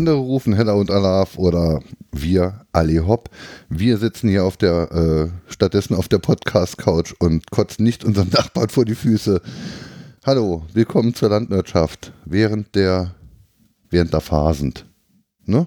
[0.00, 3.28] Andere rufen Hella und Alaf oder wir, Ali Hopp.
[3.68, 8.70] Wir sitzen hier auf der, äh, stattdessen auf der Podcast-Couch und kotzen nicht unseren Nachbarn
[8.70, 9.42] vor die Füße.
[10.24, 13.14] Hallo, willkommen zur Landwirtschaft während der,
[13.90, 14.72] während der Phasen.
[15.44, 15.66] Ne?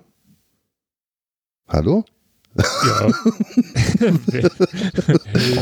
[1.67, 2.03] Hallo?
[2.55, 3.09] Ja.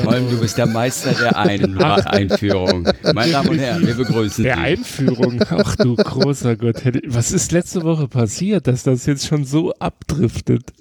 [0.04, 2.86] Vor allem, du bist der Meister der Ein Einführung.
[3.14, 4.62] Meine Damen und Herren, wir begrüßen Der Sie.
[4.62, 6.82] Einführung, ach du großer Gott.
[7.08, 10.74] Was ist letzte Woche passiert, dass das jetzt schon so abdriftet?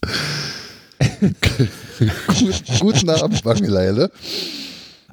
[2.80, 4.10] Guten Abend, Wangeleile.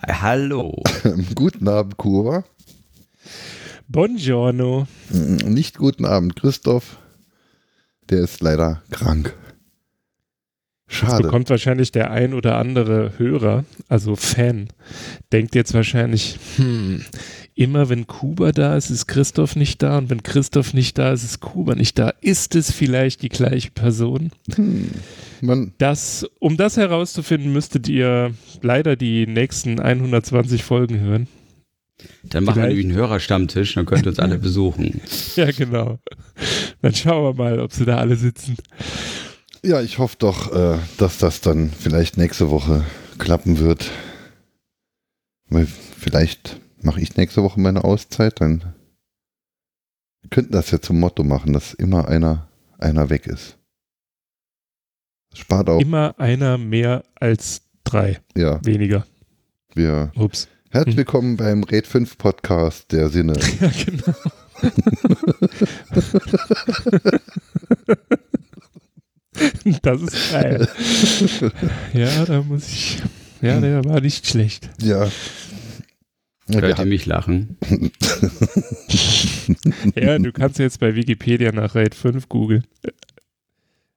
[0.07, 0.83] Hallo.
[1.35, 2.43] Guten Abend, Kuba.
[3.87, 4.87] Buongiorno.
[5.09, 6.97] Nicht guten Abend, Christoph.
[8.09, 9.33] Der ist leider krank.
[10.93, 11.13] Schade.
[11.13, 14.67] Jetzt bekommt wahrscheinlich der ein oder andere Hörer, also Fan,
[15.31, 17.03] denkt jetzt wahrscheinlich, hm,
[17.55, 21.23] immer wenn Kuba da ist, ist Christoph nicht da und wenn Christoph nicht da ist,
[21.23, 22.13] ist Kuba nicht da.
[22.21, 24.31] Ist es vielleicht die gleiche Person?
[24.55, 24.91] Hm,
[25.79, 31.27] das, um das herauszufinden, müsstet ihr leider die nächsten 120 Folgen hören.
[32.23, 32.77] Dann machen Vielleicht.
[32.77, 35.01] wir einen Hörerstammtisch, dann könnt ihr uns alle besuchen.
[35.35, 35.99] Ja, genau.
[36.81, 38.57] Dann schauen wir mal, ob sie da alle sitzen.
[39.63, 42.83] Ja, ich hoffe doch, äh, dass das dann vielleicht nächste Woche
[43.17, 43.91] klappen wird.
[45.49, 48.73] Weil vielleicht mache ich nächste Woche meine Auszeit, dann
[50.21, 52.47] wir könnten das ja zum Motto machen, dass immer einer,
[52.79, 53.57] einer weg ist.
[55.31, 55.81] Das spart auch.
[55.81, 58.21] Immer einer mehr als drei.
[58.35, 58.63] Ja.
[58.65, 59.05] Weniger.
[59.75, 60.47] Wir, Ups.
[60.73, 60.97] Herzlich hm.
[60.97, 63.33] willkommen beim Red 5 Podcast der Sinne.
[63.61, 64.15] Ja, genau.
[69.83, 70.67] das ist geil.
[71.93, 73.03] Ja, da muss ich.
[73.43, 74.71] Ja, der war nicht schlecht.
[74.81, 75.11] Ja.
[76.49, 77.55] Hört ihr mich lachen?
[79.95, 82.65] ja, du kannst jetzt bei Wikipedia nach Raid 5 googeln.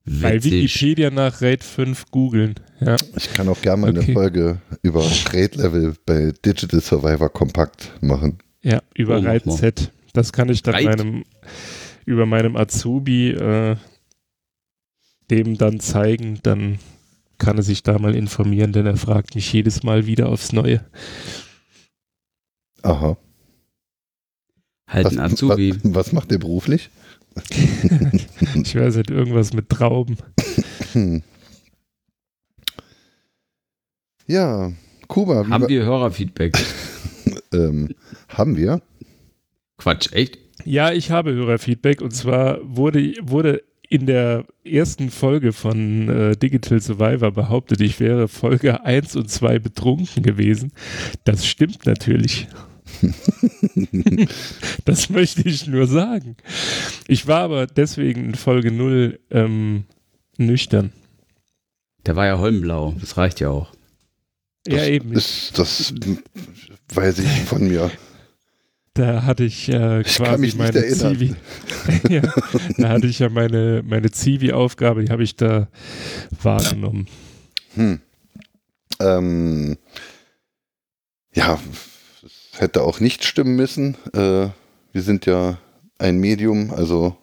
[0.08, 2.54] Bei Wikipedia nach Raid 5 googeln.
[2.80, 2.96] Ja.
[3.16, 4.04] Ich kann auch gerne mal okay.
[4.04, 8.38] eine Folge über Raid-Level bei Digital Survivor Kompakt machen.
[8.62, 9.90] Ja, über oh, Raid Z.
[10.12, 11.24] Das kann ich dann meinem,
[12.04, 13.76] über meinem Azubi äh,
[15.30, 16.38] dem dann zeigen.
[16.44, 16.78] Dann
[17.38, 20.84] kann er sich da mal informieren, denn er fragt mich jedes Mal wieder aufs Neue.
[22.82, 23.16] Aha.
[24.86, 25.74] Halt ein Azubi.
[25.82, 26.90] Was, was macht der beruflich?
[28.54, 30.16] ich weiß nicht, irgendwas mit Trauben.
[34.28, 34.72] Ja,
[35.06, 35.48] Kuba.
[35.48, 36.58] Haben wir Hörerfeedback?
[37.52, 37.94] ähm,
[38.28, 38.82] haben wir?
[39.78, 40.38] Quatsch, echt?
[40.64, 46.80] Ja, ich habe Hörerfeedback und zwar wurde, wurde in der ersten Folge von äh, Digital
[46.80, 50.72] Survivor behauptet, ich wäre Folge 1 und 2 betrunken gewesen.
[51.22, 52.48] Das stimmt natürlich.
[54.84, 56.36] das möchte ich nur sagen.
[57.08, 59.84] Ich war aber deswegen in Folge 0 ähm,
[60.38, 60.92] nüchtern.
[62.06, 63.72] Der war ja holmblau, das reicht ja auch.
[64.64, 65.12] Das ja, eben.
[65.12, 65.92] Ist, das
[66.94, 67.90] weiß ich von mir.
[68.94, 71.34] Da hatte ich äh, ich quasi meine Zivi.
[72.08, 72.22] ja,
[72.78, 75.68] da hatte ich ja meine, meine Zivi-Aufgabe, die habe ich da
[76.42, 77.06] wahrgenommen.
[77.74, 78.00] Hm.
[78.98, 79.76] Ähm,
[81.34, 81.60] ja,
[82.60, 83.96] hätte auch nicht stimmen müssen.
[84.12, 84.48] Äh,
[84.92, 85.58] wir sind ja
[85.98, 87.16] ein Medium, also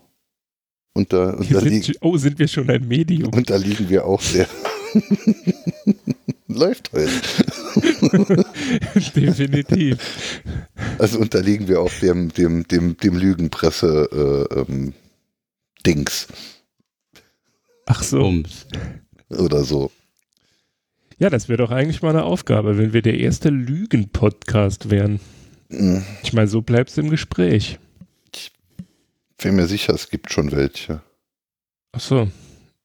[0.94, 1.82] unter, unterliegen.
[1.82, 3.34] Sind, oh, sind wir schon ein Medium?
[3.34, 4.48] Unterliegen wir auch sehr.
[6.48, 7.12] Läuft heute.
[9.16, 9.98] Definitiv.
[11.00, 14.94] Also unterliegen wir auch dem, dem, dem, dem Lügenpresse äh, ähm,
[15.86, 16.28] Dings.
[17.88, 18.32] Ach so.
[19.30, 19.92] Oder so.
[21.20, 25.20] Ja, das wäre doch eigentlich mal eine Aufgabe, wenn wir der erste Lügen-Podcast wären.
[25.70, 26.04] Mhm.
[26.24, 27.80] Ich meine, so bleibst du im Gespräch.
[28.34, 28.52] Ich
[29.38, 31.02] bin mir sicher, es gibt schon welche.
[31.92, 32.28] Ach so.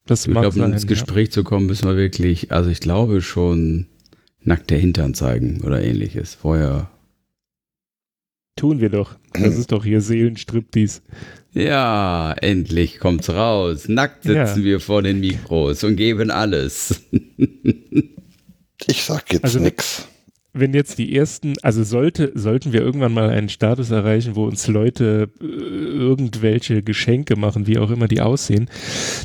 [0.07, 1.33] Das ich glaube, um ins Gespräch ja.
[1.33, 3.87] zu kommen, müssen wir wirklich, also ich glaube schon
[4.41, 6.35] nackte Hintern zeigen oder ähnliches.
[6.35, 6.91] Vorher.
[8.57, 9.17] Tun wir doch.
[9.35, 11.03] Das ist doch hier Seelenstriptease.
[11.53, 13.89] Ja, endlich kommt's raus.
[13.89, 14.65] Nackt sitzen ja.
[14.65, 17.03] wir vor den Mikros und geben alles.
[18.87, 20.06] Ich sag jetzt also, nix.
[20.53, 24.67] Wenn jetzt die ersten, also sollte, sollten wir irgendwann mal einen Status erreichen, wo uns
[24.67, 28.69] Leute äh, irgendwelche Geschenke machen, wie auch immer die aussehen,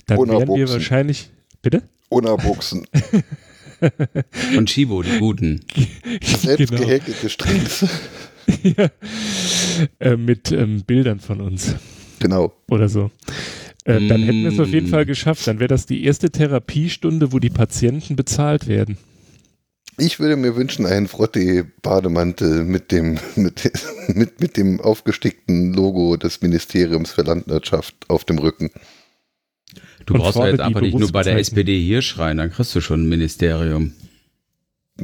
[0.08, 1.30] dann Ohne werden wir wahrscheinlich.
[1.62, 1.84] Bitte?
[2.10, 2.86] Ohne Buchsen.
[4.58, 5.62] Und Chibo, die guten.
[6.22, 6.82] Selbst genau.
[6.82, 7.86] gehäkelte Strings.
[8.64, 8.90] ja.
[10.00, 11.76] Äh, mit ähm, Bildern von uns.
[12.24, 12.54] Genau.
[12.70, 13.12] Oder so.
[13.84, 14.92] Äh, dann hätten wir es auf jeden mm.
[14.92, 15.46] Fall geschafft.
[15.46, 18.98] Dann wäre das die erste Therapiestunde, wo die Patienten bezahlt werden.
[19.98, 23.70] Ich würde mir wünschen, einen Frotte-Bademantel mit dem, mit,
[24.08, 28.72] mit, mit dem aufgestickten Logo des Ministeriums für Landwirtschaft auf dem Rücken.
[30.06, 32.74] Du Und brauchst ja jetzt einfach nicht nur bei der SPD hier schreien, dann kriegst
[32.74, 33.92] du schon ein Ministerium.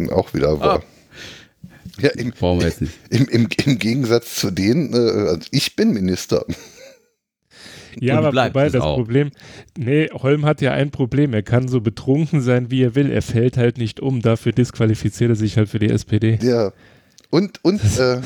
[0.09, 0.83] Auch wieder wahr.
[0.83, 2.01] Ah.
[2.01, 2.93] Ja, im, Brauchen wir jetzt nicht.
[3.09, 6.45] Im, im, im Gegensatz zu denen, äh, also ich bin Minister.
[7.99, 8.95] Ja, aber wobei das auch.
[8.95, 9.31] Problem,
[9.77, 11.33] nee, Holm hat ja ein Problem.
[11.33, 13.11] Er kann so betrunken sein, wie er will.
[13.11, 14.21] Er fällt halt nicht um.
[14.21, 16.39] Dafür disqualifiziert er sich halt für die SPD.
[16.41, 16.71] Ja.
[17.29, 18.21] Und, und äh,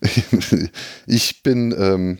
[1.06, 2.18] ich bin, ähm,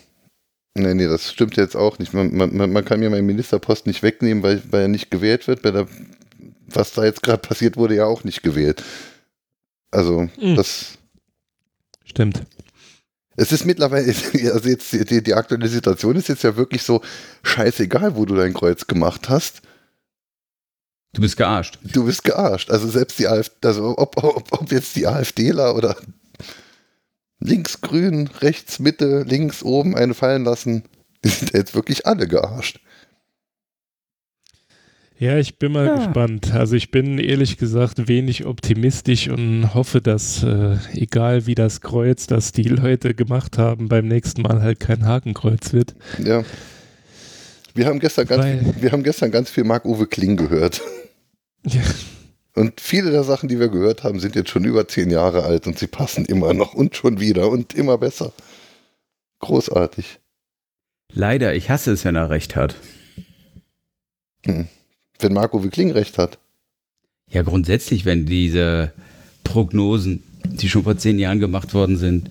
[0.75, 2.15] nee, nee, das stimmt jetzt auch nicht.
[2.15, 5.65] Man, man, man kann mir meinen Ministerposten nicht wegnehmen, weil, weil er nicht gewählt wird.
[5.65, 5.87] Weil der,
[6.69, 8.83] was da jetzt gerade passiert, wurde ja auch nicht gewählt.
[9.91, 10.57] Also, mhm.
[10.57, 10.99] das.
[12.05, 12.43] Stimmt.
[13.37, 14.07] Es ist mittlerweile,
[14.53, 17.03] also jetzt die, die, aktuelle Situation ist jetzt ja wirklich so
[17.43, 19.63] scheißegal, wo du dein Kreuz gemacht hast.
[21.13, 21.79] Du bist gearscht.
[21.83, 22.71] Du bist gearscht.
[22.71, 25.97] Also selbst die AfD, also ob, ob, ob jetzt die AfDler oder
[27.41, 30.85] links grün, rechts Mitte, links oben eine fallen lassen,
[31.25, 32.81] die sind jetzt wirklich alle gearscht.
[35.19, 35.97] Ja, ich bin mal ja.
[35.97, 36.53] gespannt.
[36.53, 42.27] Also ich bin ehrlich gesagt wenig optimistisch und hoffe, dass äh, egal wie das Kreuz,
[42.27, 45.95] das die Leute gemacht haben, beim nächsten Mal halt kein Hakenkreuz wird.
[46.23, 46.45] Ja.
[47.75, 50.83] Wir haben gestern ganz, Weil, wir haben gestern ganz viel Marc-Uwe Kling gehört.
[51.69, 51.83] Ja.
[52.55, 55.67] Und viele der Sachen, die wir gehört haben, sind jetzt schon über zehn Jahre alt
[55.67, 58.33] und sie passen immer noch und schon wieder und immer besser.
[59.41, 60.21] Großartig.
[61.13, 62.77] Leider, ich hasse es, wenn er recht hat.
[64.45, 64.69] Hm
[65.19, 66.39] wenn Marco Wickling recht hat.
[67.31, 68.93] Ja, grundsätzlich, wenn diese
[69.45, 72.31] Prognosen, die schon vor zehn Jahren gemacht worden sind,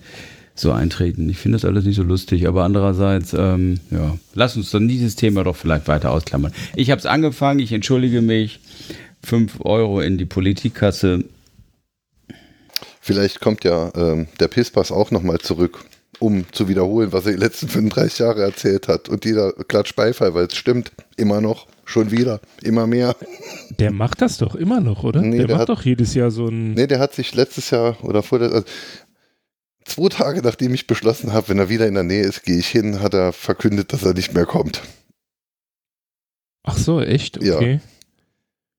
[0.54, 1.28] so eintreten.
[1.28, 5.14] Ich finde das alles nicht so lustig, aber andererseits, ähm, ja, lass uns dann dieses
[5.14, 6.52] Thema doch vielleicht weiter ausklammern.
[6.74, 8.60] Ich habe es angefangen, ich entschuldige mich.
[9.22, 11.24] Fünf Euro in die Politikkasse.
[13.00, 15.84] Vielleicht kommt ja ähm, der Pispas auch nochmal zurück,
[16.18, 19.08] um zu wiederholen, was er die letzten 35 Jahre erzählt hat.
[19.08, 21.66] Und jeder klatscht Beifall, weil es stimmt, immer noch.
[21.84, 22.40] Schon wieder.
[22.62, 23.14] Immer mehr.
[23.78, 25.22] Der macht das doch immer noch, oder?
[25.22, 26.74] Nee, der, der macht hat, doch jedes Jahr so ein.
[26.74, 28.50] Nee, der hat sich letztes Jahr oder vor der.
[28.50, 28.66] Also
[29.84, 32.66] zwei Tage nachdem ich beschlossen habe, wenn er wieder in der Nähe ist, gehe ich
[32.66, 34.82] hin, hat er verkündet, dass er nicht mehr kommt.
[36.64, 37.38] Ach so, echt?
[37.38, 37.74] Okay.
[37.74, 37.80] Ja.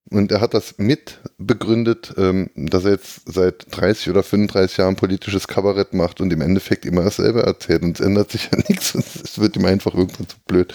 [0.09, 4.95] Und er hat das mit begründet, ähm, dass er jetzt seit 30 oder 35 Jahren
[4.95, 7.83] politisches Kabarett macht und im Endeffekt immer dasselbe erzählt.
[7.83, 10.73] Und es ändert sich ja nichts und es wird ihm einfach irgendwann zu blöd.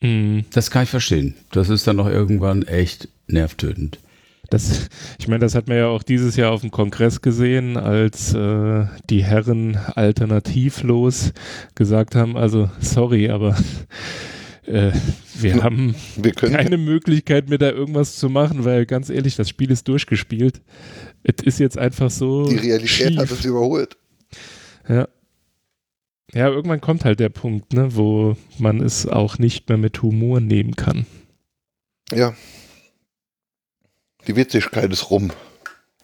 [0.00, 0.44] Mhm.
[0.52, 1.34] Das kann ich verstehen.
[1.52, 3.98] Das ist dann noch irgendwann echt nervtötend.
[4.48, 4.88] Das,
[5.18, 8.86] ich meine, das hat man ja auch dieses Jahr auf dem Kongress gesehen, als äh,
[9.10, 11.32] die Herren alternativlos
[11.74, 13.56] gesagt haben, also sorry, aber
[14.66, 14.92] äh,
[15.34, 19.70] wir haben wir keine Möglichkeit mehr da irgendwas zu machen, weil ganz ehrlich, das Spiel
[19.70, 20.60] ist durchgespielt.
[21.22, 22.48] Es ist jetzt einfach so.
[22.48, 23.18] Die Realität schief.
[23.18, 23.96] hat es überholt.
[24.88, 25.08] Ja.
[26.32, 30.40] Ja, irgendwann kommt halt der Punkt, ne, wo man es auch nicht mehr mit Humor
[30.40, 31.06] nehmen kann.
[32.12, 32.34] Ja.
[34.26, 35.30] Die Witzigkeit ist rum.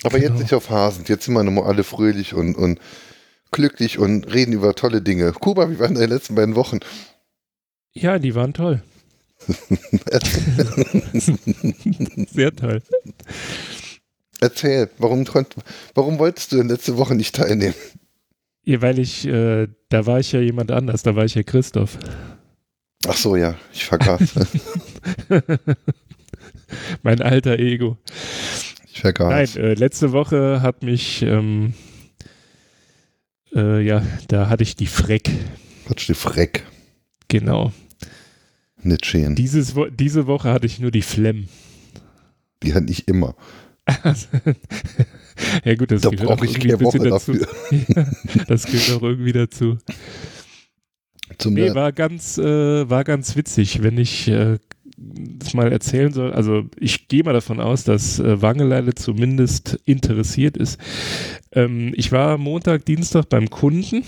[0.04, 0.32] Aber genau.
[0.32, 1.04] jetzt nicht auf Hasen.
[1.06, 2.80] Jetzt sind wir nochmal alle fröhlich und, und
[3.50, 5.32] glücklich und reden über tolle Dinge.
[5.32, 6.80] Kuba, wie waren deine letzten beiden Wochen?
[7.92, 8.82] Ja, die waren toll.
[12.32, 12.82] Sehr toll.
[14.40, 15.24] Erzähl, warum,
[15.94, 17.74] warum wolltest du denn letzte Woche nicht teilnehmen?
[18.64, 21.98] Ja, weil ich, äh, da war ich ja jemand anders, da war ich ja Christoph.
[23.06, 24.34] Ach so, ja, ich vergaß.
[27.02, 27.98] mein alter Ego.
[28.92, 29.56] Ich vergaß.
[29.56, 31.74] Nein, äh, letzte Woche hat mich, ähm,
[33.54, 35.30] äh, ja, da hatte ich die Freck.
[35.88, 36.64] Hattest du die Freck?
[37.26, 37.72] Genau.
[38.82, 39.34] Nicht schön.
[39.34, 41.48] Dieses, diese Woche hatte ich nur die Flemm.
[42.62, 43.34] Die hatte ich immer.
[45.64, 47.34] ja gut, das da brauche ich keine Woche dazu.
[47.34, 48.06] ja,
[48.46, 49.78] das gehört auch irgendwie dazu.
[51.38, 54.58] Zum nee, war ganz, äh, war ganz witzig, wenn ich äh,
[54.96, 56.32] das mal erzählen soll.
[56.32, 60.78] Also ich gehe mal davon aus, dass äh, Wangeleile zumindest interessiert ist.
[61.52, 64.04] Ähm, ich war Montag, Dienstag beim Kunden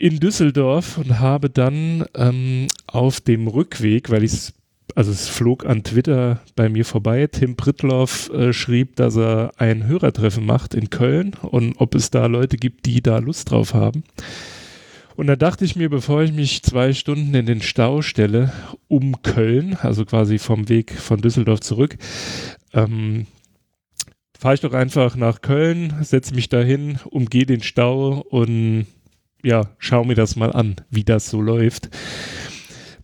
[0.00, 4.54] in Düsseldorf und habe dann ähm, auf dem Rückweg, weil ich es
[4.96, 7.28] also es flog an Twitter bei mir vorbei.
[7.30, 12.26] Tim Prittloff äh, schrieb, dass er ein Hörertreffen macht in Köln und ob es da
[12.26, 14.02] Leute gibt, die da Lust drauf haben.
[15.14, 18.52] Und da dachte ich mir, bevor ich mich zwei Stunden in den Stau stelle,
[18.88, 21.96] um Köln, also quasi vom Weg von Düsseldorf zurück,
[22.72, 23.26] ähm,
[24.36, 28.86] fahre ich doch einfach nach Köln, setze mich dahin, umgehe den Stau und
[29.42, 31.90] ja, schau mir das mal an, wie das so läuft.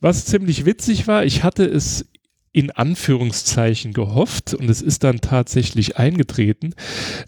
[0.01, 2.07] Was ziemlich witzig war, ich hatte es
[2.53, 6.75] in Anführungszeichen gehofft und es ist dann tatsächlich eingetreten.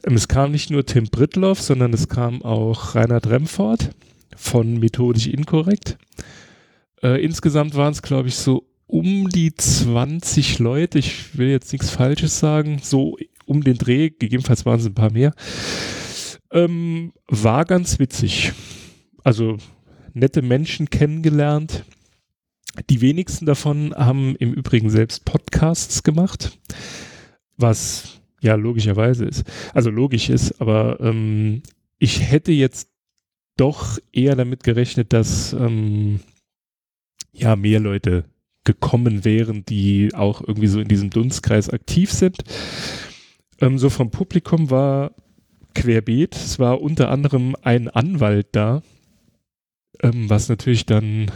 [0.07, 3.91] Ähm, es kam nicht nur Tim Britloff, sondern es kam auch Reinhard Remford
[4.37, 5.99] von Methodisch Inkorrekt.
[7.03, 10.99] Äh, insgesamt waren es, glaube ich, so um die 20 Leute.
[10.99, 12.81] Ich will jetzt nichts Falsches sagen.
[12.83, 15.35] So um den Dreh, gegebenenfalls waren es ein paar mehr.
[16.53, 18.53] Ähm, war ganz witzig.
[19.29, 19.59] Also
[20.15, 21.85] nette Menschen kennengelernt.
[22.89, 26.59] Die wenigsten davon haben im Übrigen selbst Podcasts gemacht,
[27.59, 29.45] was ja logischerweise ist.
[29.75, 31.63] Also logisch ist, aber ähm,
[31.99, 32.89] ich hätte jetzt
[33.59, 36.21] doch eher damit gerechnet, dass ähm,
[37.35, 38.25] ja mehr Leute
[38.65, 42.39] gekommen wären, die auch irgendwie so in diesem Dunstkreis aktiv sind.
[43.61, 45.13] Ähm, so vom Publikum war
[45.75, 46.35] querbeet.
[46.35, 48.81] Es war unter anderem ein Anwalt da,
[50.03, 51.31] ähm, was natürlich dann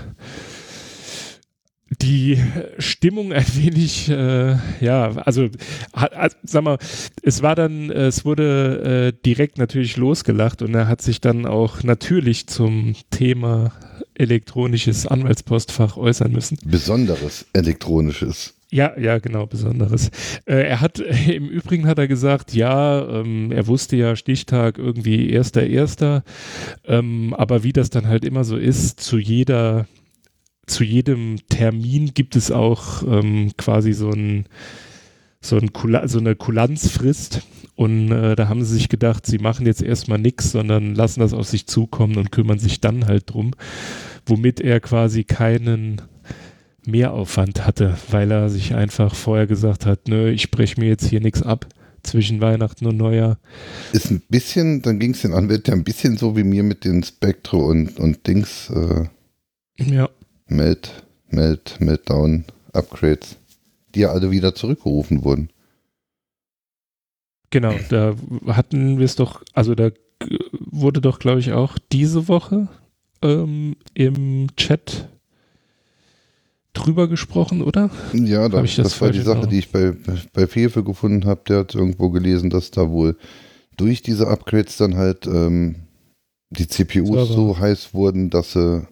[2.01, 2.39] die
[2.79, 5.49] Stimmung ein wenig, äh, ja, also,
[5.93, 6.79] hat, sag mal,
[7.23, 11.83] es war dann, es wurde äh, direkt natürlich losgelacht und er hat sich dann auch
[11.83, 13.73] natürlich zum Thema
[14.15, 16.59] elektronisches Anwaltspostfach äußern müssen.
[16.65, 18.55] Besonderes elektronisches.
[18.73, 20.11] Ja, ja, genau, Besonderes.
[20.47, 20.99] Äh, er hat,
[21.29, 26.25] im Übrigen hat er gesagt, ja, ähm, er wusste ja Stichtag irgendwie erster, erster,
[26.87, 29.87] ähm, aber wie das dann halt immer so ist, zu jeder,
[30.67, 34.47] zu jedem Termin gibt es auch ähm, quasi so ein,
[35.43, 35.71] so, ein
[36.09, 37.43] so eine Kulanzfrist.
[37.75, 41.35] Und äh, da haben sie sich gedacht, sie machen jetzt erstmal nichts, sondern lassen das
[41.35, 43.51] auf sich zukommen und kümmern sich dann halt drum,
[44.25, 46.01] womit er quasi keinen
[46.85, 51.21] Mehraufwand hatte, weil er sich einfach vorher gesagt hat, nö, ich spreche mir jetzt hier
[51.21, 51.67] nichts ab
[52.03, 53.39] zwischen Weihnachten und Neujahr.
[53.93, 56.85] Ist ein bisschen, dann ging es den Anwälten ja ein bisschen so wie mir mit
[56.85, 58.71] den Spectre und, und Dings.
[58.71, 59.05] Äh,
[59.79, 60.09] ja.
[60.47, 63.37] Melt, Melt, Meltdown, Upgrades,
[63.95, 65.51] die ja alle wieder zurückgerufen wurden.
[67.51, 69.91] Genau, da hatten wir es doch, also da
[70.59, 72.69] wurde doch, glaube ich, auch diese Woche
[73.21, 75.09] ähm, im Chat
[76.73, 77.91] drüber gesprochen, oder?
[78.13, 79.93] Ja, da, das, das war die Sache, die ich bei,
[80.33, 81.43] bei Fefe gefunden habe.
[81.49, 83.17] Der hat irgendwo gelesen, dass da wohl
[83.77, 85.77] durch diese Upgrades dann halt ähm,
[86.51, 88.87] die CPUs so heiß wurden, dass sie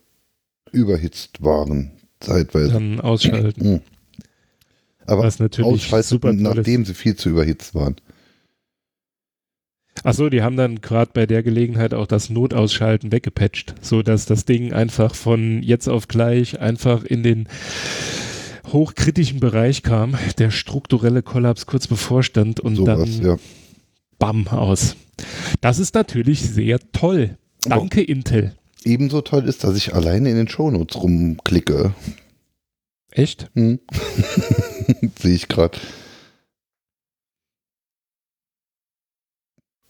[0.72, 2.72] überhitzt waren, zeitweise.
[2.72, 3.72] Dann ausschalten.
[3.72, 3.80] Mhm.
[5.06, 7.96] Aber ausschalten, nachdem sie viel zu überhitzt waren.
[10.02, 14.73] Achso, die haben dann gerade bei der Gelegenheit auch das Notausschalten weggepatcht, sodass das Ding
[14.73, 17.49] einfach von jetzt auf gleich einfach in den
[18.73, 23.37] hochkritischen Bereich kam, der strukturelle Kollaps kurz bevorstand und so dann was, ja.
[24.19, 24.97] bam aus.
[25.61, 27.37] Das ist natürlich sehr toll.
[27.64, 28.54] Danke, Aber Intel.
[28.85, 31.92] Ebenso toll ist, dass ich alleine in den Shownotes rumklicke.
[33.11, 33.50] Echt?
[33.54, 33.80] Hm.
[35.21, 35.78] Sehe ich gerade.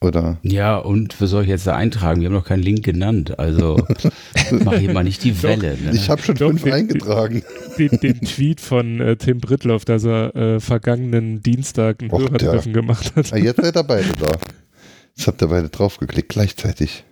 [0.01, 0.37] Oder?
[0.41, 2.21] Ja, und für soll ich jetzt da eintragen?
[2.21, 3.37] Wir haben noch keinen Link genannt.
[3.37, 3.85] Also
[4.63, 5.77] mach hier mal nicht die Welle.
[5.77, 5.91] Ne?
[5.93, 7.43] Ich habe schon Doch, fünf den, eingetragen.
[7.77, 13.15] Den, den, Tweet von äh, Tim Brittloff, dass er äh, vergangenen Dienstag ein Hörertreffen gemacht
[13.15, 13.31] hat.
[13.31, 14.39] Ah, jetzt seid ihr beide da.
[15.15, 17.03] Jetzt habt ihr beide draufgeklickt, gleichzeitig.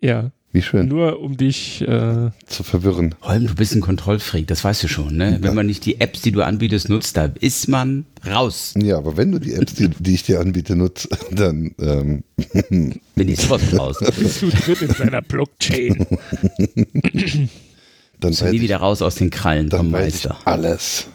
[0.00, 0.30] Ja.
[0.58, 0.88] Wie schön.
[0.88, 3.14] Nur um dich äh, zu verwirren.
[3.22, 5.38] Holm, du bist ein Kontrollfreak, das weißt du schon, ne?
[5.40, 8.74] Wenn man nicht die Apps, die du anbietest, nutzt, da ist man raus.
[8.76, 12.24] Ja, aber wenn du die Apps, die, die ich dir anbiete, nutzt, dann ähm,
[13.14, 13.98] bin ich sofort raus.
[14.18, 16.04] bist du drin in deiner Blockchain.
[18.18, 20.38] dann weiß nie wieder raus aus den Krallen dann vom Meister.
[20.44, 21.06] alles.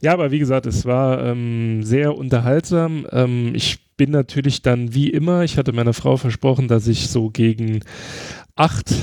[0.00, 3.06] Ja, aber wie gesagt, es war ähm, sehr unterhaltsam.
[3.12, 7.28] Ähm, ich bin natürlich dann wie immer, ich hatte meiner Frau versprochen, dass ich so
[7.28, 7.80] gegen
[8.56, 8.94] acht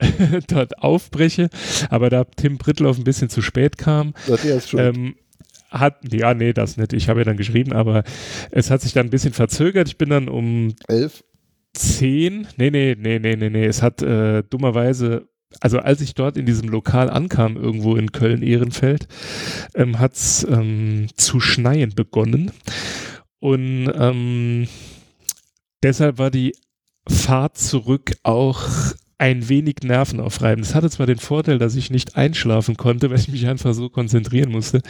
[0.48, 1.48] dort aufbreche,
[1.88, 4.12] aber da Tim Brittloff ein bisschen zu spät kam,
[4.74, 5.14] ähm,
[5.70, 6.92] hat, ja, nee, das nicht.
[6.92, 8.04] Ich habe ja dann geschrieben, aber
[8.50, 9.88] es hat sich dann ein bisschen verzögert.
[9.88, 11.24] Ich bin dann um elf.
[11.72, 13.66] Zehn, nee, nee, nee, nee, nee, nee.
[13.66, 15.26] Es hat äh, dummerweise
[15.60, 19.06] also als ich dort in diesem Lokal ankam, irgendwo in Köln-Ehrenfeld,
[19.74, 22.50] ähm, hat es ähm, zu schneien begonnen.
[23.44, 24.68] Und ähm,
[25.82, 26.54] deshalb war die
[27.06, 28.66] Fahrt zurück auch
[29.18, 30.64] ein wenig nervenaufreibend.
[30.64, 33.90] Es hatte zwar den Vorteil, dass ich nicht einschlafen konnte, weil ich mich einfach so
[33.90, 34.80] konzentrieren musste,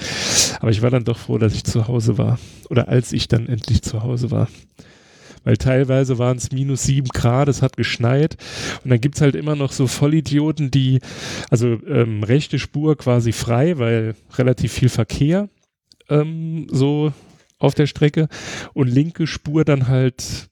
[0.61, 2.39] aber ich war dann doch froh, dass ich zu Hause war.
[2.71, 4.47] Oder als ich dann endlich zu Hause war.
[5.43, 8.37] Weil teilweise waren es minus sieben Grad, es hat geschneit
[8.85, 11.01] und dann gibt es halt immer noch so Vollidioten, die,
[11.51, 15.49] also ähm, rechte Spur quasi frei, weil relativ viel Verkehr
[16.09, 17.13] ähm, so
[17.65, 18.29] auf der Strecke
[18.73, 20.49] und linke Spur dann halt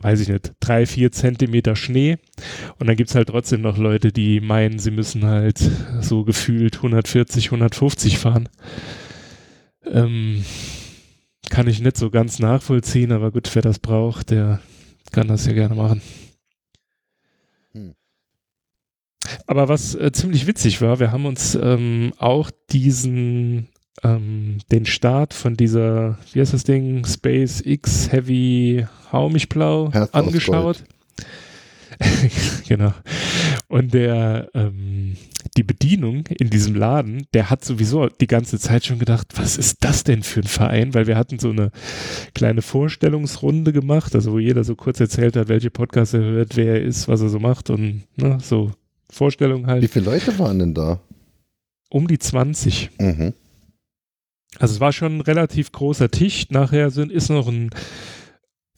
[0.00, 2.18] weiß ich nicht, drei, vier Zentimeter Schnee.
[2.78, 5.58] Und dann gibt es halt trotzdem noch Leute, die meinen, sie müssen halt
[6.00, 8.48] so gefühlt 140, 150 fahren.
[9.86, 10.44] Ähm,
[11.50, 14.60] kann ich nicht so ganz nachvollziehen, aber gut, wer das braucht, der
[15.12, 16.02] kann das ja gerne machen.
[17.72, 17.94] Hm.
[19.46, 23.68] Aber was äh, ziemlich witzig war, wir haben uns ähm, auch diesen,
[24.02, 30.84] ähm, den Start von dieser, wie heißt das Ding, Space X Heavy Haumich-Blau angeschaut.
[32.68, 32.92] genau.
[33.68, 35.16] Und der, ähm,
[35.56, 39.84] die Bedienung in diesem Laden, der hat sowieso die ganze Zeit schon gedacht, was ist
[39.84, 40.94] das denn für ein Verein?
[40.94, 41.70] Weil wir hatten so eine
[42.34, 46.74] kleine Vorstellungsrunde gemacht, also wo jeder so kurz erzählt hat, welche Podcasts er hört, wer
[46.74, 48.72] er ist, was er so macht und ne, so
[49.10, 49.82] Vorstellungen halt.
[49.82, 51.00] Wie viele Leute waren denn da?
[51.90, 52.90] Um die 20.
[52.98, 53.34] Mhm.
[54.58, 56.50] Also es war schon ein relativ großer Tisch.
[56.50, 57.70] Nachher sind, ist noch ein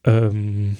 [0.04, 0.76] ähm,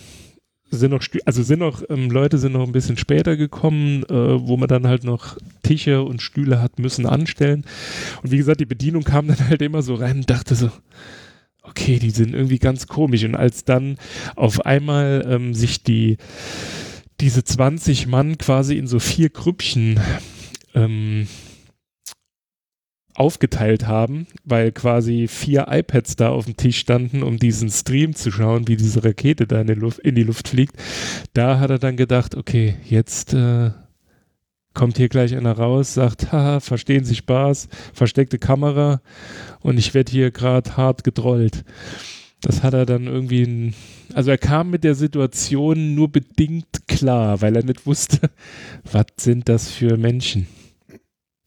[0.70, 4.56] sind noch, also sind noch, ähm, Leute sind noch ein bisschen später gekommen, äh, wo
[4.56, 7.64] man dann halt noch Tische und Stühle hat müssen anstellen.
[8.22, 10.70] Und wie gesagt, die Bedienung kam dann halt immer so rein und dachte so,
[11.62, 13.24] okay, die sind irgendwie ganz komisch.
[13.24, 13.96] Und als dann
[14.34, 16.16] auf einmal ähm, sich die,
[17.20, 20.00] diese 20 Mann quasi in so vier Grüppchen
[20.74, 21.28] ähm,
[23.16, 28.30] aufgeteilt haben, weil quasi vier iPads da auf dem Tisch standen, um diesen Stream zu
[28.30, 30.76] schauen, wie diese Rakete da in die Luft, in die Luft fliegt.
[31.32, 33.70] Da hat er dann gedacht, okay, jetzt äh,
[34.74, 39.00] kommt hier gleich einer raus, sagt, haha, verstehen Sie Spaß, versteckte Kamera
[39.60, 41.64] und ich werde hier gerade hart gedrollt.
[42.42, 43.72] Das hat er dann irgendwie,
[44.12, 48.30] also er kam mit der Situation nur bedingt klar, weil er nicht wusste,
[48.92, 50.46] was sind das für Menschen.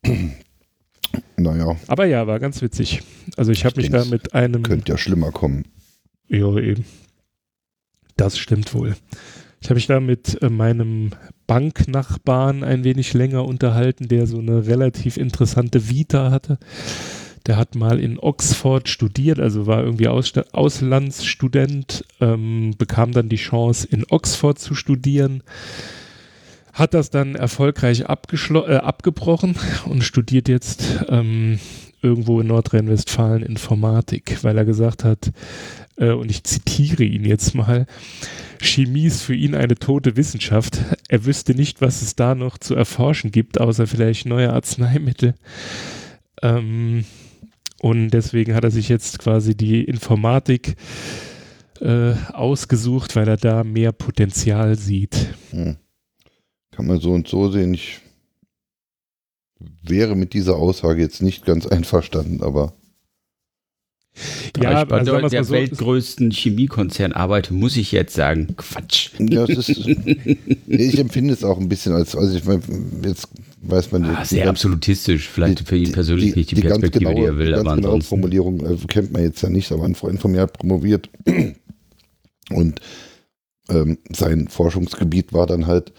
[1.38, 1.76] Naja.
[1.88, 3.02] Aber ja, war ganz witzig.
[3.38, 4.64] Also ich, habe mich da mit einem.
[4.64, 5.66] Könnte ja schlimmer kommen.
[6.28, 6.86] Ja, eben.
[8.18, 8.96] Das stimmt wohl.
[9.62, 11.12] Ich habe mich da mit äh, meinem
[11.48, 16.60] Banknachbarn ein wenig länger unterhalten, der so eine relativ interessante Vita hatte.
[17.48, 23.38] Der hat mal in Oxford studiert, also war irgendwie Aus Auslandsstudent, ähm, bekam dann die
[23.38, 25.42] Chance, in Oxford zu studieren
[26.74, 29.56] hat das dann erfolgreich äh, abgebrochen
[29.86, 31.60] und studiert jetzt ähm,
[32.02, 35.32] irgendwo in Nordrhein-Westfalen Informatik, weil er gesagt hat,
[35.98, 37.86] äh, und ich zitiere ihn jetzt mal,
[38.62, 40.80] Chemie ist für ihn eine tote Wissenschaft.
[41.08, 45.36] Er wüsste nicht, was es da noch zu erforschen gibt, außer vielleicht neue Arzneimittel.
[46.42, 47.06] Ähm,
[47.82, 50.76] und deswegen hat er sich jetzt quasi die Informatik
[51.80, 55.34] äh, ausgesucht, weil er da mehr Potenzial sieht.
[55.52, 55.78] Hm
[56.80, 57.74] kann man so und so sehen.
[57.74, 58.00] Ich
[59.84, 62.74] wäre mit dieser Aussage jetzt nicht ganz einverstanden, aber.
[64.62, 69.12] Ja, ich bei also, der so weltgrößten Chemiekonzern arbeite, muss ich jetzt sagen, Quatsch.
[69.20, 69.68] Ja, ist,
[70.68, 72.62] ich empfinde es auch ein bisschen als, also ich meine,
[73.04, 73.28] jetzt
[73.62, 74.06] weiß man.
[74.06, 77.16] Ah, sehr ganz, absolutistisch, vielleicht die, für ihn persönlich die, nicht die, die Perspektive, genaue,
[77.16, 78.08] die er will, aber ansonsten.
[78.08, 81.10] Formulierung äh, kennt man jetzt ja nicht, aber ein Freund von mir hat promoviert
[82.52, 82.80] und
[83.68, 85.92] ähm, sein Forschungsgebiet war dann halt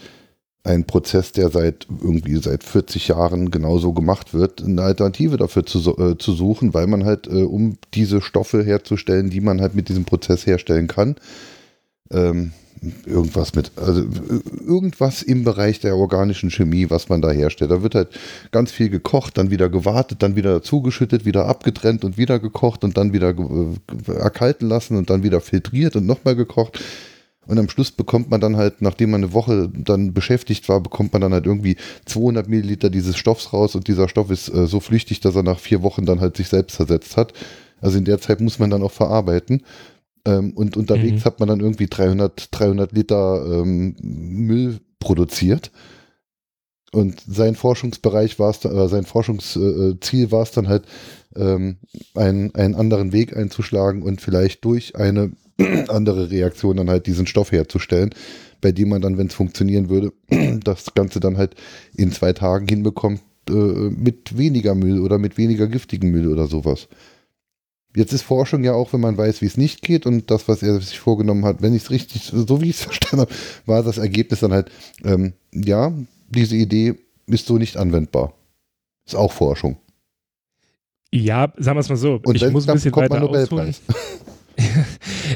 [0.62, 5.78] ein Prozess, der seit irgendwie seit 40 Jahren genauso gemacht wird, eine Alternative dafür zu,
[5.96, 9.88] äh, zu suchen, weil man halt, äh, um diese Stoffe herzustellen, die man halt mit
[9.88, 11.16] diesem Prozess herstellen kann,
[12.10, 12.52] ähm,
[13.06, 14.04] irgendwas mit, also
[14.66, 17.70] irgendwas im Bereich der organischen Chemie, was man da herstellt.
[17.70, 18.08] Da wird halt
[18.52, 22.96] ganz viel gekocht, dann wieder gewartet, dann wieder zugeschüttet, wieder abgetrennt und wieder gekocht und
[22.96, 26.80] dann wieder äh, erkalten lassen und dann wieder filtriert und nochmal gekocht.
[27.50, 31.12] Und am Schluss bekommt man dann halt, nachdem man eine Woche dann beschäftigt war, bekommt
[31.12, 31.74] man dann halt irgendwie
[32.06, 35.58] 200 Milliliter dieses Stoffs raus und dieser Stoff ist äh, so flüchtig, dass er nach
[35.58, 37.32] vier Wochen dann halt sich selbst zersetzt hat.
[37.80, 39.64] Also in der Zeit muss man dann auch verarbeiten.
[40.24, 41.24] Ähm, und unterwegs mhm.
[41.24, 45.72] hat man dann irgendwie 300, 300 Liter ähm, Müll produziert.
[46.92, 50.84] Und sein Forschungsbereich war es, äh, sein Forschungsziel war es dann halt,
[51.34, 51.78] ähm,
[52.14, 55.32] einen, einen anderen Weg einzuschlagen und vielleicht durch eine
[55.88, 58.10] andere Reaktion dann halt diesen Stoff herzustellen,
[58.60, 60.12] bei dem man dann, wenn es funktionieren würde,
[60.64, 61.54] das Ganze dann halt
[61.94, 66.88] in zwei Tagen hinbekommt äh, mit weniger Müll oder mit weniger giftigen Müll oder sowas.
[67.94, 70.62] Jetzt ist Forschung ja auch, wenn man weiß, wie es nicht geht und das, was
[70.62, 73.34] er sich vorgenommen hat, wenn ich es richtig, so wie ich es verstanden habe,
[73.66, 74.70] war das Ergebnis dann halt,
[75.04, 75.92] ähm, ja,
[76.28, 76.94] diese Idee
[77.26, 78.34] ist so nicht anwendbar.
[79.06, 79.78] Ist auch Forschung.
[81.12, 82.20] Ja, sagen wir es mal so.
[82.22, 83.74] Und ich muss ein bisschen weiter ausholen.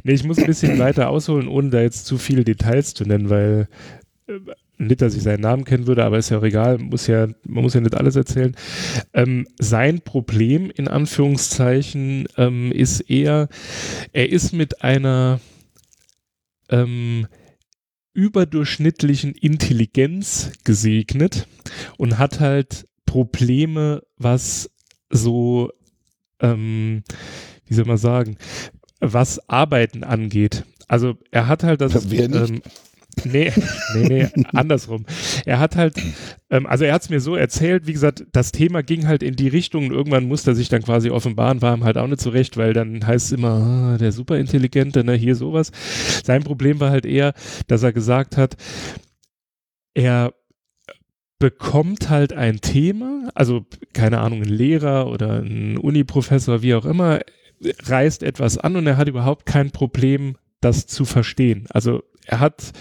[0.05, 3.31] nee, ich muss ein bisschen weiter ausholen, ohne da jetzt zu viele Details zu nennen,
[3.31, 3.69] weil
[4.27, 4.39] äh,
[4.77, 7.63] nicht, dass ich seinen Namen kennen würde, aber ist ja auch egal, muss ja, man
[7.63, 8.57] muss ja nicht alles erzählen.
[9.13, 13.49] Ähm, sein Problem, in Anführungszeichen, ähm, ist eher,
[14.13, 15.41] er ist mit einer
[16.71, 17.27] ähm,
[18.15, 21.47] überdurchschnittlichen Intelligenz gesegnet
[21.97, 24.71] und hat halt Probleme, was
[25.11, 25.71] so,
[26.41, 27.03] ähm,
[27.67, 28.37] wie soll man sagen,
[29.01, 30.65] was Arbeiten angeht.
[30.89, 32.11] Also er hat halt das.
[32.11, 32.51] Wer nicht?
[32.51, 32.63] Ähm,
[33.25, 33.53] Nee,
[33.95, 35.07] nee, nee, andersrum.
[35.47, 35.95] Er hat halt,
[36.51, 39.37] ähm, also er hat es mir so erzählt, wie gesagt, das Thema ging halt in
[39.37, 42.21] die Richtung und irgendwann musste er sich dann quasi offenbaren, war ihm halt auch nicht
[42.21, 45.71] so recht, weil dann heißt es immer, ah, der Superintelligente, ne, hier sowas.
[46.25, 47.35] Sein Problem war halt eher,
[47.67, 48.57] dass er gesagt hat,
[49.95, 50.35] er
[51.39, 57.21] bekommt halt ein Thema, also keine Ahnung, ein Lehrer oder ein Uniprofessor, wie auch immer,
[57.85, 61.66] reißt etwas an und er hat überhaupt kein Problem, das zu verstehen.
[61.70, 62.72] Also er hat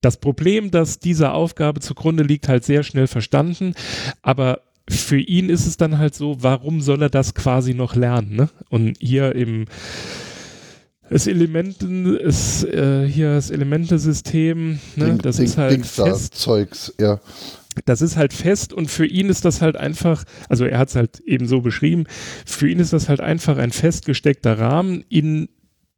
[0.00, 3.74] das Problem, dass diese Aufgabe zugrunde liegt, halt sehr schnell verstanden,
[4.22, 8.36] aber für ihn ist es dann halt so, warum soll er das quasi noch lernen?
[8.36, 8.50] Ne?
[8.68, 9.64] Und hier im
[11.10, 15.04] das Elementen ist äh, hier das Elementesystem, ne?
[15.04, 16.34] Ding, das Ding, ist halt fest.
[16.34, 17.20] Zeugs, ja.
[17.84, 20.96] Das ist halt fest und für ihn ist das halt einfach, also er hat es
[20.96, 22.04] halt eben so beschrieben,
[22.46, 25.48] für ihn ist das halt einfach ein festgesteckter Rahmen, in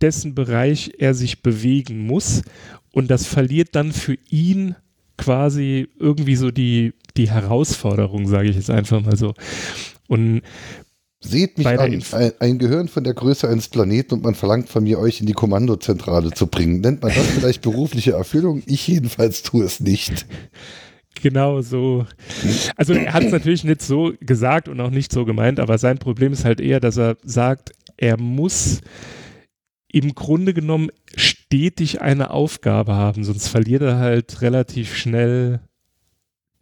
[0.00, 2.42] dessen Bereich er sich bewegen muss.
[2.92, 4.74] Und das verliert dann für ihn
[5.18, 9.34] quasi irgendwie so die, die Herausforderung, sage ich jetzt einfach mal so.
[10.08, 10.42] Und
[11.20, 11.80] Seht mich an,
[12.12, 15.26] ein, ein, Gehirn von der Größe eines Planeten und man verlangt von mir, euch in
[15.26, 16.80] die Kommandozentrale zu bringen.
[16.82, 18.62] Nennt man das vielleicht berufliche Erfüllung?
[18.66, 20.26] Ich jedenfalls tue es nicht.
[21.20, 22.06] Genau so.
[22.76, 25.98] Also er hat es natürlich nicht so gesagt und auch nicht so gemeint, aber sein
[25.98, 28.82] Problem ist halt eher, dass er sagt, er muss
[29.90, 35.60] im Grunde genommen stetig eine Aufgabe haben, sonst verliert er halt relativ schnell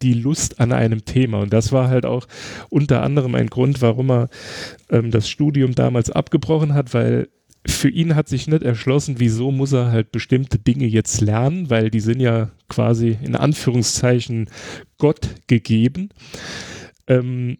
[0.01, 1.39] die Lust an einem Thema.
[1.39, 2.27] Und das war halt auch
[2.69, 4.29] unter anderem ein Grund, warum er
[4.89, 7.27] ähm, das Studium damals abgebrochen hat, weil
[7.67, 11.89] für ihn hat sich nicht erschlossen, wieso muss er halt bestimmte Dinge jetzt lernen, weil
[11.89, 14.49] die sind ja quasi in Anführungszeichen
[14.97, 16.09] Gott gegeben.
[17.07, 17.57] Ähm,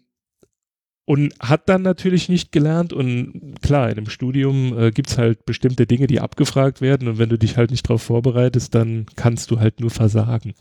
[1.08, 5.46] und hat dann natürlich nicht gelernt und klar, in einem Studium äh, gibt es halt
[5.46, 9.52] bestimmte Dinge, die abgefragt werden und wenn du dich halt nicht darauf vorbereitest, dann kannst
[9.52, 10.54] du halt nur versagen.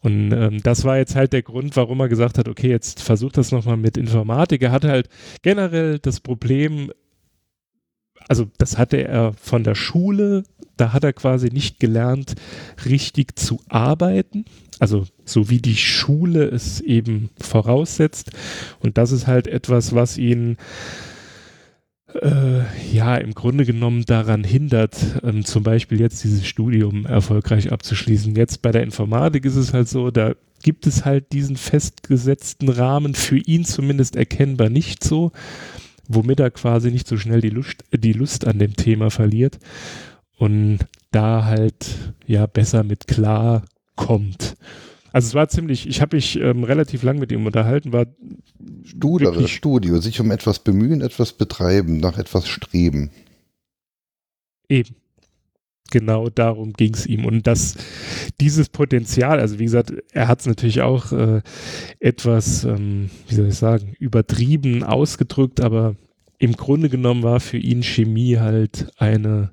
[0.00, 3.32] Und ähm, das war jetzt halt der Grund, warum er gesagt hat, okay, jetzt versuch
[3.32, 4.62] das nochmal mit Informatik.
[4.62, 5.08] Er hatte halt
[5.42, 6.90] generell das Problem,
[8.28, 10.44] also das hatte er von der Schule,
[10.76, 12.34] da hat er quasi nicht gelernt,
[12.84, 14.44] richtig zu arbeiten.
[14.78, 18.30] Also so wie die Schule es eben voraussetzt.
[18.80, 20.58] Und das ist halt etwas, was ihn
[22.22, 22.62] äh,
[22.92, 28.34] ja im Grunde genommen daran hindert, ähm, zum Beispiel jetzt dieses Studium erfolgreich abzuschließen.
[28.34, 33.14] Jetzt bei der Informatik ist es halt so, da gibt es halt diesen festgesetzten Rahmen,
[33.14, 35.32] für ihn zumindest erkennbar nicht so,
[36.08, 39.58] womit er quasi nicht so schnell die Lust, die Lust an dem Thema verliert
[40.38, 40.78] und
[41.10, 43.64] da halt ja besser mit klar
[43.94, 44.56] kommt.
[45.12, 48.06] Also es war ziemlich, ich habe mich ähm, relativ lang mit ihm unterhalten, war
[48.84, 53.10] Studere, Studio, sich um etwas bemühen, etwas betreiben, nach etwas streben.
[54.68, 54.94] Eben.
[55.90, 57.24] Genau darum ging es ihm.
[57.24, 57.76] Und das,
[58.40, 61.42] dieses Potenzial, also wie gesagt, er hat es natürlich auch äh,
[62.00, 65.96] etwas, ähm, wie soll ich sagen, übertrieben ausgedrückt, aber
[66.38, 69.52] im Grunde genommen war für ihn Chemie halt eine,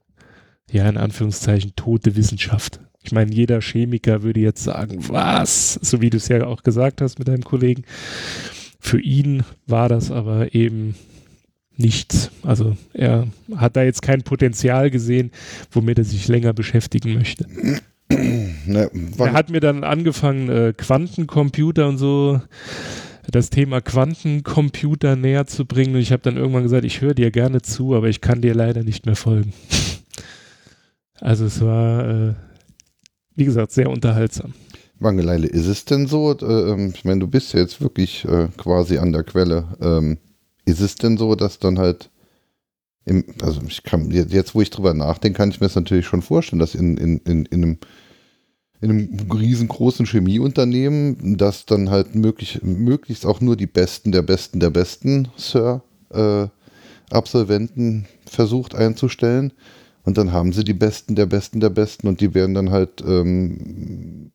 [0.69, 2.79] ja, in Anführungszeichen, tote Wissenschaft.
[3.03, 5.73] Ich meine, jeder Chemiker würde jetzt sagen, was?
[5.81, 7.83] So wie du es ja auch gesagt hast mit deinem Kollegen.
[8.79, 10.95] Für ihn war das aber eben
[11.77, 12.31] nichts.
[12.43, 15.31] Also er hat da jetzt kein Potenzial gesehen,
[15.71, 17.47] womit er sich länger beschäftigen möchte.
[18.09, 22.41] Ne, er hat mir dann angefangen, äh, Quantencomputer und so,
[23.31, 25.95] das Thema Quantencomputer näher zu bringen.
[25.95, 28.53] Und ich habe dann irgendwann gesagt, ich höre dir gerne zu, aber ich kann dir
[28.53, 29.53] leider nicht mehr folgen.
[31.21, 32.33] Also es war äh,
[33.35, 34.53] wie gesagt, sehr unterhaltsam.
[34.99, 38.97] Wangeleile, ist es denn so, äh, ich meine, du bist ja jetzt wirklich äh, quasi
[38.97, 40.17] an der Quelle, ähm,
[40.65, 42.09] ist es denn so, dass dann halt
[43.05, 46.21] im, also ich kann, jetzt wo ich drüber nachdenke, kann ich mir das natürlich schon
[46.21, 47.77] vorstellen, dass in, in, in, in einem
[48.83, 54.59] in einem riesengroßen Chemieunternehmen, das dann halt möglich, möglichst auch nur die Besten der Besten
[54.59, 56.47] der Besten, Sir, äh,
[57.09, 59.53] Absolventen versucht einzustellen.
[60.03, 63.01] Und dann haben sie die Besten der Besten der Besten und die werden dann halt
[63.07, 64.33] ähm,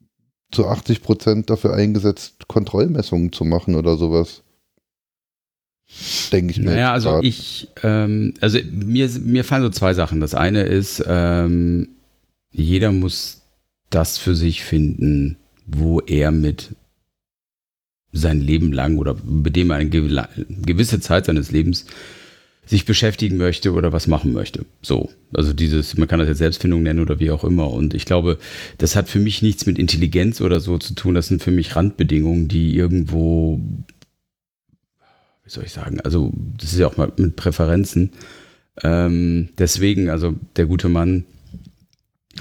[0.51, 4.45] zu 80 Prozent dafür eingesetzt, Kontrollmessungen zu machen oder sowas.
[6.33, 6.67] Denke ich mir.
[6.67, 7.25] Naja, also grad.
[7.25, 10.21] ich, ähm, also mir, mir fallen so zwei Sachen.
[10.21, 11.89] Das eine ist, ähm,
[12.51, 13.43] jeder muss
[13.91, 16.75] das für sich finden, wo er mit
[18.13, 21.87] sein Leben lang oder mit dem er eine gewisse Zeit seines Lebens
[22.69, 24.67] sich beschäftigen möchte oder was machen möchte.
[24.83, 27.71] So, also dieses, man kann das jetzt Selbstfindung nennen oder wie auch immer.
[27.71, 28.39] Und ich glaube,
[28.77, 31.15] das hat für mich nichts mit Intelligenz oder so zu tun.
[31.15, 33.61] Das sind für mich Randbedingungen, die irgendwo,
[35.49, 38.11] wie soll ich sagen, also das ist ja auch mal mit Präferenzen.
[38.83, 41.25] Ähm, deswegen, also der gute Mann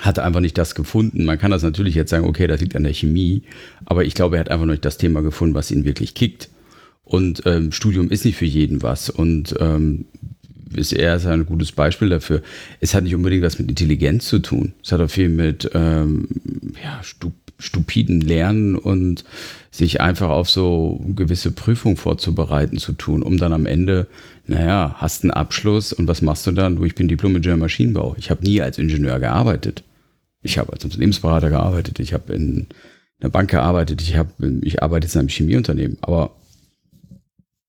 [0.02, 1.24] hat einfach nicht das gefunden.
[1.24, 3.44] Man kann das natürlich jetzt sagen, okay, das liegt an der Chemie,
[3.86, 6.50] aber ich glaube, er hat einfach nicht das Thema gefunden, was ihn wirklich kickt.
[7.06, 9.10] Und ähm, Studium ist nicht für jeden was.
[9.10, 10.04] Und ähm,
[10.76, 12.42] ist er ist ein gutes Beispiel dafür.
[12.82, 14.74] Es hat nicht unbedingt was mit Intelligenz zu tun.
[14.84, 16.28] Es hat auch viel mit ähm,
[16.84, 19.24] ja, stup stupiden Lernen und
[19.72, 24.08] sich einfach auf so gewisse Prüfungen vorzubereiten zu tun, um dann am Ende,
[24.46, 26.78] naja, hast einen Abschluss und was machst du dann?
[26.78, 28.16] Du, ich bin Diplom-Ingenieur Maschinenbau.
[28.18, 29.84] Ich habe nie als Ingenieur gearbeitet.
[30.42, 32.68] Ich habe als Unternehmensberater gearbeitet, ich habe in
[33.20, 35.98] einer Bank gearbeitet, ich, hab, ich arbeite jetzt in einem Chemieunternehmen.
[36.02, 36.36] Aber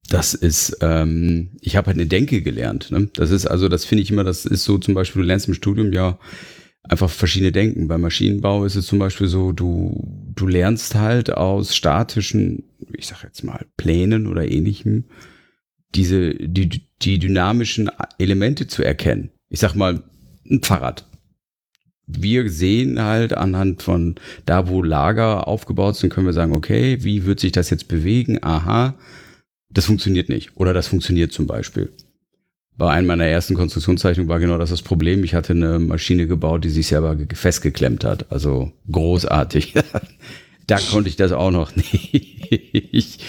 [0.08, 2.90] das ist, ähm, ich habe halt eine Denke gelernt.
[2.90, 3.08] Ne?
[3.14, 5.54] Das ist also, das finde ich immer, das ist so zum Beispiel, du lernst im
[5.54, 6.18] Studium ja
[6.88, 7.88] einfach verschiedene Denken.
[7.88, 12.64] Beim Maschinenbau ist es zum Beispiel so, du, du lernst halt aus statischen,
[12.96, 15.04] ich sag jetzt mal, Plänen oder ähnlichem,
[15.94, 19.30] diese, die, die dynamischen Elemente zu erkennen.
[19.48, 20.02] Ich sag mal,
[20.50, 21.06] ein Fahrrad.
[22.06, 24.14] Wir sehen halt anhand von
[24.46, 28.38] da, wo Lager aufgebaut sind, können wir sagen, okay, wie wird sich das jetzt bewegen?
[28.42, 28.98] Aha,
[29.70, 30.56] das funktioniert nicht.
[30.56, 31.92] Oder das funktioniert zum Beispiel.
[32.78, 35.24] Bei einem meiner ersten Konstruktionszeichnungen war genau das das Problem.
[35.24, 38.30] Ich hatte eine Maschine gebaut, die sich selber festgeklemmt hat.
[38.30, 39.74] Also großartig.
[40.68, 43.20] da konnte ich das auch noch nicht.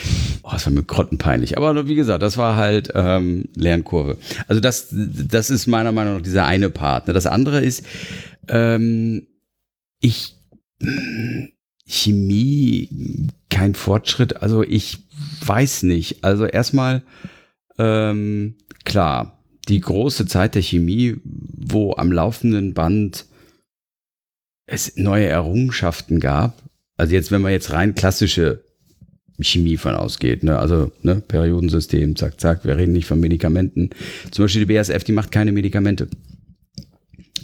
[0.44, 1.58] Oh, das war mir grottenpeinlich.
[1.58, 4.18] Aber wie gesagt, das war halt ähm, Lernkurve.
[4.48, 7.08] Also das, das ist meiner Meinung nach dieser eine Part.
[7.08, 7.84] Das andere ist,
[8.48, 9.26] ähm,
[10.00, 10.36] ich
[11.88, 14.44] Chemie kein Fortschritt.
[14.44, 15.00] Also ich
[15.44, 16.24] weiß nicht.
[16.24, 17.02] Also erstmal,
[17.80, 23.26] ähm, klar, die große Zeit der Chemie, wo am laufenden Band
[24.65, 26.62] es neue Errungenschaften gab.
[26.98, 28.63] Also jetzt, wenn man jetzt rein klassische
[29.41, 30.60] Chemie von ausgeht, ne?
[30.60, 31.22] also ne?
[31.26, 33.91] Periodensystem, zack, zack, wir reden nicht von Medikamenten.
[34.32, 36.08] Zum Beispiel die BASF, die macht keine Medikamente.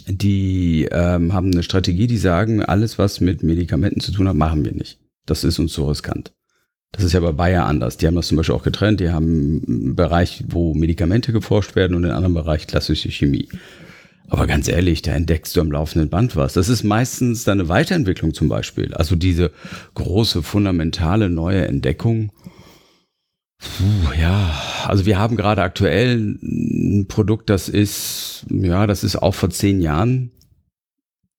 [0.08, 4.64] Die ähm, haben eine Strategie, die sagen, alles, was mit Medikamenten zu tun hat, machen
[4.64, 4.98] wir nicht.
[5.24, 6.32] Das ist uns so riskant.
[6.96, 7.98] Das ist ja bei Bayer anders.
[7.98, 9.00] Die haben das zum Beispiel auch getrennt.
[9.00, 13.48] Die haben einen Bereich, wo Medikamente geforscht werden und einen anderen Bereich klassische Chemie.
[14.28, 16.54] Aber ganz ehrlich, da entdeckst du am laufenden Band was.
[16.54, 18.94] Das ist meistens dann eine Weiterentwicklung zum Beispiel.
[18.94, 19.52] Also diese
[19.94, 22.32] große, fundamentale neue Entdeckung.
[23.58, 24.50] Puh, ja,
[24.84, 29.80] also wir haben gerade aktuell ein Produkt, das ist, ja, das ist auch vor zehn
[29.80, 30.30] Jahren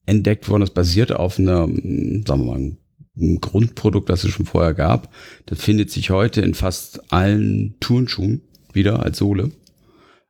[0.06, 0.62] entdeckt worden.
[0.62, 2.78] Das basiert auf einer, sagen wir mal,
[3.20, 5.14] ein Grundprodukt, das es schon vorher gab.
[5.46, 8.42] Das findet sich heute in fast allen Turnschuhen
[8.74, 9.52] wieder als Sohle.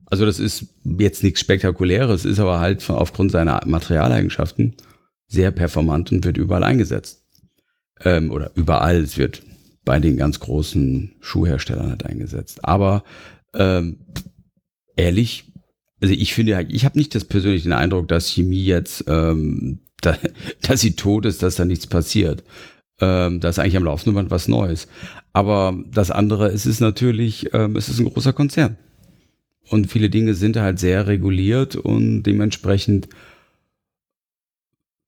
[0.05, 4.75] Also das ist jetzt nichts Spektakuläres, ist aber halt aufgrund seiner Materialeigenschaften
[5.27, 7.25] sehr performant und wird überall eingesetzt.
[8.01, 9.41] Ähm, oder überall, es wird
[9.83, 12.63] bei den ganz großen Schuhherstellern halt eingesetzt.
[12.63, 13.03] Aber
[13.53, 13.99] ähm,
[14.95, 15.51] ehrlich,
[16.01, 20.17] also ich finde, ich habe nicht das persönlich den Eindruck, dass Chemie jetzt, ähm, da,
[20.61, 22.43] dass sie tot ist, dass da nichts passiert.
[22.99, 24.87] Ähm, da ist eigentlich am laufenden Band was Neues.
[25.33, 28.77] Aber das andere ist es natürlich, ähm, es ist ein großer Konzern.
[29.69, 33.09] Und viele Dinge sind halt sehr reguliert und dementsprechend,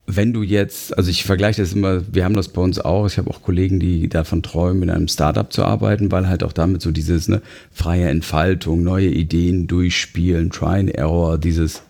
[0.05, 3.17] wenn du jetzt, also ich vergleiche das immer, wir haben das bei uns auch, ich
[3.17, 6.81] habe auch Kollegen, die davon träumen, in einem Startup zu arbeiten, weil halt auch damit
[6.81, 11.83] so dieses ne, freie Entfaltung, neue Ideen durchspielen, Try and Error, dieses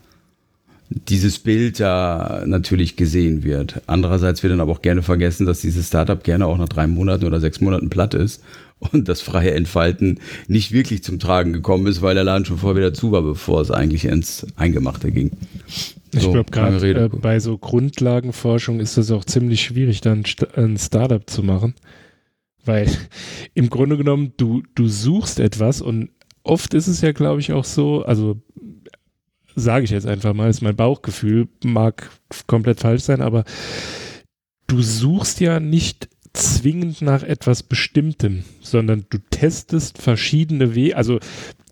[0.90, 3.82] dieses Bild da natürlich gesehen wird.
[3.86, 7.26] Andererseits wird dann aber auch gerne vergessen, dass dieses Startup gerne auch nach drei Monaten
[7.26, 8.44] oder sechs Monaten platt ist
[8.80, 12.78] und das freie Entfalten nicht wirklich zum Tragen gekommen ist, weil der Laden schon vorher
[12.78, 15.32] wieder zu war, bevor es eigentlich ins Eingemachte ging.
[15.68, 20.24] Ich so, glaube, gerade äh, bei so Grundlagenforschung ist das auch ziemlich schwierig, dann
[20.56, 21.76] ein Startup zu machen.
[22.66, 22.90] Weil
[23.54, 26.10] im Grunde genommen, du, du suchst etwas und
[26.42, 28.42] oft ist es ja, glaube ich, auch so, also
[29.56, 32.10] sage ich jetzt einfach mal, ist mein Bauchgefühl, mag
[32.48, 33.44] komplett falsch sein, aber
[34.68, 41.20] du suchst ja nicht zwingend nach etwas Bestimmtem, sondern du testest verschiedene Wege, also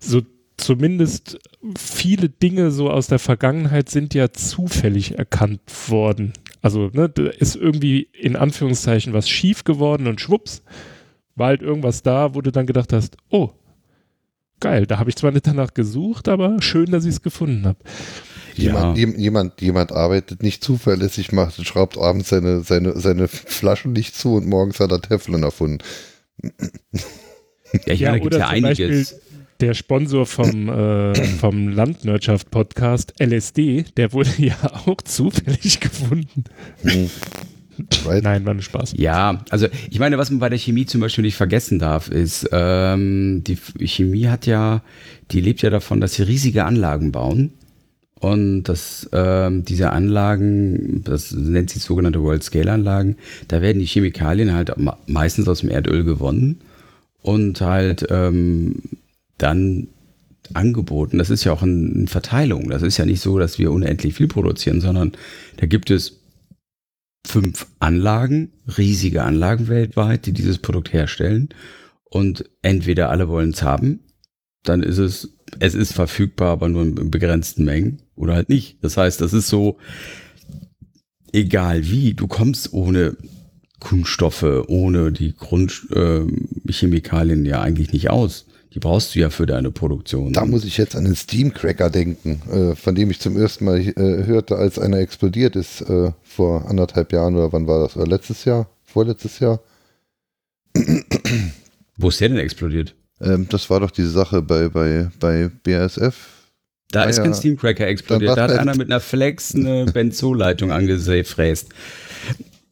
[0.00, 0.22] so
[0.56, 1.38] zumindest
[1.78, 6.32] viele Dinge so aus der Vergangenheit sind ja zufällig erkannt worden.
[6.60, 10.62] Also ne, da ist irgendwie in Anführungszeichen was schief geworden und schwupps,
[11.36, 13.50] war halt irgendwas da, wo du dann gedacht hast, oh,
[14.60, 14.86] geil.
[14.86, 17.78] Da habe ich zwar nicht danach gesucht, aber schön, dass ich es gefunden habe.
[18.54, 19.08] Jemand, ja.
[19.08, 24.46] jemand, jemand arbeitet nicht zuverlässig, macht, schraubt abends seine, seine, seine Flaschen nicht zu und
[24.46, 25.78] morgens hat er Teflon erfunden.
[26.42, 26.50] Ja,
[27.84, 29.12] hier ja, gibt es ja einiges.
[29.12, 29.20] Beispiel,
[29.60, 36.44] Der Sponsor vom, äh, vom Landwirtschaft-Podcast, LSD, der wurde ja auch zufällig gefunden.
[36.82, 37.10] Hm.
[38.22, 38.94] Nein, war ein Spaß.
[38.96, 42.48] Ja, also ich meine, was man bei der Chemie zum Beispiel nicht vergessen darf, ist,
[42.52, 44.82] ähm, die Chemie hat ja,
[45.30, 47.52] die lebt ja davon, dass sie riesige Anlagen bauen.
[48.20, 54.72] Und das, ähm, diese Anlagen, das nennt sich sogenannte World-Scale-Anlagen, da werden die Chemikalien halt
[55.06, 56.60] meistens aus dem Erdöl gewonnen
[57.22, 58.82] und halt ähm,
[59.36, 59.86] dann
[60.54, 61.18] angeboten.
[61.18, 62.70] Das ist ja auch eine Verteilung.
[62.70, 65.12] Das ist ja nicht so, dass wir unendlich viel produzieren, sondern
[65.58, 66.17] da gibt es
[67.26, 71.50] fünf Anlagen, riesige Anlagen weltweit, die dieses Produkt herstellen.
[72.04, 74.00] Und entweder alle wollen es haben,
[74.62, 78.82] dann ist es, es ist verfügbar, aber nur in begrenzten Mengen oder halt nicht.
[78.82, 79.78] Das heißt, das ist so,
[81.32, 83.16] egal wie, du kommst ohne
[83.80, 88.46] Kunststoffe, ohne die Grundchemikalien äh, ja eigentlich nicht aus.
[88.74, 90.32] Die brauchst du ja für deine Produktion.
[90.32, 93.80] Da muss ich jetzt an den Steamcracker denken, äh, von dem ich zum ersten Mal
[93.80, 93.94] äh,
[94.26, 97.96] hörte, als einer explodiert ist, äh, vor anderthalb Jahren oder wann war das?
[97.96, 98.68] Oder letztes Jahr?
[98.84, 99.60] Vorletztes Jahr?
[101.96, 102.94] Wo ist der denn explodiert?
[103.20, 106.38] Ähm, das war doch diese Sache bei, bei, bei BASF.
[106.90, 108.36] Da ah, ist ja, kein Steamcracker explodiert.
[108.36, 111.68] Da hat einer mit einer Flex eine Benzolleitung angefräst.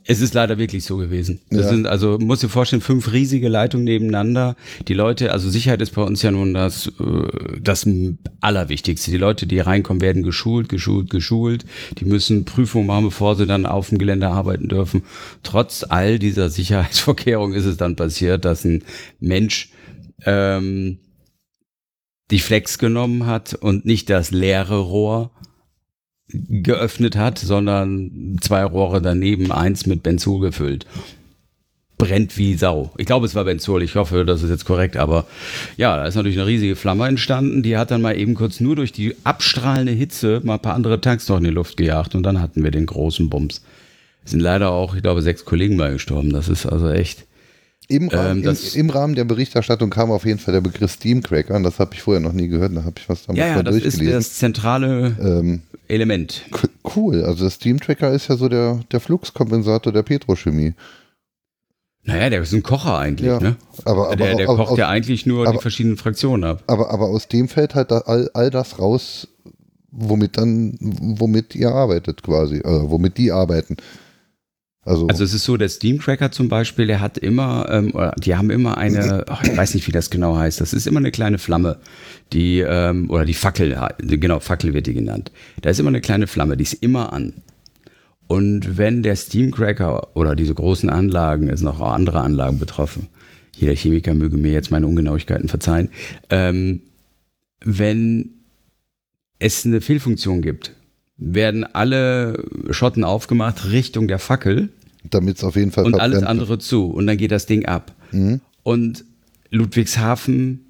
[0.09, 1.40] Es ist leider wirklich so gewesen.
[1.51, 1.69] Das ja.
[1.69, 4.55] sind, also, muss dir vorstellen, fünf riesige Leitungen nebeneinander.
[4.87, 7.88] Die Leute, also Sicherheit ist bei uns ja nun das, äh, das
[8.40, 9.11] Allerwichtigste.
[9.11, 11.64] Die Leute, die reinkommen, werden geschult, geschult, geschult.
[11.99, 15.03] Die müssen Prüfungen machen, bevor sie dann auf dem Gelände arbeiten dürfen.
[15.42, 18.85] Trotz all dieser Sicherheitsvorkehrungen ist es dann passiert, dass ein
[19.19, 19.71] Mensch,
[20.25, 20.99] ähm,
[22.31, 25.31] die Flex genommen hat und nicht das leere Rohr
[26.29, 30.87] geöffnet hat, sondern zwei Rohre daneben, eins mit Benzol gefüllt.
[31.99, 32.93] Brennt wie Sau.
[32.99, 33.83] Ich glaube, es war Benzol.
[33.83, 34.99] Ich hoffe, das ist jetzt korrekt.
[34.99, 35.27] Aber
[35.79, 37.62] ja, da ist natürlich eine riesige Flamme entstanden.
[37.62, 41.01] Die hat dann mal eben kurz nur durch die abstrahlende Hitze mal ein paar andere
[41.01, 42.15] Tanks noch in die Luft gejagt.
[42.15, 43.65] Und dann hatten wir den großen Bums.
[44.27, 46.31] Sind leider auch, ich glaube, sechs Kollegen bei gestorben.
[46.31, 47.25] Das ist also echt.
[47.88, 51.55] Im Rahmen, ähm, im, Im, Rahmen, der Berichterstattung kam auf jeden Fall der Begriff Steamcracker
[51.55, 51.62] an.
[51.62, 52.77] Das habe ich vorher noch nie gehört.
[52.77, 56.42] Da habe ich was damit ja, ja, das ist das zentrale ähm, Element.
[56.96, 57.25] Cool.
[57.25, 60.75] Also der Steamtracker ist ja so der, der Fluxkompensator der Petrochemie.
[62.03, 63.57] Naja, der ist ein Kocher eigentlich, ja, ne?
[63.85, 66.62] Aber, aber der, der aus, kocht aus, ja eigentlich nur aber, die verschiedenen Fraktionen ab.
[66.68, 69.29] Aber, aber aus dem fällt halt all, all das raus,
[69.90, 73.77] womit dann, womit ihr arbeitet quasi, also womit die arbeiten.
[74.87, 78.51] Also, also es ist so, der Steamcracker zum Beispiel, der hat immer, ähm, die haben
[78.51, 81.38] immer eine, oh, ich weiß nicht, wie das genau heißt, das ist immer eine kleine
[81.38, 81.79] Flamme,
[82.33, 85.33] die, ähm, oder die Fackel, genau, Fackel wird die genannt.
[85.61, 87.35] Da ist immer eine kleine Flamme, die ist immer an.
[88.29, 93.09] Und wenn der Steamcracker oder diese großen Anlagen, es noch andere Anlagen betroffen,
[93.53, 95.88] jeder Chemiker möge mir jetzt meine Ungenauigkeiten verzeihen,
[96.31, 96.83] ähm,
[97.64, 98.35] wenn
[99.40, 100.77] es eine Fehlfunktion gibt,
[101.18, 104.68] werden alle Schotten aufgemacht Richtung der Fackel.
[105.11, 106.87] Damit es auf jeden Fall Und alles andere zu.
[106.87, 107.95] Und dann geht das Ding ab.
[108.12, 108.40] Mhm.
[108.62, 109.05] Und
[109.51, 110.66] Ludwigshafen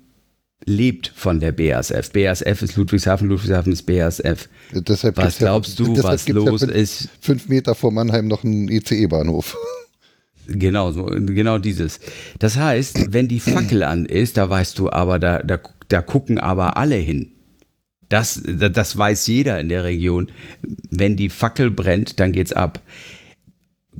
[0.64, 2.12] lebt von der BASF.
[2.12, 4.48] BASF ist Ludwigshafen, Ludwigshafen ist BASF.
[4.72, 7.08] Deshalb was glaubst ja, du, was los ja fünf, ist?
[7.20, 9.56] Fünf Meter vor Mannheim noch ein ICE-Bahnhof.
[10.48, 11.98] Genau, so, genau dieses.
[12.38, 16.38] Das heißt, wenn die Fackel an ist, da weißt du aber, da, da, da gucken
[16.38, 17.32] aber alle hin.
[18.08, 20.30] Das, das weiß jeder in der Region.
[20.88, 22.80] Wenn die Fackel brennt, dann geht's ab.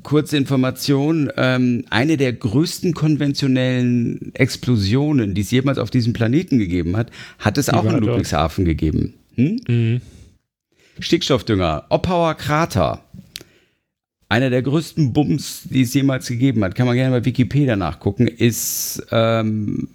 [0.03, 6.97] Kurze Information, ähm, eine der größten konventionellen Explosionen, die es jemals auf diesem Planeten gegeben
[6.97, 8.79] hat, hat es die auch in Ludwigshafen dort.
[8.79, 9.15] gegeben.
[9.35, 9.61] Hm?
[9.69, 10.01] Mhm.
[10.99, 13.03] Stickstoffdünger, Oppauer Krater.
[14.29, 18.27] Einer der größten Bums, die es jemals gegeben hat, kann man gerne bei Wikipedia nachgucken,
[18.27, 19.89] ist, ähm,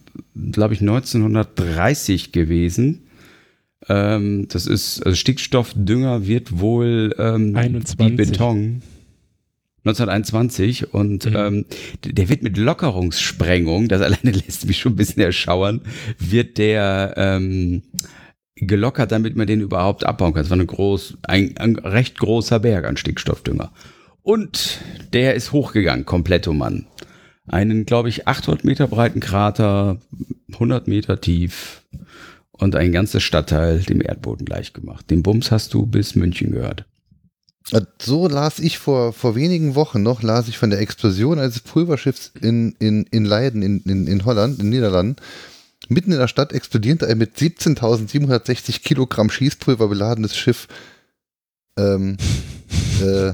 [0.51, 3.03] glaube ich, 1930 gewesen
[3.89, 8.81] ähm, das ist, also Stickstoffdünger wird wohl ähm, wie Beton.
[9.83, 11.35] 1921 und mhm.
[11.35, 11.65] ähm,
[12.03, 15.81] der wird mit Lockerungssprengung, das alleine lässt mich schon ein bisschen erschauern,
[16.19, 17.83] wird der ähm,
[18.55, 20.43] gelockert, damit man den überhaupt abbauen kann.
[20.43, 23.71] Das war eine groß, ein, ein recht großer Berg an Stickstoffdünger.
[24.21, 24.81] Und
[25.13, 26.85] der ist hochgegangen, komplett um Mann.
[27.47, 29.99] Einen, glaube ich, 800 Meter breiten Krater,
[30.53, 31.81] 100 Meter tief,
[32.61, 35.09] und ein ganzes Stadtteil dem Erdboden gleichgemacht.
[35.09, 36.85] Den Bums hast du bis München gehört.
[37.71, 41.59] Äh, so las ich vor, vor wenigen Wochen noch, las ich von der Explosion eines
[41.61, 45.15] Pulverschiffs in, in, in Leiden, in, in, in Holland, in Niederlanden.
[45.89, 50.67] Mitten in der Stadt explodierte ein mit 17.760 Kilogramm Schießpulver beladenes Schiff.
[51.77, 52.17] Ähm,
[53.01, 53.33] äh,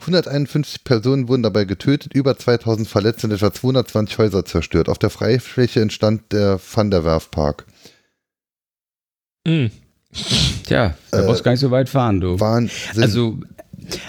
[0.00, 4.88] 151 Personen wurden dabei getötet, über 2000 verletzt und etwa 220 Häuser zerstört.
[4.88, 7.66] Auf der Freifläche entstand der Van der Werf Park.
[9.46, 9.70] Mhm.
[10.64, 12.38] Tja, da äh, brauchst du gar nicht so weit fahren, du.
[12.40, 13.02] Wahnsinn.
[13.02, 13.38] Also,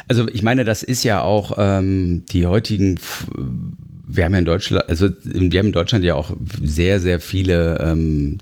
[0.07, 2.99] also ich meine, das ist ja auch ähm, die heutigen,
[4.07, 6.31] wir haben ja in Deutschland, also wir haben in Deutschland ja auch
[6.61, 8.37] sehr, sehr viele ähm,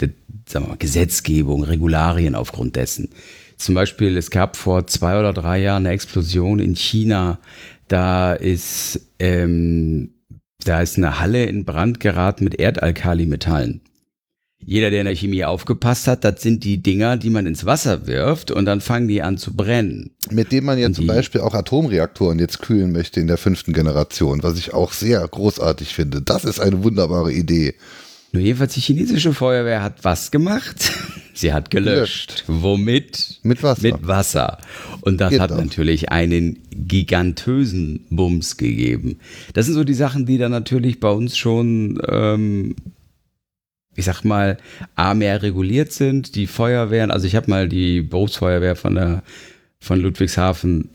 [0.47, 3.09] sagen wir mal, Gesetzgebung, Regularien aufgrund dessen.
[3.57, 7.39] Zum Beispiel, es gab vor zwei oder drei Jahren eine Explosion in China.
[7.87, 10.11] Da ist, ähm,
[10.63, 13.81] da ist eine Halle in Brand geraten mit Erdalkalimetallen.
[14.67, 18.07] Jeder, der in der Chemie aufgepasst hat, das sind die Dinger, die man ins Wasser
[18.07, 20.11] wirft und dann fangen die an zu brennen.
[20.31, 24.41] Mit denen man ja zum Beispiel auch Atomreaktoren jetzt kühlen möchte in der fünften Generation,
[24.41, 26.23] was ich auch sehr großartig finde.
[26.23, 27.75] Das ist eine wunderbare Idee.
[28.31, 30.91] Nur jedenfalls die chinesische Feuerwehr hat was gemacht?
[31.33, 32.45] Sie hat gelöscht.
[32.47, 32.63] gelöscht.
[32.63, 33.39] Womit?
[33.43, 33.81] Mit Wasser.
[33.81, 34.57] Mit Wasser.
[35.01, 35.57] Und das Geht hat auch.
[35.57, 39.19] natürlich einen gigantösen Bums gegeben.
[39.53, 42.75] Das sind so die Sachen, die dann natürlich bei uns schon, ähm,
[43.95, 44.57] ich sag mal,
[44.95, 46.35] A, mehr reguliert sind.
[46.35, 49.23] Die Feuerwehren, also ich habe mal die Berufsfeuerwehr von der
[49.79, 50.89] von Ludwigshafen,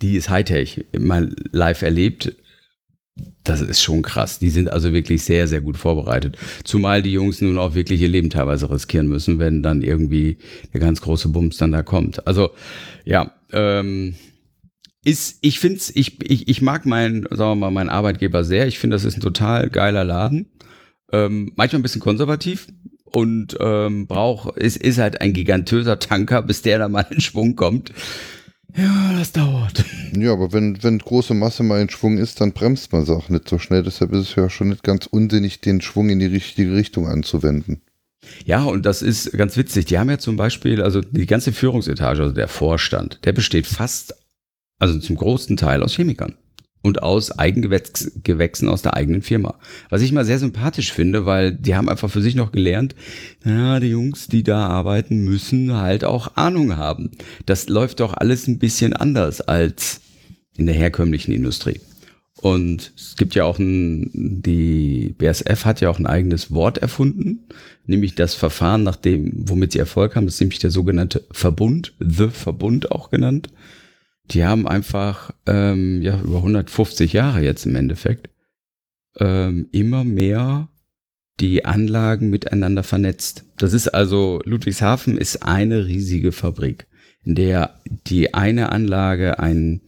[0.00, 2.34] die ist Hightech, mal live erlebt
[3.44, 4.38] das ist schon krass.
[4.38, 6.36] Die sind also wirklich sehr, sehr gut vorbereitet.
[6.64, 10.38] Zumal die Jungs nun auch wirklich ihr Leben teilweise riskieren müssen, wenn dann irgendwie
[10.72, 12.26] der ganz große Bums dann da kommt.
[12.26, 12.50] Also,
[13.04, 14.14] ja, ähm,
[15.04, 18.66] ist, ich finde ich, ich, ich mag meinen, sagen wir mal, meinen Arbeitgeber sehr.
[18.66, 20.46] Ich finde, das ist ein total geiler Laden.
[21.12, 22.68] Ähm, manchmal ein bisschen konservativ
[23.04, 27.56] und ähm, braucht, ist, ist halt ein gigantöser Tanker, bis der da mal in Schwung
[27.56, 27.92] kommt.
[28.76, 29.84] Ja, das dauert.
[30.16, 33.28] Ja, aber wenn, wenn große Masse mal in Schwung ist, dann bremst man es auch
[33.28, 33.82] nicht so schnell.
[33.82, 37.82] Deshalb ist es ja schon nicht ganz unsinnig, den Schwung in die richtige Richtung anzuwenden.
[38.44, 39.86] Ja, und das ist ganz witzig.
[39.86, 44.14] Die haben ja zum Beispiel, also die ganze Führungsetage, also der Vorstand, der besteht fast,
[44.78, 46.34] also zum großen Teil aus Chemikern
[46.82, 49.58] und aus Eigengewächsen aus der eigenen Firma.
[49.90, 52.94] Was ich mal sehr sympathisch finde, weil die haben einfach für sich noch gelernt,
[53.44, 57.10] ja, die Jungs, die da arbeiten, müssen halt auch Ahnung haben.
[57.46, 60.00] Das läuft doch alles ein bisschen anders als
[60.56, 61.80] in der herkömmlichen Industrie.
[62.40, 67.40] Und es gibt ja auch ein, die BSF hat ja auch ein eigenes Wort erfunden,
[67.84, 71.92] nämlich das Verfahren, nach dem, womit sie Erfolg haben, das ist nämlich der sogenannte Verbund,
[71.98, 73.50] The Verbund auch genannt
[74.30, 78.30] die haben einfach ähm, ja über 150 Jahre jetzt im Endeffekt
[79.18, 80.68] ähm, immer mehr
[81.40, 83.44] die Anlagen miteinander vernetzt.
[83.56, 86.86] Das ist also Ludwigshafen ist eine riesige Fabrik,
[87.24, 89.80] in der die eine Anlage ein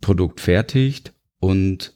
[0.00, 1.94] Produkt fertigt und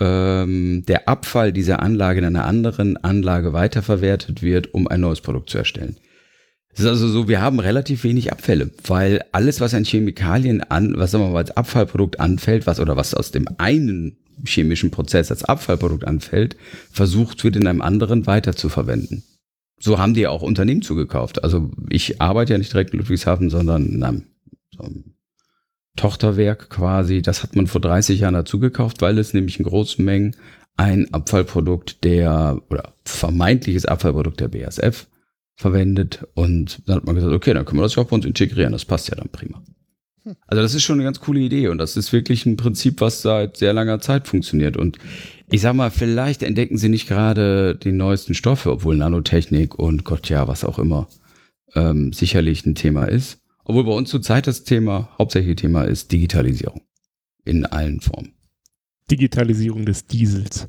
[0.00, 5.50] ähm, der Abfall dieser Anlage in einer anderen Anlage weiterverwertet wird, um ein neues Produkt
[5.50, 5.96] zu erstellen.
[6.74, 10.94] Es ist also so, wir haben relativ wenig Abfälle, weil alles, was an Chemikalien an,
[10.96, 15.30] was sagen wir mal als Abfallprodukt anfällt, was oder was aus dem einen chemischen Prozess
[15.30, 16.56] als Abfallprodukt anfällt,
[16.90, 19.22] versucht wird in einem anderen weiter zu verwenden.
[19.78, 21.44] So haben die auch Unternehmen zugekauft.
[21.44, 24.22] Also ich arbeite ja nicht direkt in Ludwigshafen, sondern in einem,
[24.76, 25.14] so einem
[25.96, 27.22] Tochterwerk quasi.
[27.22, 30.34] Das hat man vor 30 Jahren dazu gekauft, weil es nämlich in großen Mengen
[30.76, 35.06] ein Abfallprodukt der oder vermeintliches Abfallprodukt der BASF
[35.56, 38.24] verwendet und dann hat man gesagt, okay, dann können wir das ja auch bei uns
[38.24, 39.62] integrieren, das passt ja dann prima.
[40.24, 40.36] Hm.
[40.46, 43.22] Also das ist schon eine ganz coole Idee und das ist wirklich ein Prinzip, was
[43.22, 44.98] seit sehr langer Zeit funktioniert und
[45.50, 50.28] ich sag mal, vielleicht entdecken sie nicht gerade die neuesten Stoffe, obwohl Nanotechnik und Gott
[50.28, 51.08] ja, was auch immer,
[51.74, 53.38] ähm, sicherlich ein Thema ist.
[53.64, 56.82] Obwohl bei uns zurzeit das Thema, hauptsächliche Thema ist Digitalisierung.
[57.44, 58.32] In allen Formen.
[59.10, 60.68] Digitalisierung des Diesels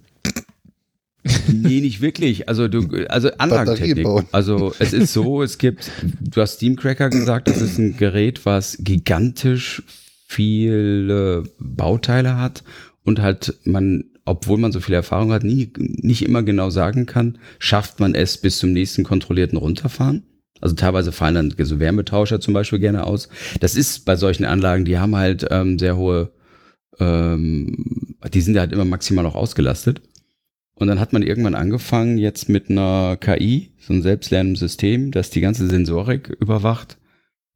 [1.51, 2.47] nee, nicht wirklich.
[2.47, 4.07] Also du, also Anlagentechnik.
[4.31, 8.77] Also es ist so, es gibt, du hast Steamcracker gesagt, das ist ein Gerät, was
[8.79, 9.83] gigantisch
[10.27, 12.63] viele Bauteile hat
[13.03, 17.37] und halt man, obwohl man so viel Erfahrung hat, nie, nicht immer genau sagen kann,
[17.59, 20.23] schafft man es bis zum nächsten kontrollierten Runterfahren.
[20.61, 23.29] Also teilweise fallen dann so Wärmetauscher zum Beispiel gerne aus.
[23.59, 26.31] Das ist bei solchen Anlagen, die haben halt ähm, sehr hohe,
[26.99, 30.01] ähm, die sind halt immer maximal auch ausgelastet.
[30.75, 35.29] Und dann hat man irgendwann angefangen, jetzt mit einer KI, so ein selbstlernendes System, das
[35.29, 36.97] die ganze Sensorik überwacht,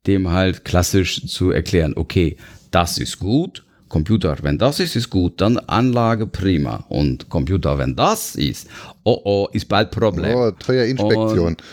[0.07, 2.38] dem halt klassisch zu erklären, okay,
[2.72, 6.86] das ist gut, Computer, wenn das ist, ist gut, dann Anlage prima.
[6.88, 8.70] Und Computer, wenn das ist,
[9.03, 10.36] oh oh, ist bald Problem.
[10.36, 11.47] Oh, teuer Inspektion.
[11.47, 11.63] Und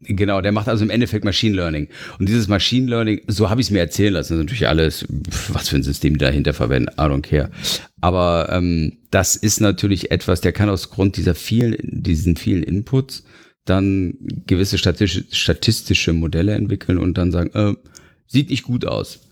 [0.00, 1.88] Genau, der macht also im Endeffekt Machine Learning.
[2.18, 5.06] Und dieses Machine Learning, so habe ich es mir erzählen lassen, das ist natürlich alles,
[5.48, 7.50] was für ein System die dahinter verwenden, I don't care.
[8.00, 13.24] Aber ähm, das ist natürlich etwas, der kann aus Grund dieser vielen, diesen vielen Inputs
[13.64, 14.14] dann
[14.46, 17.74] gewisse statistische Modelle entwickeln und dann sagen, äh,
[18.26, 19.25] sieht nicht gut aus.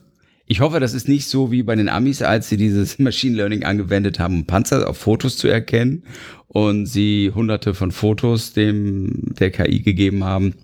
[0.47, 3.65] Ich hoffe, das ist nicht so wie bei den Amis, als sie dieses Machine Learning
[3.65, 6.03] angewendet haben, um Panzer auf Fotos zu erkennen
[6.49, 10.55] und sie hunderte von Fotos dem der KI gegeben haben,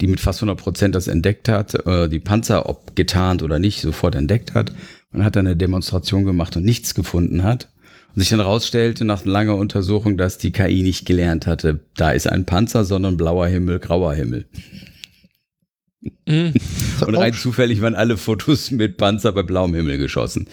[0.00, 3.80] die mit fast 100 Prozent das entdeckt hat, äh, die Panzer, ob getarnt oder nicht,
[3.80, 4.72] sofort entdeckt hat.
[5.10, 7.68] Man hat dann eine Demonstration gemacht und nichts gefunden hat.
[8.14, 12.28] Und sich dann rausstellte nach langer Untersuchung, dass die KI nicht gelernt hatte, da ist
[12.28, 14.46] ein Panzer, sondern blauer Himmel, grauer Himmel.
[16.26, 16.54] Mhm.
[17.06, 20.46] Und rein zufällig waren alle Fotos mit Panzer bei blauem Himmel geschossen.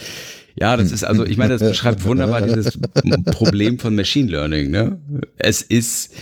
[0.59, 2.79] Ja, das ist also, ich meine, das beschreibt wunderbar dieses
[3.25, 4.71] Problem von Machine Learning.
[4.71, 4.99] Ne?
[5.37, 6.15] Es ist,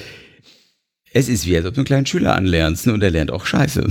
[1.14, 2.94] es ist wie, als ob du einen kleinen Schüler anlernst ne?
[2.94, 3.88] und er lernt auch Scheiße.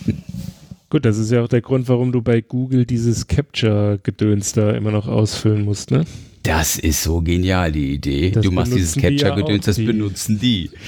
[0.90, 4.90] Gut, das ist ja auch der Grund, warum du bei Google dieses Capture-Gedöns da immer
[4.90, 6.04] noch ausfüllen musst, ne?
[6.42, 8.30] Das ist so genial, die Idee.
[8.30, 10.70] Das du machst dieses Capture-Gedöns, das benutzen die.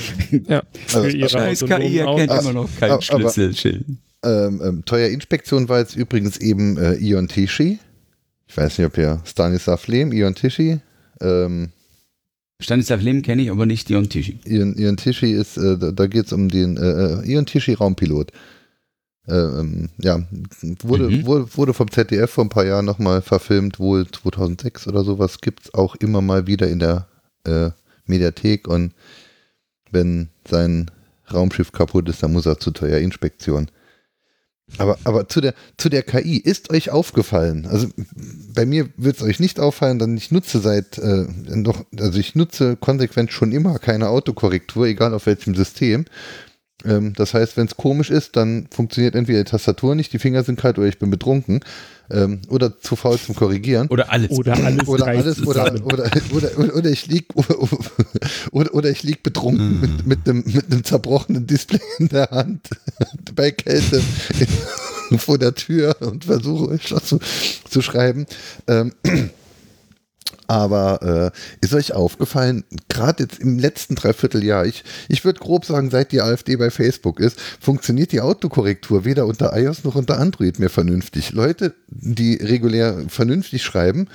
[0.48, 3.84] Ja, für ihre Scheiß KI erkennt immer noch keinen Schlüsselschild.
[4.24, 7.78] Ähm, ähm, Teuer Inspektion war jetzt übrigens eben äh, Ion Tishi.
[8.48, 10.80] Ich weiß nicht, ob ihr Stanislav Lehm, Ion Tishi.
[11.20, 11.70] Ähm,
[12.60, 14.38] Stanislav Lehm kenne ich, aber nicht Ion Tishi.
[14.46, 17.74] Ion, Ion Tishi ist, äh, da, da geht es um den äh, äh Ion Tishi
[17.74, 18.32] Raumpilot.
[19.26, 20.22] Ähm, ja,
[20.82, 21.26] wurde, mhm.
[21.26, 25.64] wurde, wurde, vom ZDF vor ein paar Jahren nochmal verfilmt, wohl 2006 oder sowas, gibt
[25.64, 27.06] es auch immer mal wieder in der
[27.44, 27.70] äh,
[28.04, 28.92] Mediathek und
[29.90, 30.90] wenn sein
[31.32, 33.70] Raumschiff kaputt ist, dann muss er zu teuer Inspektion.
[34.78, 37.88] Aber, aber zu, der, zu der KI, ist euch aufgefallen, also
[38.54, 42.34] bei mir wird es euch nicht auffallen, denn ich nutze seit, äh, noch, also ich
[42.34, 46.06] nutze konsequent schon immer keine Autokorrektur, egal auf welchem System.
[46.84, 50.42] Ähm, das heißt, wenn es komisch ist, dann funktioniert entweder die Tastatur nicht, die Finger
[50.42, 51.60] sind kalt oder ich bin betrunken.
[52.10, 53.88] Ähm, oder zu faul zum Korrigieren.
[53.88, 54.30] Oder alles.
[54.30, 54.86] Oder alles.
[54.86, 57.28] Oder, alles oder, oder, oder, oder, ich lieg
[58.50, 62.68] oder, oder ich lieg betrunken mit, mit, einem, mit einem zerbrochenen Display in der Hand
[63.34, 64.02] bei Kälte
[65.16, 67.20] vor der Tür und versuche Schloss zu,
[67.68, 68.26] zu schreiben.
[68.66, 68.92] Ähm,
[70.46, 75.90] aber äh, ist euch aufgefallen, gerade jetzt im letzten Dreivierteljahr, ich, ich würde grob sagen,
[75.90, 80.58] seit die AfD bei Facebook ist, funktioniert die Autokorrektur weder unter iOS noch unter Android
[80.58, 81.32] mehr vernünftig.
[81.32, 84.08] Leute, die regulär vernünftig schreiben,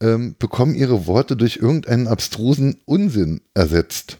[0.00, 4.18] ähm, bekommen ihre Worte durch irgendeinen abstrusen Unsinn ersetzt.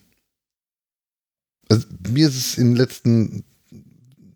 [1.69, 3.45] Also, mir ist es in den letzten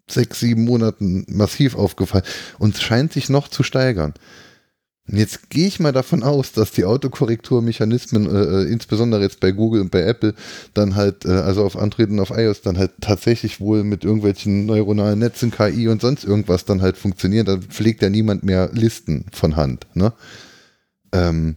[0.08, 2.24] sechs, sieben Monaten massiv aufgefallen
[2.58, 4.14] und es scheint sich noch zu steigern.
[5.08, 9.82] Jetzt gehe ich mal davon aus, dass die Autokorrekturmechanismen, äh, äh, insbesondere jetzt bei Google
[9.82, 10.34] und bei Apple,
[10.74, 14.66] dann halt, äh, also auf Android und auf iOS, dann halt tatsächlich wohl mit irgendwelchen
[14.66, 17.46] neuronalen Netzen, KI und sonst irgendwas dann halt funktionieren.
[17.46, 19.86] Da pflegt ja niemand mehr Listen von Hand.
[19.94, 20.12] Ne?
[21.12, 21.56] Ähm,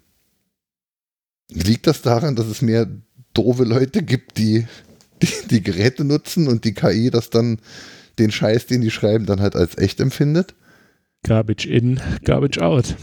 [1.52, 2.88] liegt das daran, dass es mehr
[3.34, 4.68] doofe Leute gibt, die,
[5.24, 7.58] die die Geräte nutzen und die KI das dann
[8.20, 10.54] den Scheiß, den die schreiben, dann halt als echt empfindet?
[11.24, 12.96] Garbage in, garbage out.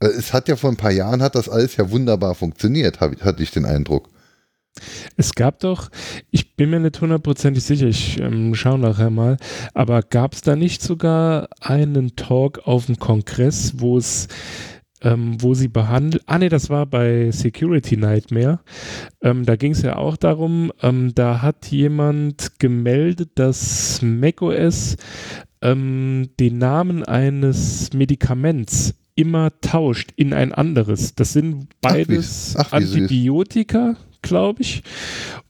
[0.00, 3.42] Äh, es hat ja vor ein paar Jahren hat das alles ja wunderbar funktioniert, hatte
[3.42, 4.08] ich den Eindruck.
[5.16, 5.90] Es gab doch,
[6.30, 9.38] ich bin mir nicht hundertprozentig sicher, ich ähm, schaue nachher mal,
[9.72, 14.28] aber gab es da nicht sogar einen Talk auf dem Kongress, wo es
[15.02, 18.60] ähm, wo sie behandelt, ah ne, das war bei Security Nightmare,
[19.22, 24.96] ähm, da ging es ja auch darum, ähm, da hat jemand gemeldet, dass macOS
[25.60, 31.14] ähm, den Namen eines Medikaments immer tauscht in ein anderes.
[31.16, 34.82] Das sind beides Ach, wie, ach, wie Antibiotika, glaube ich.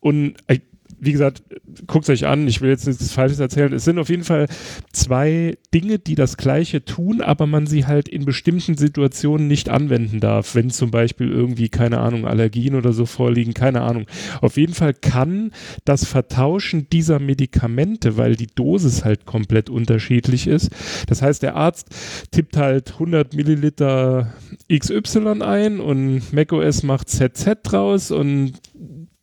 [0.00, 0.60] Und äh,
[0.98, 1.42] wie gesagt,
[1.86, 3.72] guckt euch an, ich will jetzt nichts Falsches erzählen.
[3.72, 4.46] Es sind auf jeden Fall
[4.92, 10.20] zwei Dinge, die das Gleiche tun, aber man sie halt in bestimmten Situationen nicht anwenden
[10.20, 10.54] darf.
[10.54, 14.06] Wenn zum Beispiel irgendwie, keine Ahnung, Allergien oder so vorliegen, keine Ahnung.
[14.40, 15.52] Auf jeden Fall kann
[15.84, 20.70] das Vertauschen dieser Medikamente, weil die Dosis halt komplett unterschiedlich ist.
[21.08, 21.88] Das heißt, der Arzt
[22.30, 24.32] tippt halt 100 Milliliter
[24.72, 28.54] XY ein und macOS macht ZZ draus und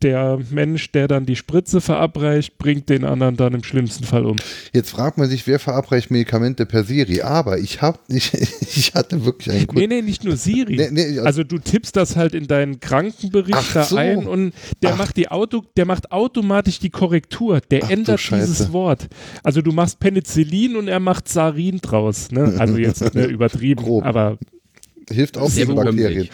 [0.04, 4.36] der Mensch, der dann die Spritze verabreicht, bringt den anderen dann im schlimmsten Fall um.
[4.72, 7.22] Jetzt fragt man sich, wer verabreicht Medikamente per Siri?
[7.22, 9.80] Aber ich habe, ich, ich hatte wirklich einen Kunden.
[9.80, 10.76] Nee, nee, nicht nur Siri.
[10.76, 13.96] Nee, nee, also, also, du tippst das halt in deinen Krankenbericht da so.
[13.96, 14.52] ein und
[14.82, 14.98] der Ach.
[14.98, 17.60] macht die Auto, der macht automatisch die Korrektur.
[17.70, 19.08] Der Ach, ändert dieses Wort.
[19.42, 22.30] Also du machst Penicillin und er macht Sarin draus.
[22.30, 22.54] Ne?
[22.58, 24.04] Also jetzt ne, übertrieben, Grob.
[24.04, 24.38] aber
[25.10, 26.28] hilft auch gegen Bakterien.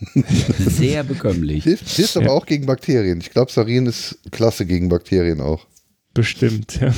[0.58, 1.64] Sehr bekömmlich.
[1.64, 3.20] Hilft, hilft aber auch gegen Bakterien.
[3.20, 5.66] Ich glaube, Sarin ist klasse gegen Bakterien auch.
[6.12, 6.94] Bestimmt, ja.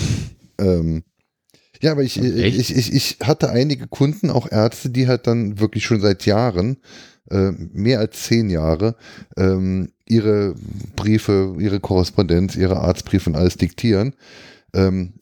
[0.59, 1.03] Ähm,
[1.81, 5.85] ja, aber ich, ich, ich, ich hatte einige Kunden, auch Ärzte, die halt dann wirklich
[5.85, 6.79] schon seit Jahren,
[7.31, 8.97] äh, mehr als zehn Jahre,
[9.37, 10.55] ähm, ihre
[10.95, 14.15] Briefe, ihre Korrespondenz, ihre Arztbriefe und alles diktieren.
[14.75, 15.15] Ähm,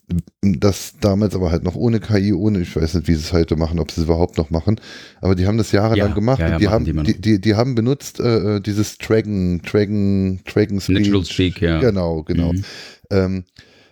[0.43, 3.57] das damals aber halt noch ohne KI, ohne, ich weiß nicht, wie sie es heute
[3.57, 4.81] machen, ob sie es überhaupt noch machen,
[5.21, 6.41] aber die haben das jahrelang ja, gemacht.
[6.41, 10.81] Ja, ja, die, haben, die, die, die, haben benutzt äh, äh dieses Dragon, Dragon, Dragon
[10.81, 10.99] Speak.
[10.99, 11.81] Natural Speak, ja.
[11.81, 12.53] Genau, genau.
[12.53, 12.65] Mhm.
[13.11, 13.45] Ähm,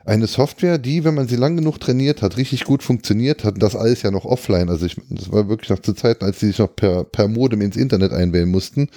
[0.05, 3.77] eine Software, die, wenn man sie lang genug trainiert hat, richtig gut funktioniert hat, das
[3.77, 4.69] alles ja noch offline.
[4.69, 7.61] Also ich, das war wirklich noch zu Zeiten, als sie sich noch per, per Modem
[7.61, 8.89] ins Internet einwählen mussten.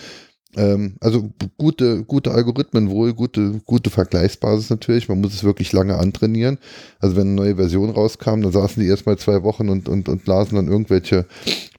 [0.55, 5.09] Ähm, also gute, gute Algorithmen wohl, gute, gute Vergleichsbasis natürlich.
[5.09, 6.57] Man muss es wirklich lange antrainieren.
[6.99, 10.25] Also wenn eine neue Version rauskam, dann saßen die erstmal zwei Wochen und, und, und
[10.27, 11.25] lasen dann irgendwelche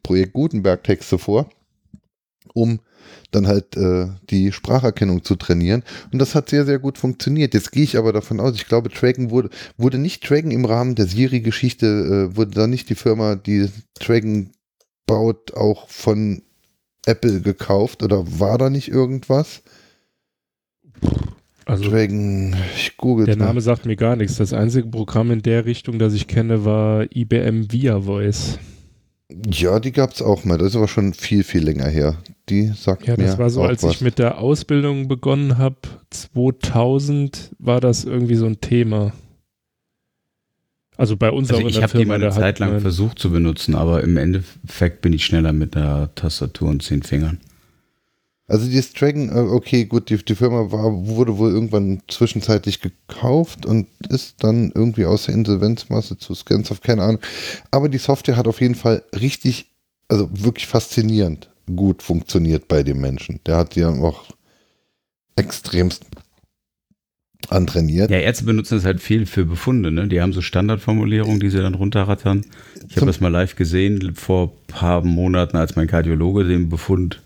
[0.03, 1.49] Projekt Gutenberg-Texte vor,
[2.55, 2.81] um
[3.31, 5.83] dann halt äh, die Spracherkennung zu trainieren.
[6.12, 7.55] Und das hat sehr, sehr gut funktioniert.
[7.55, 10.95] Jetzt gehe ich aber davon aus, ich glaube, Dragon wurde, wurde nicht Dragon im Rahmen
[10.95, 13.68] der Siri-Geschichte, äh, wurde da nicht die Firma, die
[13.99, 14.51] Dragon
[15.07, 16.43] baut, auch von
[17.07, 19.63] Apple gekauft oder war da nicht irgendwas?
[21.65, 23.61] Also Dragon, ich google Der Name mal.
[23.61, 24.37] sagt mir gar nichts.
[24.37, 28.59] Das einzige Programm in der Richtung, das ich kenne, war IBM Via Voice.
[29.51, 30.59] Ja, die gab es auch mal.
[30.59, 32.19] Das ist aber schon viel, viel länger her.
[32.49, 33.95] Die sagt Ja, das war so, als was.
[33.97, 35.77] ich mit der Ausbildung begonnen habe,
[36.11, 39.13] 2000, war das irgendwie so ein Thema.
[40.97, 43.75] Also bei uns also auch ich habe die mal eine Zeit lang versucht zu benutzen,
[43.75, 47.39] aber im Endeffekt bin ich schneller mit der Tastatur und zehn Fingern.
[48.49, 53.67] Also dieses Dragon, äh, okay, gut, die, die Firma war, wurde wohl irgendwann zwischenzeitlich gekauft
[53.67, 57.21] und ist dann irgendwie aus der Insolvenzmasse zu Scansoft, keine Ahnung.
[57.73, 59.73] Aber die Software hat auf jeden Fall richtig,
[60.09, 63.41] also wirklich faszinierend gut funktioniert bei dem Menschen.
[63.47, 64.27] Der hat ja auch
[65.35, 66.05] extremst
[67.49, 68.11] antrainiert.
[68.11, 70.09] Ja, Ärzte benutzen es halt viel für Befunde, ne?
[70.09, 72.45] Die haben so Standardformulierungen, die sie dann runterrattern.
[72.89, 77.22] Ich habe das mal live gesehen vor ein paar Monaten, als mein Kardiologe den Befund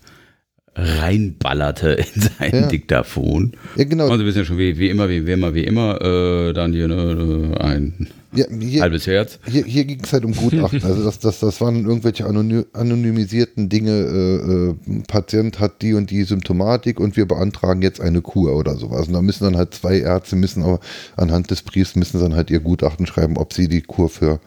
[0.75, 2.67] reinballerte in sein ja.
[2.67, 3.53] Diktaphon.
[3.75, 4.09] Ja, genau.
[4.09, 6.73] Und Sie wissen ja schon, wie, wie immer, wie, wie immer, wie immer, äh, dann
[6.73, 9.39] hier ne, ein ja, hier, halbes Herz.
[9.45, 10.83] Hier, hier ging es halt um Gutachten.
[10.83, 13.91] Also das, das, das waren irgendwelche anonymisierten Dinge.
[13.91, 18.77] Äh, äh, Patient hat die und die Symptomatik und wir beantragen jetzt eine Kur oder
[18.77, 19.07] sowas.
[19.07, 20.79] Und da müssen dann halt zwei Ärzte müssen aber
[21.17, 24.39] anhand des Briefs müssen dann halt ihr Gutachten schreiben, ob sie die Kur für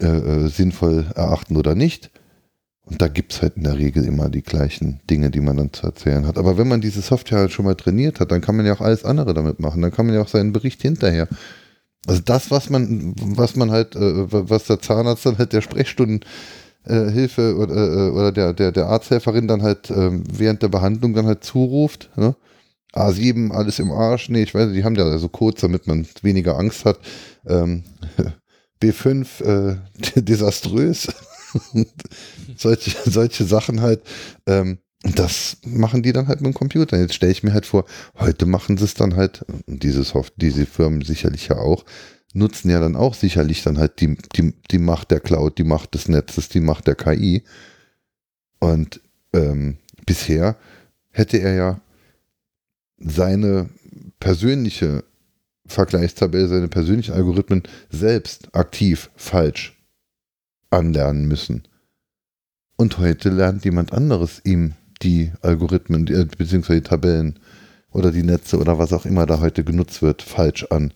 [0.00, 2.10] äh, äh sinnvoll erachten oder nicht.
[2.82, 5.72] Und da gibt es halt in der Regel immer die gleichen Dinge, die man dann
[5.72, 6.38] zu erzählen hat.
[6.38, 8.80] Aber wenn man diese Software halt schon mal trainiert hat, dann kann man ja auch
[8.80, 9.80] alles andere damit machen.
[9.80, 11.28] Dann kann man ja auch seinen Bericht hinterher.
[12.06, 17.42] Also das, was man, was man halt, äh, was der Zahnarzt dann halt der Sprechstundenhilfe
[17.42, 21.26] äh, oder, äh, oder der, der, der Arzthelferin dann halt ähm, während der Behandlung dann
[21.26, 22.34] halt zuruft, ne?
[22.92, 24.28] A7, alles im Arsch.
[24.30, 26.98] Nee, ich weiß nicht, die haben ja so Codes, damit man weniger Angst hat.
[27.46, 27.84] Ähm,
[28.82, 29.76] B5, äh,
[30.20, 31.08] desaströs.
[32.56, 34.02] solche, solche Sachen halt.
[34.46, 36.98] Ähm, das machen die dann halt mit dem Computer.
[36.98, 37.86] Jetzt stelle ich mir halt vor,
[38.18, 41.84] heute machen sie es dann halt, dieses, diese Firmen sicherlich ja auch,
[42.34, 45.94] nutzen ja dann auch sicherlich dann halt die, die, die Macht der Cloud, die Macht
[45.94, 47.42] des Netzes, die Macht der KI.
[48.58, 49.00] Und
[49.32, 50.56] ähm, bisher
[51.10, 51.80] hätte er ja
[52.98, 53.70] seine
[54.20, 55.04] persönliche
[55.66, 59.80] Vergleichstabelle, seine persönlichen Algorithmen selbst aktiv falsch
[60.68, 61.62] anlernen müssen.
[62.76, 67.38] Und heute lernt jemand anderes ihm die Algorithmen, die, beziehungsweise die Tabellen
[67.90, 70.92] oder die Netze oder was auch immer da heute genutzt wird, falsch an.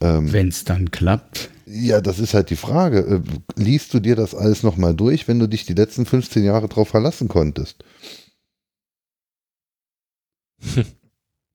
[0.00, 1.50] Ähm, wenn es dann klappt.
[1.66, 3.00] Ja, das ist halt die Frage.
[3.00, 3.22] Äh,
[3.60, 6.88] liest du dir das alles nochmal durch, wenn du dich die letzten 15 Jahre drauf
[6.88, 7.84] verlassen konntest?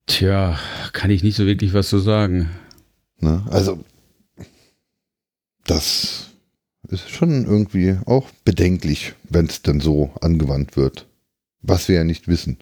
[0.06, 0.58] Tja,
[0.92, 2.50] kann ich nicht so wirklich was zu sagen.
[3.20, 3.42] Ne?
[3.50, 3.82] Also,
[5.66, 6.33] das
[6.88, 11.06] ist schon irgendwie auch bedenklich, wenn es denn so angewandt wird.
[11.62, 12.58] Was wir ja nicht wissen.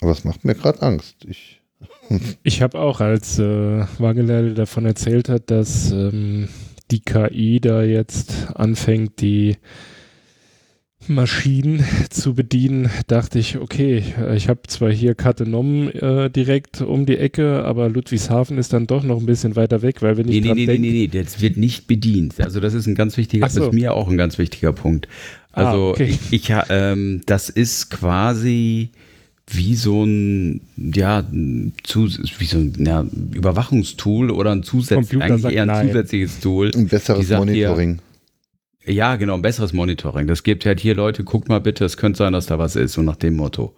[0.00, 1.24] Aber es macht mir gerade Angst.
[1.26, 1.60] Ich,
[2.42, 6.48] ich habe auch, als äh, Wangelele davon erzählt hat, dass ähm,
[6.90, 9.56] die KI da jetzt anfängt, die
[11.08, 14.02] Maschinen zu bedienen, dachte ich, okay,
[14.34, 19.02] ich habe zwar hier Katenom äh, direkt um die Ecke, aber Ludwigshafen ist dann doch
[19.02, 21.22] noch ein bisschen weiter weg, weil wenn ich nee, nee, nee, denk, nee, nee, nee,
[21.22, 22.40] das wird nicht bedient.
[22.40, 23.60] Also das ist ein ganz wichtiger, so.
[23.60, 25.08] das ist mir auch ein ganz wichtiger Punkt.
[25.52, 26.16] Ah, also ah, okay.
[26.30, 28.90] ich, ich ähm, das ist quasi
[29.50, 31.24] wie so ein, ja,
[31.82, 35.86] zu, wie so ein ja, Überwachungstool oder ein zusätzliches, eigentlich eher ein nein.
[35.88, 36.70] zusätzliches Tool.
[36.74, 37.94] Ein besseres Monitoring.
[37.94, 38.07] Hier,
[38.88, 40.26] ja, genau, ein besseres Monitoring.
[40.26, 42.94] Das gibt halt hier Leute, guckt mal bitte, es könnte sein, dass da was ist,
[42.94, 43.76] so nach dem Motto.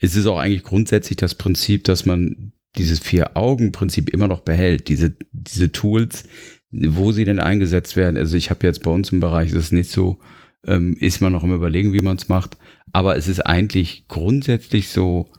[0.00, 4.88] Es ist auch eigentlich grundsätzlich das Prinzip, dass man dieses Vier-Augen-Prinzip immer noch behält.
[4.88, 6.24] Diese, diese Tools,
[6.70, 8.16] wo sie denn eingesetzt werden.
[8.16, 10.18] Also ich habe jetzt bei uns im Bereich, das ist nicht so,
[10.66, 12.56] ähm, ist man noch im Überlegen, wie man es macht.
[12.92, 15.30] Aber es ist eigentlich grundsätzlich so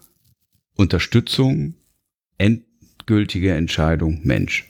[0.76, 1.76] Unterstützung
[2.38, 4.66] endgültige Entscheidung Mensch.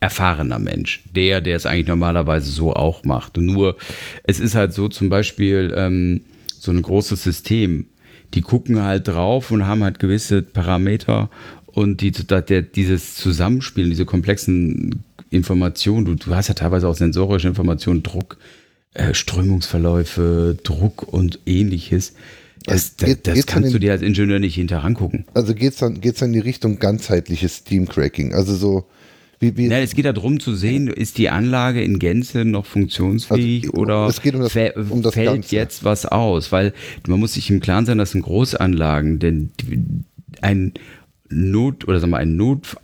[0.00, 1.02] Erfahrener Mensch.
[1.14, 3.36] Der, der es eigentlich normalerweise so auch macht.
[3.36, 3.76] Nur,
[4.24, 6.22] es ist halt so zum Beispiel ähm,
[6.58, 7.86] so ein großes System.
[8.34, 11.30] Die gucken halt drauf und haben halt gewisse Parameter
[11.66, 17.48] und die, der, dieses Zusammenspielen, diese komplexen Informationen, du, du hast ja teilweise auch sensorische
[17.48, 18.38] Informationen, Druck,
[18.94, 22.14] äh, Strömungsverläufe, Druck und ähnliches.
[22.64, 25.24] Das, geht, das, das kannst in, du dir als Ingenieur nicht hinterher angucken.
[25.34, 28.34] Also geht es dann, geht's dann in die Richtung ganzheitliches Steam-Cracking.
[28.34, 28.86] Also so.
[29.40, 33.66] Wie, wie Na, es geht darum zu sehen, ist die Anlage in Gänze noch funktionsfähig
[33.66, 34.56] also, oder es geht um das,
[34.90, 35.54] um das fällt Ganze.
[35.54, 36.50] jetzt was aus?
[36.50, 36.72] Weil
[37.06, 39.50] man muss sich im Klaren sein, das sind Großanlagen, denn
[40.40, 40.74] ein
[41.28, 42.76] Not oder sagen wir ein Not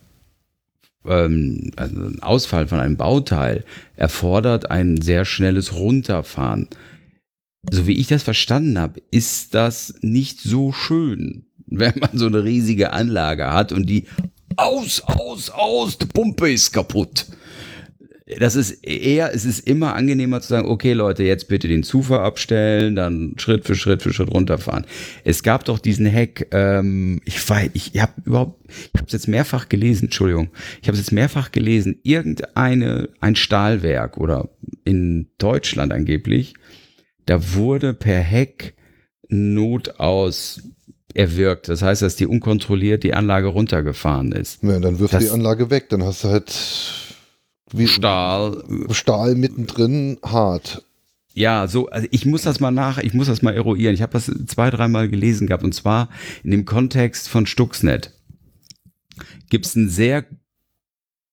[1.07, 3.65] ähm, also ein Ausfall von einem Bauteil
[3.97, 6.69] erfordert ein sehr schnelles Runterfahren.
[7.71, 12.45] So wie ich das verstanden habe, ist das nicht so schön, wenn man so eine
[12.45, 14.05] riesige Anlage hat und die
[14.57, 17.27] aus, aus, aus, die Pumpe ist kaputt
[18.39, 22.23] das ist eher, es ist immer angenehmer zu sagen, okay Leute, jetzt bitte den Zufuhr
[22.23, 24.87] abstellen, dann Schritt für Schritt für Schritt runterfahren.
[25.25, 29.13] Es gab doch diesen Hack, ähm, ich weiß, ich, ich habe überhaupt, ich habe es
[29.13, 30.49] jetzt mehrfach gelesen, Entschuldigung,
[30.81, 34.49] ich habe es jetzt mehrfach gelesen, irgendeine, ein Stahlwerk oder
[34.85, 36.55] in Deutschland angeblich,
[37.27, 38.75] da wurde per Hack
[39.29, 40.63] Not aus
[41.15, 41.69] erwirkt.
[41.69, 44.63] Das heißt, dass die unkontrolliert die Anlage runtergefahren ist.
[44.63, 46.53] Ja, dann wirft die Anlage weg, dann hast du halt
[47.73, 48.63] wie Stahl.
[48.91, 50.85] Stahl mittendrin hart.
[51.33, 53.95] Ja, so, also ich muss das mal nach, ich muss das mal eruieren.
[53.95, 56.09] Ich habe das zwei, dreimal gelesen gehabt und zwar
[56.45, 58.13] in dem Kontext von Stuxnet.
[59.51, 60.25] Gibt es eine sehr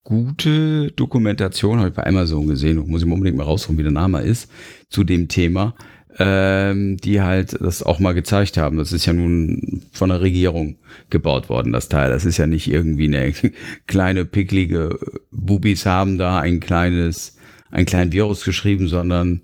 [0.04, 3.92] gute Dokumentation, habe ich bei Amazon gesehen, muss ich mal unbedingt mal rausholen, wie der
[3.92, 4.50] Name ist,
[4.90, 5.76] zu dem Thema
[6.20, 8.78] ähm, die halt das auch mal gezeigt haben.
[8.78, 10.78] Das ist ja nun von der Regierung
[11.10, 12.10] gebaut worden, das Teil.
[12.10, 13.34] Das ist ja nicht irgendwie eine
[13.88, 15.00] kleine, picklige
[15.32, 17.38] Bubis haben da ein kleines,
[17.70, 19.42] ein kleinen Virus geschrieben, sondern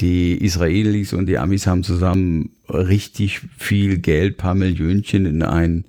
[0.00, 5.84] die Israelis und die Amis haben zusammen richtig viel Geld, paar Millionchen in ein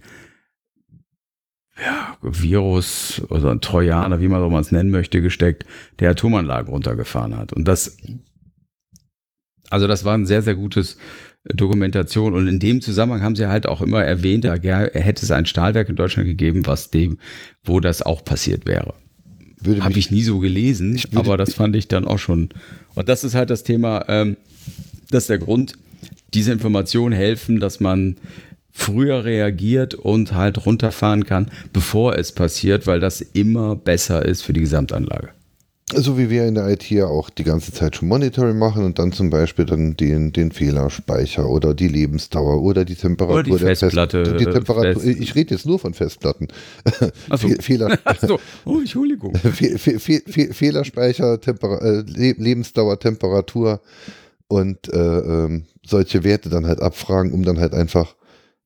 [1.84, 5.66] ja, Virus oder ein Trojaner, wie man es nennen möchte, gesteckt,
[6.00, 7.54] der Atomanlagen runtergefahren hat.
[7.54, 7.98] Und das
[9.70, 10.98] also das war ein sehr, sehr gutes
[11.44, 12.34] äh, Dokumentation.
[12.34, 15.90] Und in dem Zusammenhang haben sie halt auch immer erwähnt, da hätte es ein Stahlwerk
[15.90, 17.18] in Deutschland gegeben, was dem,
[17.64, 18.94] wo das auch passiert wäre.
[19.82, 22.50] Habe ich nie so gelesen, aber das fand ich dann auch schon.
[22.96, 24.38] Und das ist halt das Thema, ähm,
[25.12, 25.74] das ist der Grund,
[26.34, 28.16] diese Informationen helfen, dass man
[28.72, 34.54] früher reagiert und halt runterfahren kann, bevor es passiert, weil das immer besser ist für
[34.54, 35.32] die Gesamtanlage
[35.94, 39.00] so wie wir in der IT ja auch die ganze Zeit schon Monitoring machen und
[39.00, 43.50] dann zum Beispiel dann den, den Fehlerspeicher oder die Lebensdauer oder die Temperatur oder die
[43.52, 44.26] der Festplatte.
[44.26, 45.20] Fest, die Temperatur, Fest.
[45.20, 46.48] Ich rede jetzt nur von Festplatten.
[47.30, 47.50] Achso.
[47.60, 48.40] Fehler, Achso.
[48.66, 49.36] Oh, Entschuldigung.
[49.36, 53.82] Fe Fe Fe Fehlerspeicher, Temper äh, Lebensdauer, Temperatur
[54.48, 58.16] und äh, ähm, solche Werte dann halt abfragen, um dann halt einfach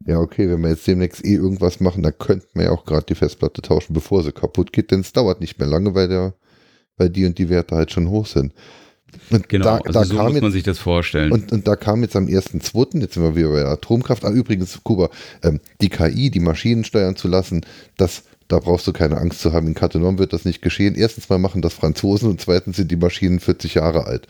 [0.05, 3.05] ja, okay, wenn wir jetzt demnächst eh irgendwas machen, dann könnten wir ja auch gerade
[3.05, 6.33] die Festplatte tauschen, bevor sie kaputt geht, denn es dauert nicht mehr lange, weil der
[6.97, 8.53] weil die und die Werte halt schon hoch sind.
[9.29, 11.31] Und genau, da, also da so muss man sich das vorstellen.
[11.31, 14.79] Und, und da kam jetzt am 1.2., jetzt sind wir wieder bei Atomkraft, ah, übrigens,
[14.83, 15.09] Kuba,
[15.43, 17.65] ähm, die KI, die Maschinen steuern zu lassen,
[17.97, 19.67] das, da brauchst du keine Angst zu haben.
[19.67, 20.95] In Cattenom wird das nicht geschehen.
[20.95, 24.27] Erstens mal machen das Franzosen und zweitens sind die Maschinen 40 Jahre alt.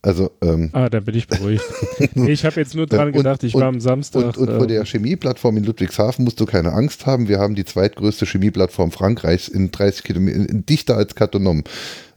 [0.00, 1.64] Also, ähm, ah, da bin ich beruhigt.
[2.14, 4.24] ich habe jetzt nur dran gedacht, ich und, war am Samstag.
[4.24, 7.28] Und, und, und vor der Chemieplattform in Ludwigshafen musst du keine Angst haben.
[7.28, 11.64] Wir haben die zweitgrößte Chemieplattform Frankreichs in 30 Kilometern, dichter als Katonom.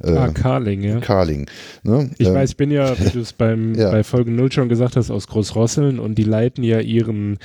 [0.04, 1.00] Äh, ah, Carling, ja.
[1.00, 1.50] Carling.
[1.82, 2.12] Ne?
[2.20, 3.90] Ich ähm, weiß, ich bin ja, wie du es beim ja.
[3.90, 7.40] bei Folge 0 schon gesagt hast, aus Großrosseln und die leiten ja ihren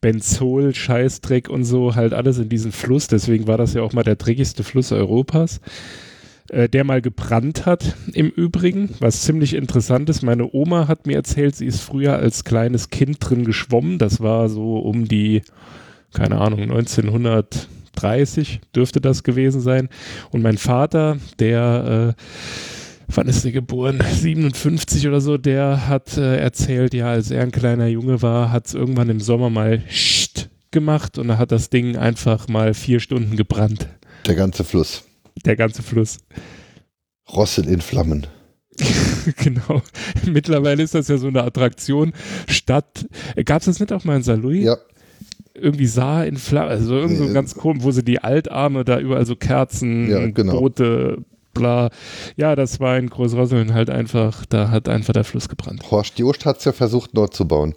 [0.00, 3.08] Benzol, Scheißdreck und so halt alles in diesen Fluss.
[3.08, 5.60] Deswegen war das ja auch mal der dreckigste Fluss Europas.
[6.50, 10.22] Äh, der mal gebrannt hat im Übrigen, was ziemlich interessant ist.
[10.22, 13.98] Meine Oma hat mir erzählt, sie ist früher als kleines Kind drin geschwommen.
[13.98, 15.42] Das war so um die,
[16.12, 19.88] keine Ahnung, 1930 dürfte das gewesen sein.
[20.30, 22.14] Und mein Vater, der...
[22.16, 22.22] Äh,
[23.14, 24.00] wann ist er geboren?
[24.00, 28.66] 57 oder so, der hat äh, erzählt, ja, als er ein kleiner Junge war, hat
[28.66, 29.82] es irgendwann im Sommer mal
[30.70, 33.86] gemacht und da hat das Ding einfach mal vier Stunden gebrannt.
[34.26, 35.04] Der ganze Fluss
[35.44, 36.18] der ganze Fluss.
[37.32, 38.26] Rosset in Flammen.
[39.36, 39.82] genau.
[40.26, 42.12] Mittlerweile ist das ja so eine Attraktion.
[42.48, 43.06] Stadt.
[43.44, 44.64] Gab es das nicht auch mal in Saarlouis?
[44.64, 44.76] Ja.
[45.54, 49.26] Irgendwie Saar in Flammen, also irgendwie so ganz komisch, wo sie die Altarme da überall
[49.26, 50.58] so Kerzen, ja, genau.
[50.58, 51.18] Boote,
[51.52, 51.90] bla.
[52.36, 55.82] Ja, das war in Großrosseln halt einfach, da hat einfach der Fluss gebrannt.
[55.90, 57.74] Horst Jost hat es ja versucht, dort zu bauen.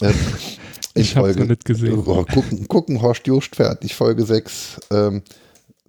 [0.00, 0.14] Ähm,
[0.94, 2.02] Ich habe es noch nicht gesehen.
[2.06, 4.80] Oh, gucken, gucken, Horst Just fertig, Folge 6.
[4.92, 5.22] Ähm,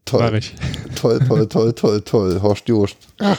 [0.06, 0.36] toll.
[0.36, 0.56] ich.
[0.96, 2.42] Toll, toll, toll, toll, toll.
[2.42, 2.96] Horst Just.
[3.20, 3.38] Ah.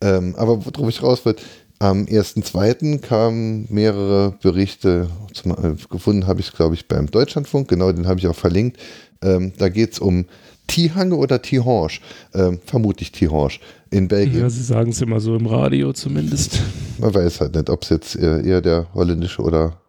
[0.00, 1.34] Ähm, aber worauf ich raus will,
[1.80, 2.98] am 1.2.
[2.98, 8.06] kamen mehrere Berichte, zum, äh, gefunden habe ich es, glaube ich, beim Deutschlandfunk, genau, den
[8.06, 8.78] habe ich auch verlinkt.
[9.22, 10.26] Ähm, da geht es um
[10.66, 12.00] Tihange oder Tihorsch?
[12.34, 13.60] Ähm, vermutlich Tihorsch
[13.90, 14.40] in Belgien.
[14.40, 16.60] Ja, sie sagen es immer so im Radio zumindest.
[16.98, 19.80] Man weiß halt nicht, ob es jetzt eher der holländische oder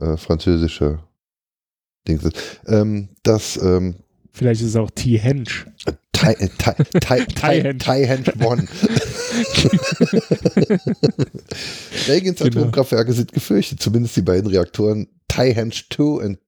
[0.00, 0.98] äh, französische
[2.08, 2.60] Ding ist.
[2.66, 3.96] Ähm, das ähm,
[4.36, 5.64] Vielleicht ist es auch T-Hench.
[6.12, 6.52] Thai-Hench
[8.44, 8.68] One.
[12.06, 12.60] Belgiens genau.
[12.60, 16.38] Atomkraftwerke sind gefürchtet, zumindest die beiden Reaktoren Thai-Hench 2 und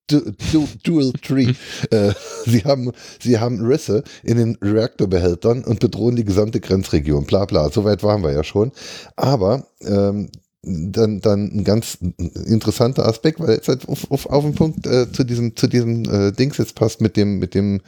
[0.83, 1.55] Dual 3.
[1.91, 2.13] äh,
[2.45, 7.25] sie, haben, sie haben Risse in den Reaktorbehältern und bedrohen die gesamte Grenzregion.
[7.25, 8.71] Bla bla, soweit waren wir ja schon.
[9.17, 10.29] Aber ähm,
[10.63, 11.99] dann, dann ein ganz
[12.47, 16.05] interessanter Aspekt, weil jetzt halt auf, auf, auf den Punkt äh, zu diesem, zu diesem
[16.05, 17.81] äh, Dings jetzt passt mit dem, mit dem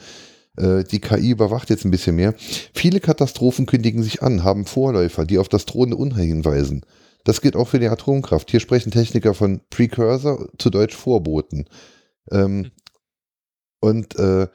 [0.57, 2.33] äh, die KI überwacht jetzt ein bisschen mehr.
[2.73, 6.85] Viele Katastrophen kündigen sich an, haben Vorläufer, die auf das drohende Unheil hinweisen.
[7.23, 8.49] Das gilt auch für die Atomkraft.
[8.49, 11.65] Hier sprechen Techniker von Precursor, zu Deutsch Vorboten.
[12.31, 12.71] Ähm, hm.
[13.81, 14.47] und äh,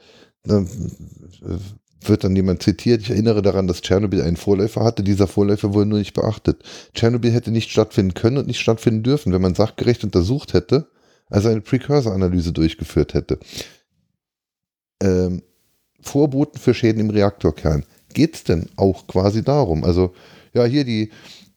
[2.01, 3.01] wird dann jemand zitiert.
[3.01, 5.03] Ich erinnere daran, dass Tschernobyl einen Vorläufer hatte.
[5.03, 6.63] Dieser Vorläufer wurde nur nicht beachtet.
[6.93, 10.89] Tschernobyl hätte nicht stattfinden können und nicht stattfinden dürfen, wenn man sachgerecht untersucht hätte,
[11.29, 13.39] also eine Precursor-Analyse durchgeführt hätte.
[15.01, 15.41] Ähm,
[16.01, 17.83] Vorboten für Schäden im Reaktorkern.
[18.13, 19.83] Geht es denn auch quasi darum?
[19.83, 20.13] Also,
[20.53, 21.11] ja, hier die,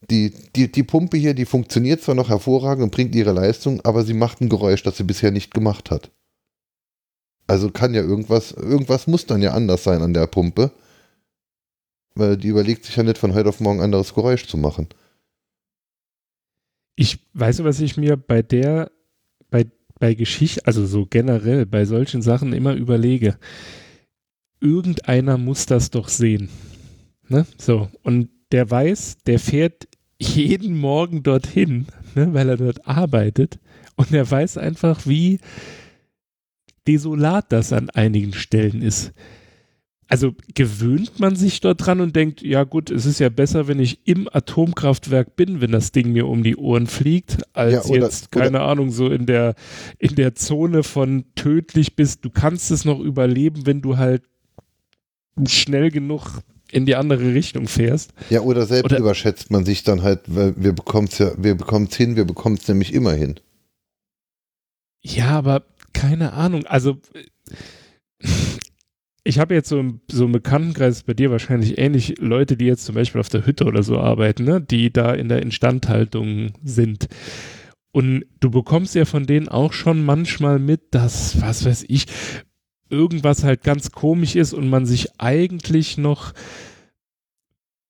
[0.09, 4.03] die, die, die Pumpe hier, die funktioniert zwar noch hervorragend und bringt ihre Leistung, aber
[4.03, 6.11] sie macht ein Geräusch, das sie bisher nicht gemacht hat.
[7.51, 10.71] Also kann ja irgendwas, irgendwas muss dann ja anders sein an der Pumpe.
[12.15, 14.87] Weil die überlegt sich ja nicht von heute auf morgen anderes Geräusch zu machen.
[16.95, 18.89] Ich weiß, was ich mir bei der,
[19.49, 19.65] bei,
[19.99, 23.37] bei Geschichte, also so generell bei solchen Sachen immer überlege
[24.61, 26.47] irgendeiner muss das doch sehen.
[27.27, 27.45] Ne?
[27.57, 29.89] So, und der weiß, der fährt
[30.19, 33.59] jeden Morgen dorthin, ne, weil er dort arbeitet.
[33.97, 35.41] Und er weiß einfach, wie
[36.87, 39.13] desolat das an einigen Stellen ist.
[40.07, 43.79] Also gewöhnt man sich dort dran und denkt, ja gut, es ist ja besser, wenn
[43.79, 48.01] ich im Atomkraftwerk bin, wenn das Ding mir um die Ohren fliegt, als ja, oder,
[48.01, 49.55] jetzt, keine oder, Ahnung, so in der,
[49.99, 52.25] in der Zone von tödlich bist.
[52.25, 54.23] Du kannst es noch überleben, wenn du halt
[55.47, 58.13] schnell genug in die andere Richtung fährst.
[58.29, 61.55] Ja, oder selbst oder, überschätzt man sich dann halt, weil wir bekommen es ja, wir
[61.55, 63.39] bekommen es hin, wir bekommen es nämlich immer hin.
[65.01, 65.63] Ja, aber
[65.93, 66.97] keine Ahnung, also
[69.23, 72.95] ich habe jetzt so, so einen Bekanntenkreis bei dir wahrscheinlich ähnlich Leute, die jetzt zum
[72.95, 74.61] Beispiel auf der Hütte oder so arbeiten, ne?
[74.61, 77.07] die da in der Instandhaltung sind.
[77.91, 82.05] Und du bekommst ja von denen auch schon manchmal mit, dass, was weiß ich,
[82.89, 86.33] irgendwas halt ganz komisch ist und man sich eigentlich noch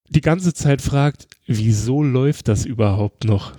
[0.10, 3.54] die ganze Zeit fragt, wieso läuft das überhaupt noch?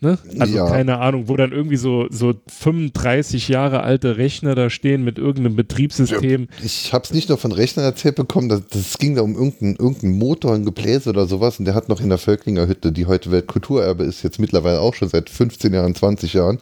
[0.00, 0.18] Ne?
[0.38, 0.68] Also ja.
[0.68, 5.56] keine Ahnung, wo dann irgendwie so, so 35 Jahre alte Rechner da stehen mit irgendeinem
[5.56, 6.48] Betriebssystem.
[6.62, 9.76] Ich habe es nicht nur von Rechnern erzählt bekommen, das, das ging da um irgendeinen
[9.76, 13.06] irgendein Motor, ein Gebläse oder sowas und der hat noch in der Völklinger Hütte, die
[13.06, 16.58] heute Weltkulturerbe ist, jetzt mittlerweile auch schon seit 15 Jahren, 20 Jahren,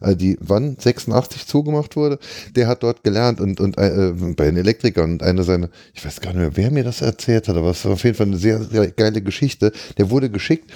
[0.00, 2.18] äh, die wann 86 zugemacht wurde,
[2.56, 6.20] der hat dort gelernt und, und äh, bei den Elektrikern und eine seiner, ich weiß
[6.20, 8.38] gar nicht mehr, wer mir das erzählt hat, aber es war auf jeden Fall eine
[8.38, 9.70] sehr, sehr geile Geschichte.
[9.98, 10.72] Der wurde geschickt,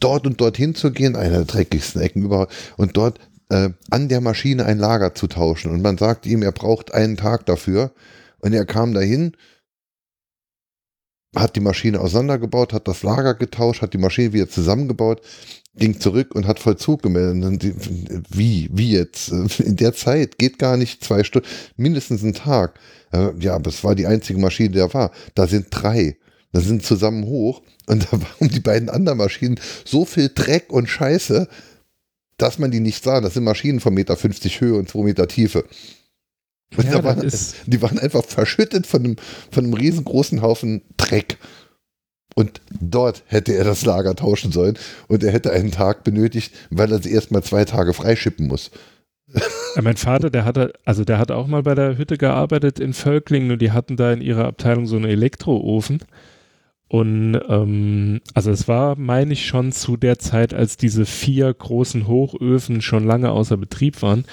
[0.00, 3.18] dort und dorthin zu gehen, einer der dreckigsten Ecken überhaupt, und dort
[3.50, 5.72] äh, an der Maschine ein Lager zu tauschen.
[5.72, 7.92] Und man sagt ihm, er braucht einen Tag dafür.
[8.38, 9.36] Und er kam dahin,
[11.36, 15.20] hat die Maschine auseinandergebaut, hat das Lager getauscht, hat die Maschine wieder zusammengebaut
[15.76, 17.74] ging zurück und hat Vollzug gemeldet.
[18.30, 19.28] Wie, wie jetzt?
[19.58, 22.78] In der Zeit geht gar nicht zwei Stunden, mindestens ein Tag.
[23.40, 25.10] Ja, aber es war die einzige Maschine, die da war.
[25.34, 26.16] Da sind drei.
[26.52, 30.72] Da sind zusammen hoch und da war um die beiden anderen Maschinen so viel Dreck
[30.72, 31.48] und Scheiße,
[32.38, 33.20] dass man die nicht sah.
[33.20, 35.64] Das sind Maschinen von Meter 50 Höhe und 2 Meter Tiefe.
[36.76, 37.28] Und ja, waren,
[37.66, 39.16] die waren einfach verschüttet von einem,
[39.50, 41.38] von einem riesengroßen Haufen Dreck.
[42.34, 44.78] Und dort hätte er das Lager tauschen sollen
[45.08, 48.70] und er hätte einen Tag benötigt, weil er sie erstmal zwei Tage freischippen muss.
[49.76, 52.92] Ja, mein Vater, der hatte, also der hat auch mal bei der Hütte gearbeitet in
[52.92, 56.00] Völklingen und die hatten da in ihrer Abteilung so einen Elektroofen.
[56.90, 62.08] Und ähm, also es war, meine ich, schon zu der Zeit, als diese vier großen
[62.08, 64.24] Hochöfen schon lange außer Betrieb waren.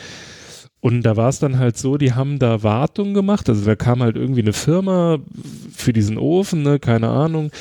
[0.79, 3.47] Und da war es dann halt so, die haben da Wartung gemacht.
[3.47, 5.19] Also da kam halt irgendwie eine Firma
[5.71, 7.51] für diesen Ofen, ne, keine Ahnung,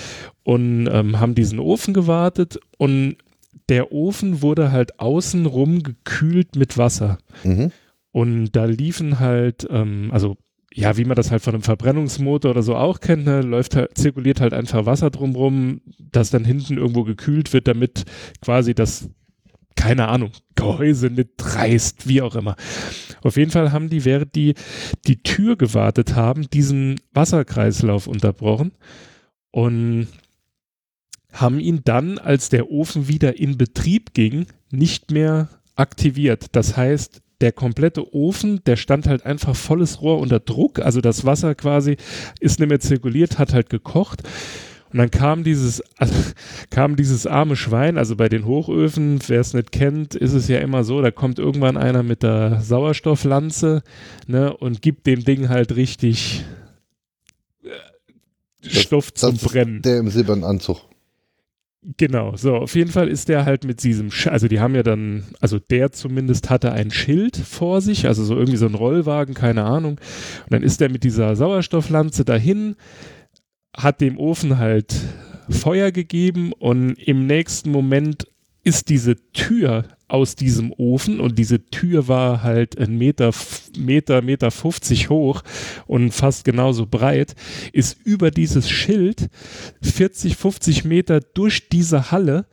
[0.44, 3.16] und ähm, haben diesen Ofen gewartet und
[3.68, 7.18] der Ofen wurde halt außenrum gekühlt mit Wasser.
[7.44, 7.70] Mhm.
[8.12, 10.38] Und da liefen halt, ähm, also
[10.76, 13.96] ja, wie man das halt von einem Verbrennungsmotor oder so auch kennt, ne, läuft halt,
[13.96, 18.04] zirkuliert halt einfach Wasser drumrum, das dann hinten irgendwo gekühlt wird, damit
[18.42, 19.08] quasi das,
[19.74, 22.56] keine Ahnung, Gehäuse nicht reißt, wie auch immer.
[23.22, 24.52] Auf jeden Fall haben die, während die
[25.06, 28.72] die Tür gewartet haben, diesen Wasserkreislauf unterbrochen
[29.52, 30.08] und
[31.32, 36.48] haben ihn dann, als der Ofen wieder in Betrieb ging, nicht mehr aktiviert.
[36.52, 40.78] Das heißt, der komplette Ofen, der stand halt einfach volles Rohr unter Druck.
[40.78, 41.96] Also das Wasser quasi
[42.40, 44.22] ist nicht mehr zirkuliert, hat halt gekocht.
[44.92, 46.14] Und dann kam dieses, also
[46.70, 50.58] kam dieses arme Schwein, also bei den Hochöfen, wer es nicht kennt, ist es ja
[50.58, 53.82] immer so, da kommt irgendwann einer mit der Sauerstofflanze
[54.26, 56.44] ne, und gibt dem Ding halt richtig
[57.62, 59.82] äh, Stoff das, zum das Brennen.
[59.82, 60.80] der im silbernen Anzug.
[61.98, 64.82] Genau, so, auf jeden Fall ist der halt mit diesem, Sch also die haben ja
[64.82, 69.34] dann, also der zumindest hatte ein Schild vor sich, also so irgendwie so ein Rollwagen,
[69.34, 69.92] keine Ahnung.
[69.92, 72.74] Und dann ist der mit dieser Sauerstofflanze dahin,
[73.76, 74.96] hat dem Ofen halt
[75.48, 78.26] Feuer gegeben und im nächsten Moment
[78.66, 83.30] ist diese Tür aus diesem Ofen und diese Tür war halt ein Meter,
[83.78, 85.42] Meter, Meter 50 hoch
[85.86, 87.36] und fast genauso breit,
[87.72, 89.28] ist über dieses Schild
[89.82, 92.46] 40, 50 Meter durch diese Halle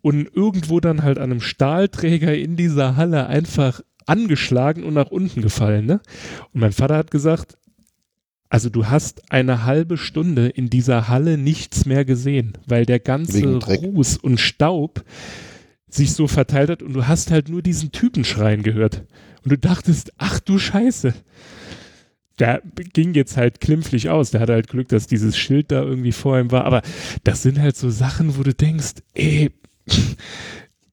[0.00, 5.42] und irgendwo dann halt an einem Stahlträger in dieser Halle einfach angeschlagen und nach unten
[5.42, 5.86] gefallen.
[5.86, 6.00] Ne?
[6.52, 7.58] Und mein Vater hat gesagt,
[8.50, 13.56] also du hast eine halbe Stunde in dieser Halle nichts mehr gesehen, weil der ganze
[13.56, 15.04] Ruß und Staub
[15.88, 19.04] sich so verteilt hat und du hast halt nur diesen Typen schreien gehört.
[19.44, 21.14] Und du dachtest, ach du Scheiße.
[22.38, 24.30] Der ging jetzt halt klimpflich aus.
[24.30, 26.64] Der hatte halt Glück, dass dieses Schild da irgendwie vor ihm war.
[26.64, 26.82] Aber
[27.24, 29.50] das sind halt so Sachen, wo du denkst, ey,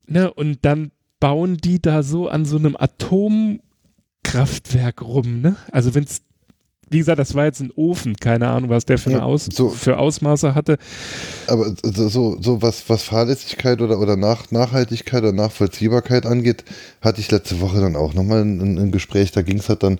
[0.07, 5.55] ne, und dann bauen die da so an so einem Atomkraftwerk rum, ne?
[5.71, 6.21] Also wenn es
[6.89, 9.69] wie gesagt, das war jetzt ein Ofen, keine Ahnung, was der für, ja, Aus so,
[9.69, 10.77] für Ausmaße hatte.
[11.47, 16.63] Aber so, so was, was Fahrlässigkeit oder, oder Nach, Nachhaltigkeit oder Nachvollziehbarkeit angeht,
[17.01, 19.99] hatte ich letzte Woche dann auch nochmal ein, ein Gespräch, da ging es halt dann,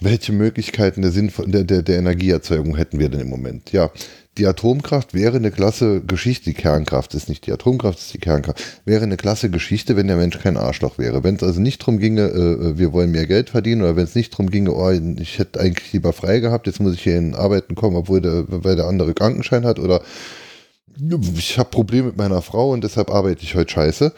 [0.00, 3.70] welche Möglichkeiten der, Sinn, der, der, der Energieerzeugung hätten wir denn im Moment?
[3.72, 3.90] Ja,
[4.38, 8.62] die Atomkraft wäre eine klasse Geschichte, die Kernkraft ist nicht die Atomkraft, ist die Kernkraft,
[8.84, 11.24] wäre eine klasse Geschichte, wenn der Mensch kein Arschloch wäre.
[11.24, 14.14] Wenn es also nicht darum ginge, äh, wir wollen mehr Geld verdienen oder wenn es
[14.14, 17.34] nicht darum ginge, oh, ich hätte eigentlich lieber frei gehabt, jetzt muss ich hier in
[17.34, 20.00] Arbeiten kommen, obwohl der, weil der andere Krankenschein hat oder
[21.36, 24.12] ich habe Probleme mit meiner Frau und deshalb arbeite ich heute scheiße.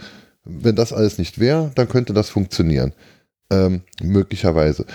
[0.45, 2.93] Wenn das alles nicht wäre, dann könnte das funktionieren.
[3.51, 4.87] Ähm, möglicherweise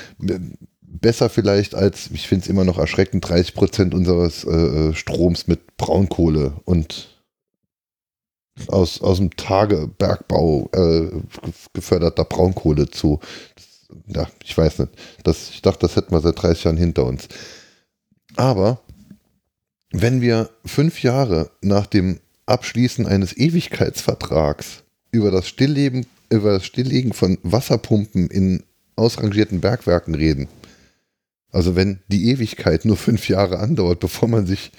[0.87, 5.47] besser vielleicht als, ich finde es immer noch erschreckend, 30 Prozent unseres äh, äh, Stroms
[5.47, 7.09] mit Braunkohle und
[8.67, 11.11] aus, aus dem Tagebergbau äh,
[11.73, 13.19] geförderter Braunkohle zu.
[14.07, 14.91] Ja, ich weiß nicht.
[15.23, 17.27] Das, ich dachte, das hätten wir seit 30 Jahren hinter uns.
[18.35, 18.79] Aber
[19.91, 27.13] wenn wir fünf Jahre nach dem Abschließen eines Ewigkeitsvertrags über das Stillleben, über das Stilllegen
[27.13, 28.63] von Wasserpumpen in
[28.95, 30.47] ausrangierten Bergwerken reden,
[31.51, 34.71] also wenn die Ewigkeit nur fünf Jahre andauert, bevor man sich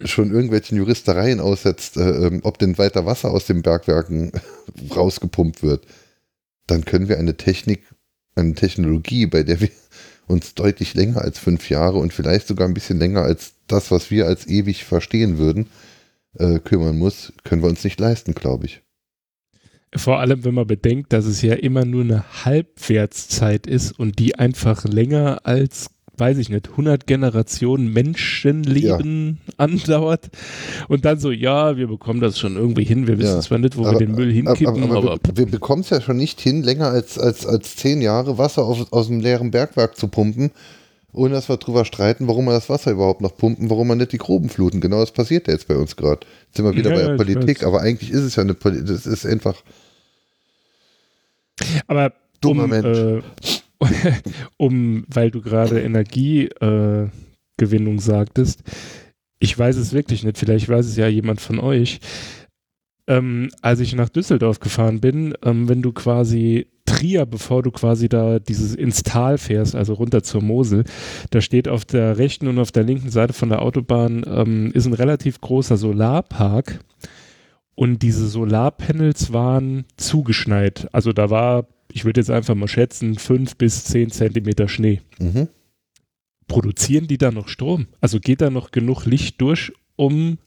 [0.00, 4.32] schon irgendwelchen Juristereien aussetzt, äh, ähm, ob denn weiter Wasser aus den Bergwerken
[4.96, 5.86] rausgepumpt wird,
[6.66, 7.82] dann können wir eine Technik,
[8.34, 9.70] eine Technologie, bei der wir
[10.26, 14.10] uns deutlich länger als fünf Jahre und vielleicht sogar ein bisschen länger als das, was
[14.10, 15.68] wir als ewig verstehen würden,
[16.38, 18.82] äh, kümmern muss, können wir uns nicht leisten, glaube ich.
[19.94, 24.38] Vor allem, wenn man bedenkt, dass es ja immer nur eine Halbwertszeit ist und die
[24.38, 29.54] einfach länger als, weiß ich nicht, 100 Generationen Menschenleben ja.
[29.56, 30.28] andauert.
[30.88, 33.06] Und dann so, ja, wir bekommen das schon irgendwie hin.
[33.06, 33.40] Wir wissen ja.
[33.40, 35.90] zwar nicht, wo aber, wir den Müll hinkippen, aber, aber, aber wir, wir bekommen es
[35.90, 39.50] ja schon nicht hin, länger als, als, als zehn Jahre Wasser auf, aus einem leeren
[39.50, 40.50] Bergwerk zu pumpen
[41.12, 44.12] ohne dass wir drüber streiten, warum wir das Wasser überhaupt noch pumpen, warum wir nicht
[44.12, 44.80] die Gruben fluten.
[44.80, 46.26] Genau das passiert ja jetzt bei uns gerade.
[46.46, 48.86] Jetzt sind wir wieder ja, bei der Politik, aber eigentlich ist es ja eine Politik,
[48.86, 49.62] das ist einfach.
[51.86, 52.98] Aber Dummer um, Mensch.
[52.98, 53.22] Äh,
[54.56, 58.62] um, weil du gerade Energiegewinnung äh, sagtest,
[59.38, 62.00] ich weiß es wirklich nicht, vielleicht weiß es ja jemand von euch.
[63.08, 68.08] Ähm, als ich nach Düsseldorf gefahren bin, ähm, wenn du quasi Trier, bevor du quasi
[68.08, 70.84] da dieses ins Tal fährst, also runter zur Mosel,
[71.30, 74.86] da steht auf der rechten und auf der linken Seite von der Autobahn ähm, ist
[74.86, 76.80] ein relativ großer Solarpark
[77.74, 80.88] und diese Solarpanels waren zugeschneit.
[80.92, 85.00] Also da war, ich würde jetzt einfach mal schätzen, fünf bis zehn Zentimeter Schnee.
[85.18, 85.48] Mhm.
[86.46, 87.86] Produzieren die da noch Strom?
[88.00, 90.38] Also geht da noch genug Licht durch, um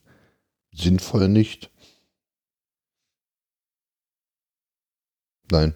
[0.73, 1.70] sinnvoll nicht.
[5.51, 5.75] Nein.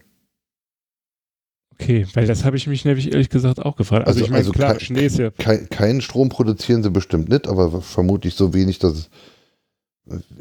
[1.73, 4.07] Okay, weil das habe ich mich nämlich ehrlich gesagt auch gefragt.
[4.07, 5.31] Also, also ich meine, also klar, kein, Schnee ist ja.
[5.31, 9.09] Kein, keinen Strom produzieren sie bestimmt nicht, aber vermutlich so wenig, dass es.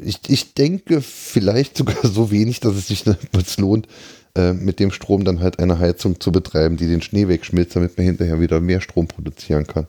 [0.01, 3.03] Ich, ich denke vielleicht sogar so wenig, dass es sich
[3.57, 3.87] lohnt,
[4.35, 7.97] äh, mit dem Strom dann halt eine Heizung zu betreiben, die den Schnee wegschmilzt, damit
[7.97, 9.87] man hinterher wieder mehr Strom produzieren kann.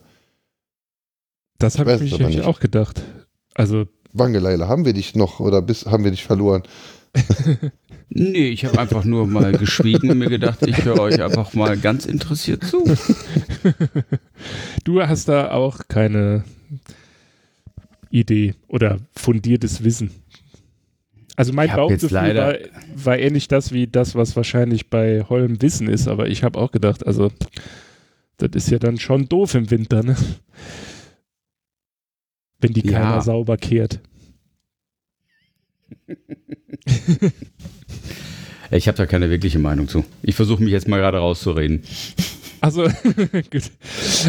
[1.58, 3.02] Das habe ich, ich mich nämlich auch gedacht.
[3.54, 3.86] Also.
[4.12, 6.62] Wangeleile, haben wir dich noch oder bis, haben wir dich verloren?
[8.08, 11.76] Nee, ich habe einfach nur mal geschwiegen und mir gedacht, ich höre euch einfach mal
[11.76, 12.84] ganz interessiert zu.
[14.84, 16.44] Du hast da auch keine
[18.10, 20.10] Idee oder fundiertes Wissen.
[21.36, 22.54] Also mein Bauchgefühl war,
[22.94, 26.72] war ähnlich das wie das, was wahrscheinlich bei Holm Wissen ist, aber ich habe auch
[26.72, 27.30] gedacht, also
[28.38, 30.16] das ist ja dann schon doof im Winter, ne?
[32.58, 32.98] Wenn die ja.
[32.98, 34.00] keiner sauber kehrt.
[38.70, 40.04] Ich habe da keine wirkliche Meinung zu.
[40.22, 41.82] Ich versuche mich jetzt mal gerade rauszureden.
[42.60, 42.82] Also,
[43.52, 43.70] gut.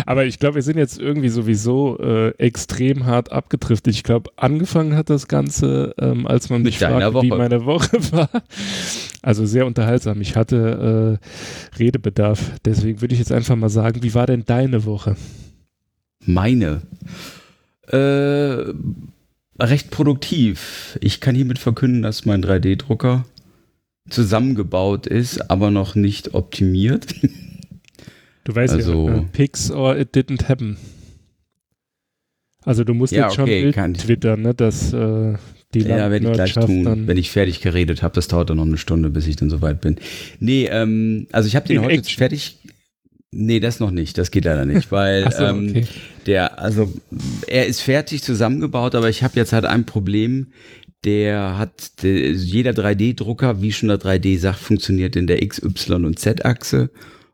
[0.06, 3.88] Aber ich glaube, wir sind jetzt irgendwie sowieso äh, extrem hart abgetrifft.
[3.88, 8.30] Ich glaube, angefangen hat das Ganze, ähm, als man mich fragte, wie meine Woche war.
[9.22, 10.22] Also sehr unterhaltsam.
[10.22, 12.52] Ich hatte äh, Redebedarf.
[12.66, 15.16] Deswegen würde ich jetzt einfach mal sagen, wie war denn deine Woche?
[16.26, 16.82] Meine?
[17.88, 18.74] Äh,
[19.60, 20.98] recht produktiv.
[21.02, 23.26] Ich kann hiermit verkünden, dass mein 3D-Drucker
[24.10, 27.08] zusammengebaut ist, aber noch nicht optimiert.
[28.44, 30.78] Du weißt also, ja, Pix or it didn't happen.
[32.64, 35.34] Also du musst ja, jetzt okay, schon twittern, ne, dass äh,
[35.74, 38.16] die Ja, werde ich gleich tun, wenn ich fertig geredet habe.
[38.16, 39.98] Das dauert dann noch eine Stunde, bis ich dann soweit bin.
[40.40, 42.18] Nee, ähm, also ich habe den heute Action.
[42.18, 42.58] fertig.
[43.32, 44.18] Nee, das noch nicht.
[44.18, 45.88] Das geht leider nicht, weil so, ähm, okay.
[46.26, 46.92] der, also
[47.48, 50.48] er ist fertig zusammengebaut, aber ich habe jetzt halt ein Problem
[51.04, 56.06] der hat, der, jeder 3D-Drucker, wie schon der 3D sagt, funktioniert in der X, Y
[56.06, 56.90] und Z-Achse.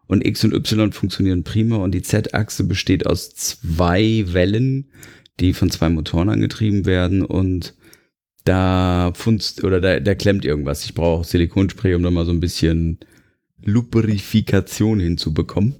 [0.05, 4.89] Und X und Y funktionieren prima und die Z-Achse besteht aus zwei Wellen,
[5.39, 7.74] die von zwei Motoren angetrieben werden und
[8.45, 10.84] da funzt oder da, da klemmt irgendwas.
[10.84, 12.99] Ich brauche Silikonspray, um da mal so ein bisschen
[13.64, 15.76] Lubrifikation hinzubekommen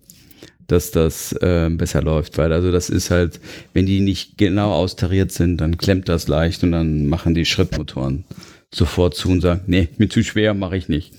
[0.74, 3.40] dass das äh, besser läuft, weil also das ist halt,
[3.74, 8.26] wenn die nicht genau austariert sind, dann klemmt das leicht und dann machen die Schrittmotoren
[8.74, 11.14] sofort zu und sagen, nee, mir zu schwer, mache ich nicht.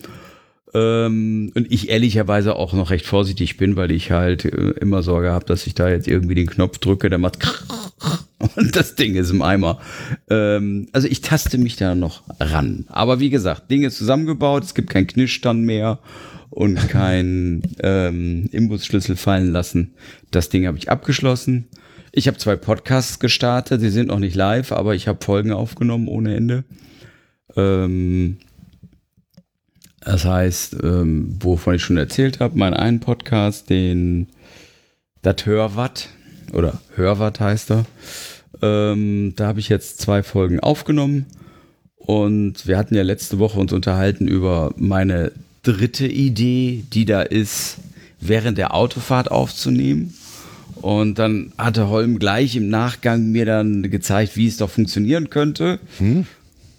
[0.75, 5.31] Ähm, und ich ehrlicherweise auch noch recht vorsichtig bin, weil ich halt äh, immer Sorge
[5.31, 7.39] habe, dass ich da jetzt irgendwie den Knopf drücke, der macht
[8.57, 9.79] und das Ding ist im Eimer.
[10.29, 12.87] Ähm, also ich taste mich da noch ran.
[12.89, 16.01] Aber wie gesagt, Ding ist zusammengebaut, es gibt keinen Knischstand mehr
[16.55, 19.95] und kein ähm, Imbusschlüssel fallen lassen.
[20.31, 21.67] Das Ding habe ich abgeschlossen.
[22.13, 26.07] Ich habe zwei Podcasts gestartet, die sind noch nicht live, aber ich habe Folgen aufgenommen
[26.07, 26.63] ohne Ende.
[27.57, 28.37] Ähm,
[29.99, 34.29] das heißt, ähm, wovon ich schon erzählt habe, mein einen Podcast, den
[35.23, 36.09] Dat Hörwatt
[36.53, 37.85] oder Hörwatt heißt er.
[38.63, 41.27] Ähm, da habe ich jetzt zwei Folgen aufgenommen
[41.97, 45.33] und wir hatten ja letzte Woche uns unterhalten über meine
[45.65, 47.79] dritte Idee, die da ist,
[48.21, 50.15] während der Autofahrt aufzunehmen.
[50.81, 55.81] Und dann hatte Holm gleich im Nachgang mir dann gezeigt, wie es doch funktionieren könnte.
[55.99, 56.27] Hm.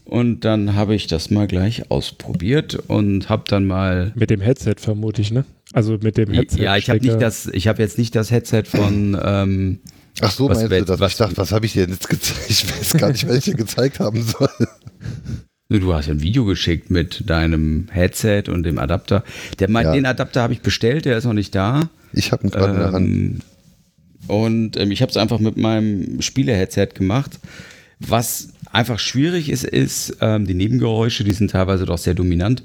[0.06, 4.12] Und dann habe ich das mal gleich ausprobiert und habe dann mal.
[4.16, 5.46] Mit dem Headset vermute ich, ne?
[5.74, 6.62] Also mit dem Headset.
[6.62, 9.18] Ja, ich habe nicht das, ich habe jetzt nicht das Headset von.
[9.22, 9.80] Ähm,
[10.22, 11.00] Ach so, was, meinst du das?
[11.00, 12.46] Was, ich dachte, was habe ich dir jetzt gezeigt?
[12.50, 14.50] Ich weiß gar nicht, dir gezeigt haben soll.
[15.70, 19.24] Du hast ja ein Video geschickt mit deinem Headset und dem Adapter.
[19.60, 19.92] Der, ja.
[19.92, 21.90] Den Adapter habe ich bestellt, der ist noch nicht da.
[22.14, 23.44] Ich habe ihn gerade ähm, in der Hand.
[24.28, 27.40] Und ähm, ich habe es einfach mit meinem Spiele-Headset gemacht.
[28.00, 32.64] Was einfach schwierig ist, ist ähm, die Nebengeräusche, die sind teilweise doch sehr dominant.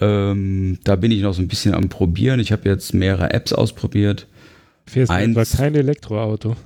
[0.00, 2.40] Ähm, da bin ich noch so ein bisschen am Probieren.
[2.40, 4.26] Ich habe jetzt mehrere Apps ausprobiert.
[4.86, 6.56] Fährst du kein Elektroauto?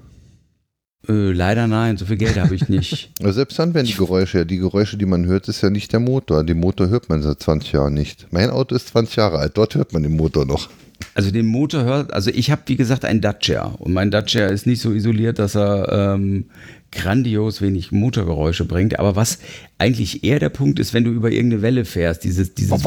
[1.08, 3.10] Äh, leider nein, so viel Geld habe ich nicht.
[3.20, 6.44] Selbst dann werden die Geräusche, die Geräusche, die man hört, ist ja nicht der Motor.
[6.44, 8.28] Den Motor hört man seit 20 Jahren nicht.
[8.30, 10.68] Mein Auto ist 20 Jahre alt, dort hört man den Motor noch.
[11.14, 14.66] Also den Motor hört, also ich habe wie gesagt einen Dacia und mein Dacia ist
[14.66, 16.46] nicht so isoliert, dass er ähm,
[16.92, 18.98] grandios wenig Motorgeräusche bringt.
[19.00, 19.40] Aber was
[19.78, 22.82] eigentlich eher der Punkt ist, wenn du über irgendeine Welle fährst, dieses, dieses,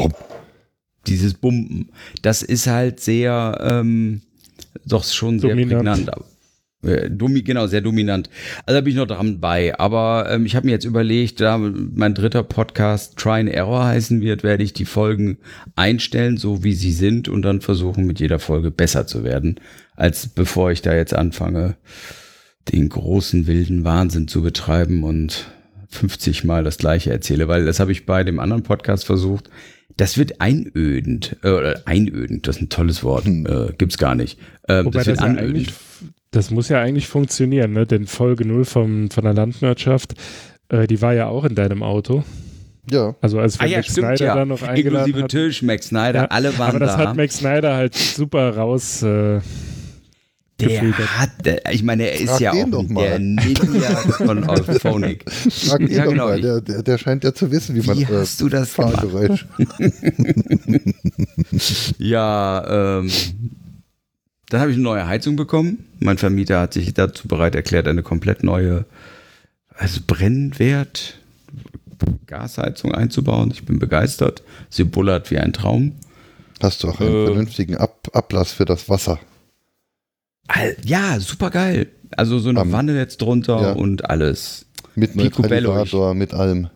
[1.06, 1.90] dieses Bumpen,
[2.22, 4.22] das ist halt sehr, ähm,
[4.86, 6.06] doch schon sehr Dominant.
[6.06, 6.10] prägnant.
[6.86, 8.30] Äh, Domi, genau, sehr dominant.
[8.64, 9.78] Also da bin ich noch dran bei.
[9.78, 14.20] Aber ähm, ich habe mir jetzt überlegt, da mein dritter Podcast Try and Error heißen
[14.20, 15.38] wird, werde ich die Folgen
[15.74, 19.60] einstellen, so wie sie sind, und dann versuchen, mit jeder Folge besser zu werden,
[19.96, 21.76] als bevor ich da jetzt anfange,
[22.72, 25.50] den großen wilden Wahnsinn zu betreiben und
[25.88, 27.48] 50 Mal das gleiche erzähle.
[27.48, 29.50] Weil das habe ich bei dem anderen Podcast versucht.
[29.96, 31.36] Das wird einödend.
[31.42, 33.24] Äh, einödend, das ist ein tolles Wort.
[33.24, 33.46] Hm.
[33.46, 34.38] Äh, gibt's gar nicht.
[34.68, 35.68] Ähm, Wobei das das anödend.
[35.68, 35.74] Ja
[36.30, 37.86] das muss ja eigentlich funktionieren, ne?
[37.86, 40.14] Denn Folge 0 vom, von der Landwirtschaft,
[40.68, 42.24] äh, die war ja auch in deinem Auto.
[42.90, 43.16] Ja.
[43.20, 44.34] Also als wir ah, ja, Max stimmt, Snyder ja.
[44.34, 46.68] da noch eingeladen Inklusive Tisch, Max Snyder, ja, alle waren da.
[46.68, 47.08] Aber das da.
[47.08, 49.40] hat Max Snyder halt super raus äh,
[50.58, 51.30] der hat,
[51.70, 55.30] ich meine, er ist Frag ja auch der Ninja von Auphonic.
[55.30, 56.26] Frag ihn ja, doch genau.
[56.28, 58.70] mal, der, der, der, scheint ja zu wissen, wie, wie man äh, hast du das
[58.70, 59.46] Fahrgeräusch.
[61.98, 63.10] ja, ähm,
[64.48, 65.86] dann habe ich eine neue Heizung bekommen.
[65.98, 68.84] Mein Vermieter hat sich dazu bereit erklärt, eine komplett neue,
[69.74, 71.18] also Brennwert,
[72.26, 73.50] Gasheizung einzubauen.
[73.50, 74.42] Ich bin begeistert.
[74.70, 75.92] Sie bullert wie ein Traum.
[76.62, 79.18] Hast du auch einen äh, vernünftigen Ab Ablass für das Wasser?
[80.84, 81.88] Ja, super geil.
[82.16, 83.72] Also so eine um, Wanne jetzt drunter ja.
[83.72, 84.66] und alles.
[84.94, 86.68] Mit Neutralisator, mit allem.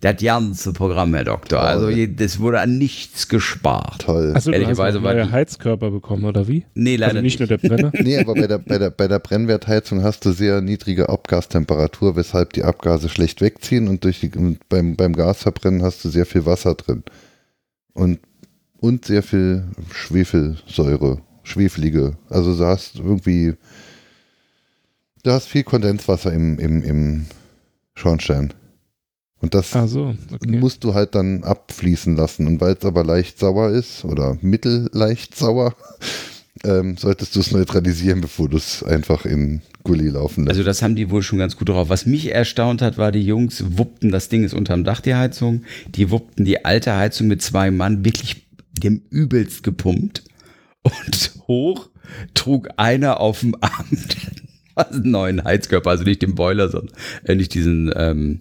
[0.00, 1.60] Das ganze Programm, Herr Doktor.
[1.60, 1.68] Toll.
[1.68, 4.02] Also das wurde an nichts gespart.
[4.02, 4.32] Toll.
[4.34, 6.64] Also du hast auch neue Heizkörper bekommen, oder wie?
[6.74, 7.40] Nee, leider also nicht.
[7.40, 7.92] nicht nur der Brenner?
[8.02, 12.52] nee, aber bei der, bei, der, bei der Brennwertheizung hast du sehr niedrige Abgastemperatur, weshalb
[12.52, 16.46] die Abgase schlecht wegziehen und, durch die, und beim, beim Gasverbrennen hast du sehr viel
[16.46, 17.02] Wasser drin.
[17.92, 18.20] Und,
[18.78, 22.16] und sehr viel Schwefelsäure schwefelige.
[22.28, 23.54] Also du hast irgendwie,
[25.22, 27.26] du hast viel Kondenswasser im, im, im
[27.94, 28.52] Schornstein.
[29.40, 30.58] Und das so, okay.
[30.58, 32.46] musst du halt dann abfließen lassen.
[32.46, 35.74] Und weil es aber leicht sauer ist oder mittelleicht sauer,
[36.64, 40.50] ähm, solltest du es neutralisieren, bevor du es einfach in Gully laufen lässt.
[40.50, 41.88] Also das haben die wohl schon ganz gut drauf.
[41.90, 45.62] Was mich erstaunt hat, war, die Jungs wuppten, das Ding ist unterm Dach, die Heizung,
[45.86, 50.24] die wuppten die alte Heizung mit zwei Mann wirklich dem übelst gepumpt
[50.82, 51.90] und hoch
[52.34, 53.86] trug einer auf dem Arm
[54.74, 56.94] einen neuen Heizkörper, also nicht den Boiler, sondern
[57.24, 58.40] äh, nicht diesen, ähm,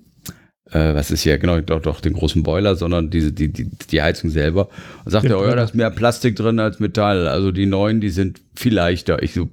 [0.71, 4.01] äh, was ist hier, genau, doch, doch den großen Boiler, sondern diese, die, die, die
[4.01, 4.69] Heizung selber.
[5.03, 7.27] Und sagte, oh ja, da ist mehr Plastik drin als Metall.
[7.27, 9.21] Also die neuen, die sind viel leichter.
[9.21, 9.49] Ich so,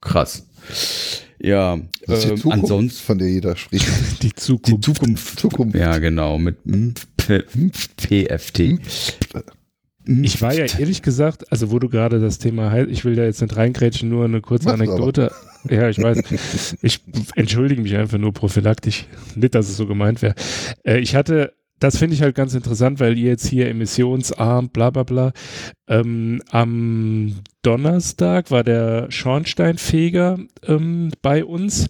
[0.00, 0.46] krass.
[1.38, 3.86] Ja, das ist die ähm, Zukunft, ansonsten von der jeder spricht.
[4.22, 4.88] Die Zukunft.
[4.88, 5.38] Die Zukunft.
[5.38, 5.76] Zukunft.
[5.76, 6.56] Ja, genau, mit
[7.16, 8.80] PFT.
[10.06, 13.42] Ich war ja ehrlich gesagt, also wo du gerade das Thema ich will da jetzt
[13.42, 15.32] nicht reingrätschen, nur eine kurze Anekdote.
[15.70, 16.76] Ja, ich weiß.
[16.82, 17.00] Ich
[17.34, 19.06] entschuldige mich einfach nur prophylaktisch.
[19.34, 20.34] Nicht, dass es so gemeint wäre.
[20.84, 24.90] Äh, ich hatte, das finde ich halt ganz interessant, weil ihr jetzt hier emissionsarm, bla
[24.90, 25.32] bla bla.
[25.88, 31.88] Ähm, am Donnerstag war der Schornsteinfeger ähm, bei uns.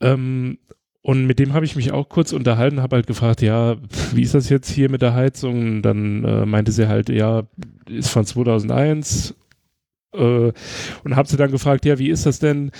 [0.00, 0.58] Ähm,
[1.02, 3.76] und mit dem habe ich mich auch kurz unterhalten, habe halt gefragt, ja,
[4.14, 5.60] wie ist das jetzt hier mit der Heizung?
[5.60, 7.42] Und dann äh, meinte sie halt, ja,
[7.86, 9.34] ist von 2001.
[10.14, 10.52] Äh,
[11.04, 12.70] und habe sie dann gefragt, ja, wie ist das denn?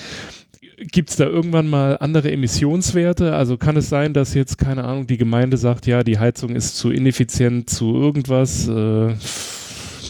[0.76, 3.34] Gibt es da irgendwann mal andere Emissionswerte?
[3.34, 6.76] Also kann es sein, dass jetzt, keine Ahnung, die Gemeinde sagt, ja, die Heizung ist
[6.76, 9.14] zu ineffizient zu irgendwas, äh,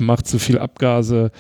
[0.01, 1.33] macht zu viel Abgase.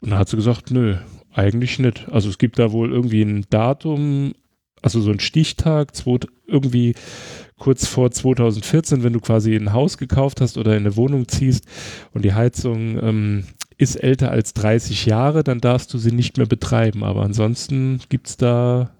[0.00, 0.96] Und dann hat sie gesagt, nö,
[1.32, 2.08] eigentlich nicht.
[2.10, 4.34] Also es gibt da wohl irgendwie ein Datum,
[4.82, 5.92] also so ein Stichtag,
[6.46, 6.94] irgendwie
[7.58, 11.66] kurz vor 2014, wenn du quasi ein Haus gekauft hast oder in eine Wohnung ziehst
[12.12, 13.44] und die Heizung ähm,
[13.76, 17.04] ist älter als 30 Jahre, dann darfst du sie nicht mehr betreiben.
[17.04, 18.90] Aber ansonsten gibt es da,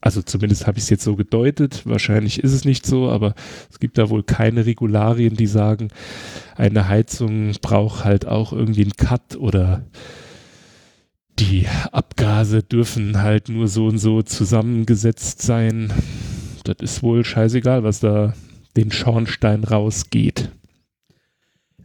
[0.00, 3.34] also zumindest habe ich es jetzt so gedeutet, wahrscheinlich ist es nicht so, aber
[3.70, 5.88] es gibt da wohl keine Regularien, die sagen,
[6.54, 9.84] eine Heizung braucht halt auch irgendwie einen Cut oder
[11.38, 15.92] die Abgase dürfen halt nur so und so zusammengesetzt sein.
[16.64, 18.34] Das ist wohl scheißegal, was da
[18.76, 20.45] den Schornstein rausgeht.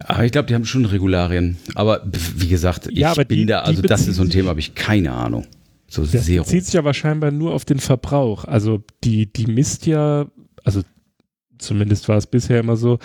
[0.06, 1.57] Aber ich glaube, die haben schon Regularien.
[1.76, 2.02] Aber
[2.36, 4.76] wie gesagt, ich ja, bin die, da, also das ist so ein Thema, habe ich
[4.76, 5.45] keine Ahnung.
[5.88, 6.44] So das Zero.
[6.44, 8.45] bezieht sich aber scheinbar nur auf den Verbrauch.
[8.45, 10.26] Also die, die misst ja,
[10.64, 10.82] also
[11.57, 12.99] zumindest war es bisher immer so,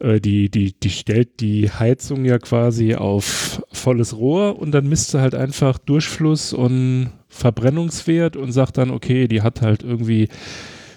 [0.00, 5.10] äh, die, die, die stellt die Heizung ja quasi auf volles Rohr und dann misst
[5.10, 10.28] sie halt einfach Durchfluss und Verbrennungswert und sagt dann, okay, die hat halt irgendwie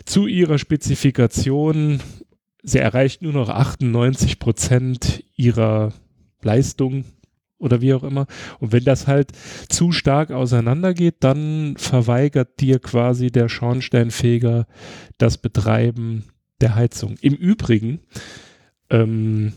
[0.05, 1.99] zu ihrer Spezifikation,
[2.63, 5.93] sie erreicht nur noch 98 Prozent ihrer
[6.41, 7.05] Leistung
[7.59, 8.25] oder wie auch immer.
[8.59, 9.31] Und wenn das halt
[9.69, 14.65] zu stark auseinandergeht, dann verweigert dir quasi der Schornsteinfeger
[15.17, 16.25] das Betreiben
[16.61, 17.15] der Heizung.
[17.21, 17.99] Im Übrigen,
[18.89, 19.53] ähm,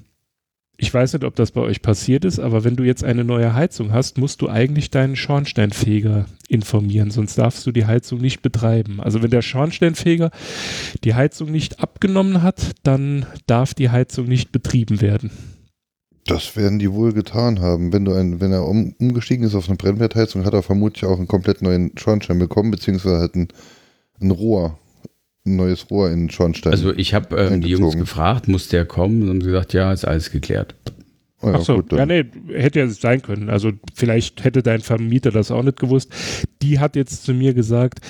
[0.79, 3.55] ich weiß nicht, ob das bei euch passiert ist, aber wenn du jetzt eine neue
[3.55, 9.01] Heizung hast, musst du eigentlich deinen Schornsteinfeger informieren, sonst darfst du die Heizung nicht betreiben.
[9.01, 10.31] Also wenn der Schornsteinfeger
[11.03, 15.31] die Heizung nicht abgenommen hat, dann darf die Heizung nicht betrieben werden.
[16.27, 17.93] Das werden die wohl getan haben.
[17.93, 21.19] Wenn, du ein, wenn er um, umgestiegen ist auf eine Brennwertheizung, hat er vermutlich auch
[21.19, 23.49] einen komplett neuen Schornstein bekommen, beziehungsweise halt ein,
[24.21, 24.79] ein Rohr
[25.47, 26.73] ein neues Rohr in den Schornstein.
[26.73, 29.23] Also ich habe ähm, die Jungs gefragt, muss der kommen?
[29.23, 30.75] Und haben sie gesagt, ja, ist alles geklärt.
[31.43, 33.51] Oh ja, Ach so, gut, ja, nee, hätte ja sein können.
[33.51, 36.11] Also vielleicht hätte dein Vermieter das auch nicht gewusst.
[36.63, 38.01] Die hat jetzt zu mir gesagt,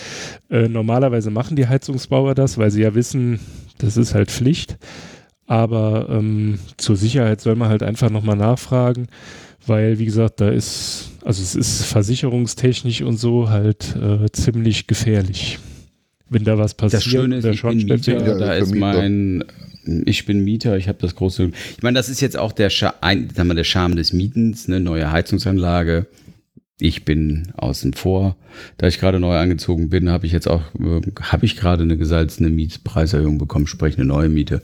[0.48, 3.40] äh, normalerweise machen die Heizungsbauer das, weil sie ja wissen,
[3.78, 4.78] das ist halt Pflicht.
[5.46, 9.06] Aber ähm, zur Sicherheit soll man halt einfach nochmal nachfragen,
[9.66, 15.58] weil, wie gesagt, da ist, also es ist versicherungstechnisch und so halt äh, ziemlich gefährlich.
[16.28, 19.44] Wenn da was passiert, das Schöne ist, der ich bin Mieter, ja, da ist mein,
[20.04, 22.94] ich bin Mieter, ich habe das große, ich meine, das ist jetzt auch der, Scha
[23.00, 26.06] ein, sagen wir, der Charme des Mietens, eine neue Heizungsanlage.
[26.78, 28.36] Ich bin außen vor.
[28.76, 31.96] Da ich gerade neu angezogen bin, habe ich jetzt auch, äh, habe ich gerade eine
[31.96, 34.60] gesalzene Mietpreiserhöhung bekommen, sprich eine neue Miete.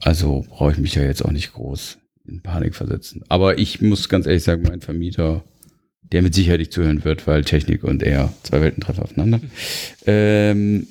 [0.00, 3.22] Also brauche ich mich ja jetzt auch nicht groß in Panik versetzen.
[3.28, 5.42] Aber ich muss ganz ehrlich sagen, mein Vermieter,
[6.12, 9.40] der mit Sicherheit nicht zuhören wird, weil Technik und er zwei Welten treffen aufeinander.
[10.06, 10.86] Ähm,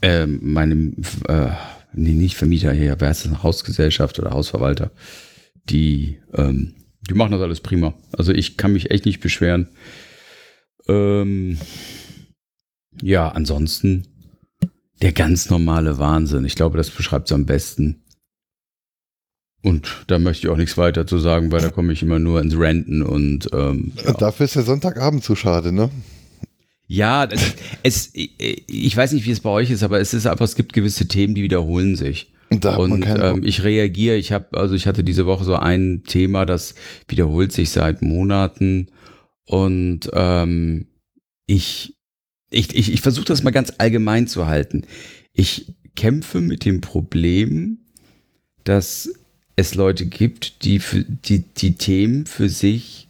[0.00, 0.92] ähm, meine,
[1.28, 1.50] äh,
[1.92, 3.42] nee, nicht Vermieter hier, wer ist das?
[3.42, 4.90] Hausgesellschaft oder Hausverwalter,
[5.68, 6.74] die, ähm,
[7.08, 7.94] die machen das alles prima.
[8.12, 9.68] Also ich kann mich echt nicht beschweren.
[10.88, 11.58] Ähm,
[13.02, 14.06] ja, ansonsten
[15.02, 16.44] der ganz normale Wahnsinn.
[16.44, 18.02] Ich glaube, das beschreibt es am besten.
[19.62, 22.40] Und da möchte ich auch nichts weiter zu sagen, weil da komme ich immer nur
[22.40, 24.12] ins Renten und ähm, ja.
[24.12, 25.90] dafür ist der Sonntagabend zu schade, ne?
[26.86, 27.28] Ja,
[27.82, 30.72] es, ich weiß nicht, wie es bei euch ist, aber es ist einfach, es gibt
[30.72, 32.32] gewisse Themen, die wiederholen sich.
[32.50, 36.46] Und, und ähm, ich reagiere, ich habe, also ich hatte diese Woche so ein Thema,
[36.46, 36.74] das
[37.06, 38.90] wiederholt sich seit Monaten
[39.44, 40.86] und ähm,
[41.46, 41.98] ich
[42.50, 44.86] ich, ich, ich versuche das mal ganz allgemein zu halten.
[45.32, 47.78] Ich kämpfe mit dem Problem,
[48.64, 49.12] dass
[49.58, 53.08] es Leute gibt, die, für, die die Themen für sich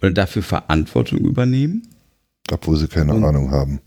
[0.00, 1.88] oder dafür Verantwortung übernehmen.
[2.52, 3.80] Obwohl sie keine Und Ahnung haben.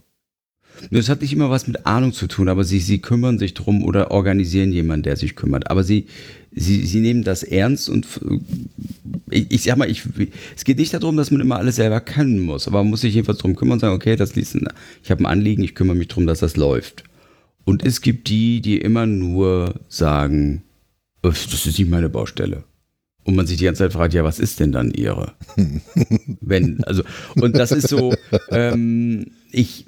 [0.91, 3.81] Das hat nicht immer was mit Ahnung zu tun, aber sie, sie kümmern sich drum
[3.81, 5.72] oder organisieren jemanden, der sich kümmert.
[5.72, 6.07] Aber sie,
[6.51, 8.05] sie, sie nehmen das ernst und
[9.30, 10.03] ich, ich sag mal, ich,
[10.53, 13.13] es geht nicht darum, dass man immer alles selber können muss, aber man muss sich
[13.13, 14.57] jedenfalls darum kümmern und sagen, okay, das liest,
[15.01, 17.05] ich habe ein Anliegen, ich kümmere mich darum, dass das läuft.
[17.63, 20.61] Und es gibt die, die immer nur sagen,
[21.30, 22.64] das ist nicht meine Baustelle.
[23.23, 25.34] Und man sich die ganze Zeit fragt, ja, was ist denn dann ihre?
[26.41, 27.03] Wenn, also,
[27.35, 28.14] und das ist so,
[28.52, 29.88] ähm, ich,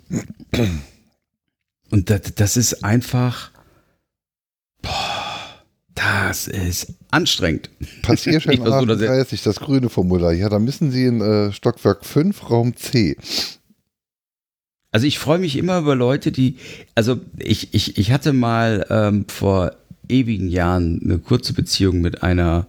[1.91, 3.51] und das, das ist einfach,
[4.81, 5.27] boah,
[5.93, 7.69] das ist anstrengend.
[8.01, 10.33] Passierschein 38, das grüne Formular.
[10.33, 13.17] Ja, da müssen Sie in äh, Stockwerk 5, Raum C.
[14.91, 16.57] Also ich freue mich immer über Leute, die,
[16.95, 19.73] also ich, ich, ich hatte mal ähm, vor
[20.09, 22.67] ewigen Jahren eine kurze Beziehung mit einer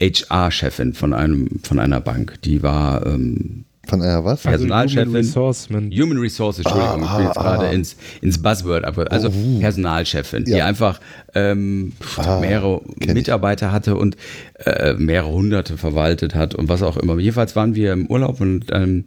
[0.00, 2.40] HR-Chefin von einem von einer Bank.
[2.42, 4.42] Die war ähm, von einer was?
[4.42, 4.98] Personalchefin.
[5.00, 7.72] Also Human Resource, Human Resource Entschuldigung, ah, ich bin jetzt ah, gerade ah.
[7.72, 10.54] ins, ins Buzzword, also oh, Personalchefin, ja.
[10.54, 11.00] die einfach
[11.34, 13.72] ähm, ah, mehrere Mitarbeiter ich.
[13.72, 14.16] hatte und
[14.64, 17.18] äh, mehrere hunderte verwaltet hat und was auch immer.
[17.18, 19.04] Jedenfalls waren wir im Urlaub und ähm,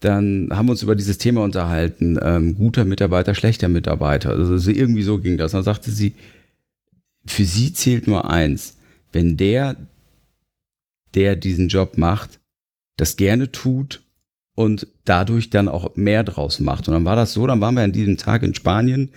[0.00, 4.30] dann haben wir uns über dieses Thema unterhalten, ähm, guter Mitarbeiter, schlechter Mitarbeiter.
[4.30, 5.52] Also irgendwie so ging das.
[5.52, 6.14] dann sagte sie,
[7.26, 8.76] für sie zählt nur eins.
[9.12, 9.76] Wenn der,
[11.14, 12.40] der diesen Job macht,
[12.96, 14.02] das gerne tut
[14.54, 16.88] und dadurch dann auch mehr draus macht.
[16.88, 19.10] Und dann war das so, dann waren wir an diesem Tag in Spanien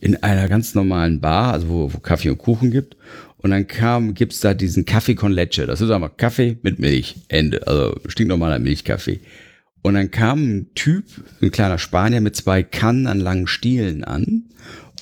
[0.00, 2.96] in einer ganz normalen Bar, also wo, wo Kaffee und Kuchen gibt.
[3.38, 5.66] Und dann kam, gibt's da diesen Kaffee con leche.
[5.66, 7.16] Das ist einfach Kaffee mit Milch.
[7.28, 7.66] Ende.
[7.66, 9.20] Also stinknormaler Milchkaffee.
[9.82, 11.04] Und dann kam ein Typ,
[11.40, 14.50] ein kleiner Spanier mit zwei Kannen an langen Stielen an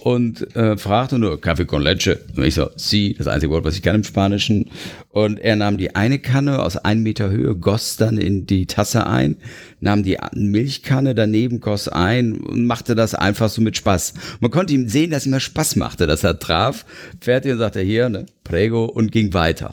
[0.01, 2.21] und äh, fragte nur Kaffee con leche.
[2.37, 4.71] Und ich so, sie, das einzige Wort, was ich kann im Spanischen.
[5.11, 9.07] Und er nahm die eine Kanne aus einem Meter Höhe, goss dann in die Tasse
[9.07, 9.37] ein,
[9.81, 14.15] nahm die Milchkanne daneben, goss ein und machte das einfach so mit Spaß.
[14.41, 16.85] Man konnte ihm sehen, dass ihm das Spaß machte, dass er traf.
[17.21, 19.71] Fertig und sagte, hier, ne, prego und ging weiter.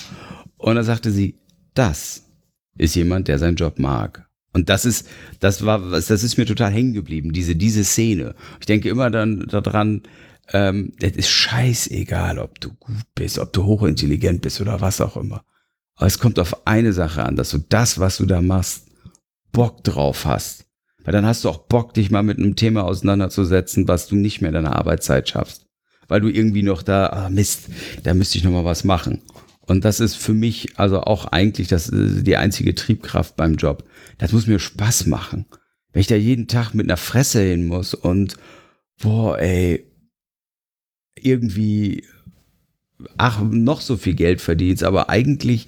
[0.57, 1.35] Und dann sagte sie,
[1.73, 2.23] das
[2.77, 4.24] ist jemand, der seinen Job mag.
[4.55, 5.05] Und das ist,
[5.41, 8.35] das war, das ist mir total hängen geblieben, diese, diese Szene.
[8.61, 10.03] Ich denke immer dann daran,
[10.53, 15.17] ähm, das ist scheißegal, ob du gut bist, ob du hochintelligent bist oder was auch
[15.17, 15.43] immer.
[15.97, 18.87] Aber es kommt auf eine Sache an, dass du das, was du da machst,
[19.51, 20.63] Bock drauf hast.
[21.03, 24.39] Weil dann hast du auch Bock, dich mal mit einem Thema auseinanderzusetzen, was du nicht
[24.39, 25.65] mehr in deiner Arbeitszeit schaffst.
[26.07, 27.67] Weil du irgendwie noch da, ah Mist,
[28.03, 29.21] da müsste ich noch mal was machen.
[29.67, 33.83] Und das ist für mich also auch eigentlich das, die einzige Triebkraft beim Job.
[34.17, 35.45] Das muss mir Spaß machen.
[35.91, 38.37] Wenn ich da jeden Tag mit einer Fresse hin muss und,
[39.01, 39.85] boah, ey,
[41.15, 42.03] irgendwie,
[43.17, 45.67] ach, noch so viel Geld verdienst, aber eigentlich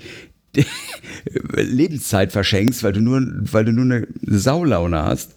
[1.53, 5.35] Lebenszeit verschenkst, weil du nur, weil du nur eine Saulaune hast.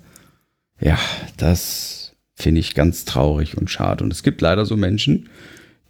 [0.80, 0.98] Ja,
[1.36, 4.02] das finde ich ganz traurig und schade.
[4.02, 5.28] Und es gibt leider so Menschen,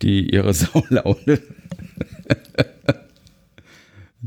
[0.02, 1.40] die ihre Saulaune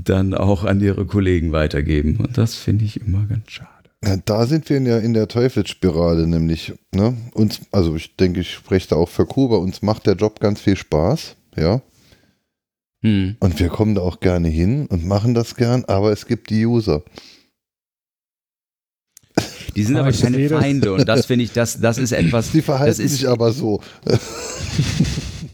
[0.04, 2.18] dann auch an ihre Kollegen weitergeben.
[2.18, 3.70] Und das finde ich immer ganz schade.
[4.04, 7.16] Ja, da sind wir ja in der Teufelsspirale, nämlich, ne?
[7.34, 10.60] Uns, also ich denke, ich spreche da auch für Kuba, uns macht der Job ganz
[10.60, 11.82] viel Spaß, ja.
[13.02, 13.38] Hm.
[13.40, 16.66] Und wir kommen da auch gerne hin und machen das gern, aber es gibt die
[16.66, 17.04] User.
[19.76, 22.52] Die sind aber, aber keine Feinde und das finde ich, das, das ist etwas.
[22.54, 23.82] Die verhalten ist, sich aber so.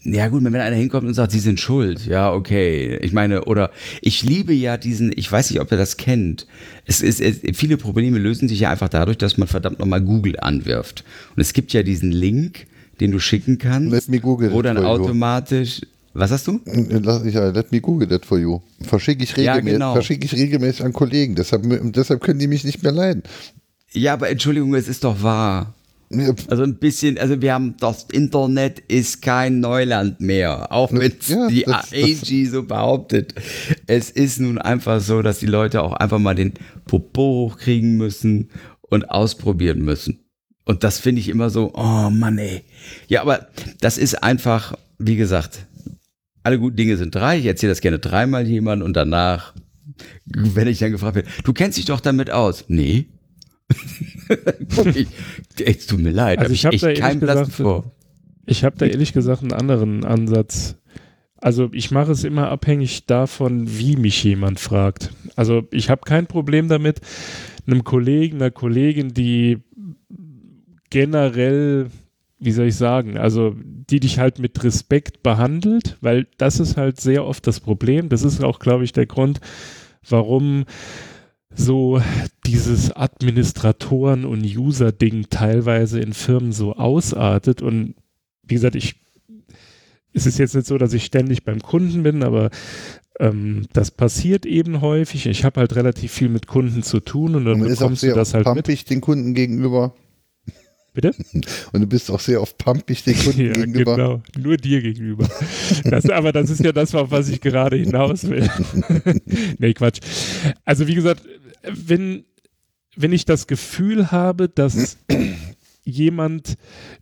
[0.04, 2.98] Ja gut, wenn einer hinkommt und sagt, sie sind schuld, ja okay.
[3.02, 3.72] Ich meine, oder
[4.02, 6.48] ich liebe ja diesen, ich weiß nicht, ob ihr das kennt.
[6.86, 10.40] Es ist, es, viele Probleme lösen sich ja einfach dadurch, dass man verdammt nochmal Google
[10.40, 11.04] anwirft.
[11.36, 12.68] Und es gibt ja diesen Link,
[13.02, 15.82] den du schicken kannst, let me Google wo dann automatisch
[16.14, 16.60] was hast du?
[16.66, 18.60] Ja, let me Google that for you.
[18.82, 19.94] Verschicke ich, regelmäßig, ja, genau.
[19.94, 21.36] verschicke ich regelmäßig an Kollegen.
[21.36, 21.64] Deshalb,
[21.94, 23.24] deshalb können die mich nicht mehr leiden.
[23.92, 25.74] Ja, aber Entschuldigung, es ist doch wahr.
[26.48, 31.48] Also ein bisschen, also wir haben, das Internet ist kein Neuland mehr, auch wenn ja,
[31.48, 33.36] die AG so behauptet.
[33.86, 36.54] Es ist nun einfach so, dass die Leute auch einfach mal den
[36.86, 38.50] Popo hochkriegen müssen
[38.82, 40.26] und ausprobieren müssen.
[40.66, 42.64] Und das finde ich immer so, oh Mann ey.
[43.08, 43.48] Ja, aber
[43.80, 45.68] das ist einfach, wie gesagt,
[46.42, 47.38] alle guten Dinge sind drei.
[47.38, 49.54] Ich erzähle das gerne dreimal jemand und danach,
[50.26, 52.66] wenn ich dann gefragt werde, du kennst dich doch damit aus.
[52.68, 53.10] Nee,
[55.66, 57.92] es tut mir leid, also ich habe da keinen Platz vor.
[58.46, 60.76] Ich habe da ehrlich gesagt einen anderen Ansatz.
[61.38, 65.12] Also ich mache es immer abhängig davon, wie mich jemand fragt.
[65.36, 67.00] Also ich habe kein Problem damit,
[67.66, 69.60] einem Kollegen, einer Kollegin, die
[70.90, 71.88] generell,
[72.40, 77.00] wie soll ich sagen, also die dich halt mit Respekt behandelt, weil das ist halt
[77.00, 78.10] sehr oft das Problem.
[78.10, 79.40] Das ist auch, glaube ich, der Grund,
[80.08, 80.66] warum
[81.54, 82.02] so
[82.46, 87.62] dieses Administratoren- und User-Ding teilweise in Firmen so ausartet.
[87.62, 87.96] Und
[88.44, 88.96] wie gesagt, ich,
[90.14, 92.50] es ist jetzt nicht so, dass ich ständig beim Kunden bin, aber
[93.20, 95.26] ähm, das passiert eben häufig.
[95.26, 98.34] Ich habe halt relativ viel mit Kunden zu tun und dann und bekommst du das
[98.34, 98.90] halt pampig mit.
[98.90, 99.94] den Kunden gegenüber.
[100.94, 101.14] Bitte?
[101.72, 103.96] Und du bist auch sehr oft pumpig den Kunden ja, gegenüber.
[103.96, 105.28] Genau, nur dir gegenüber.
[105.84, 108.50] Das, aber das ist ja das, auf was ich gerade hinaus will.
[109.58, 110.00] nee, Quatsch.
[110.66, 111.24] Also wie gesagt,
[111.64, 112.26] wenn,
[112.96, 114.98] wenn ich das Gefühl habe, dass
[115.84, 116.58] jemand,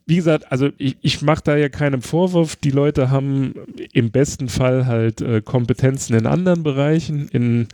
[0.06, 3.54] wie gesagt, also ich, ich mache da ja keinen Vorwurf, die Leute haben
[3.94, 7.68] im besten Fall halt äh, Kompetenzen in anderen Bereichen, in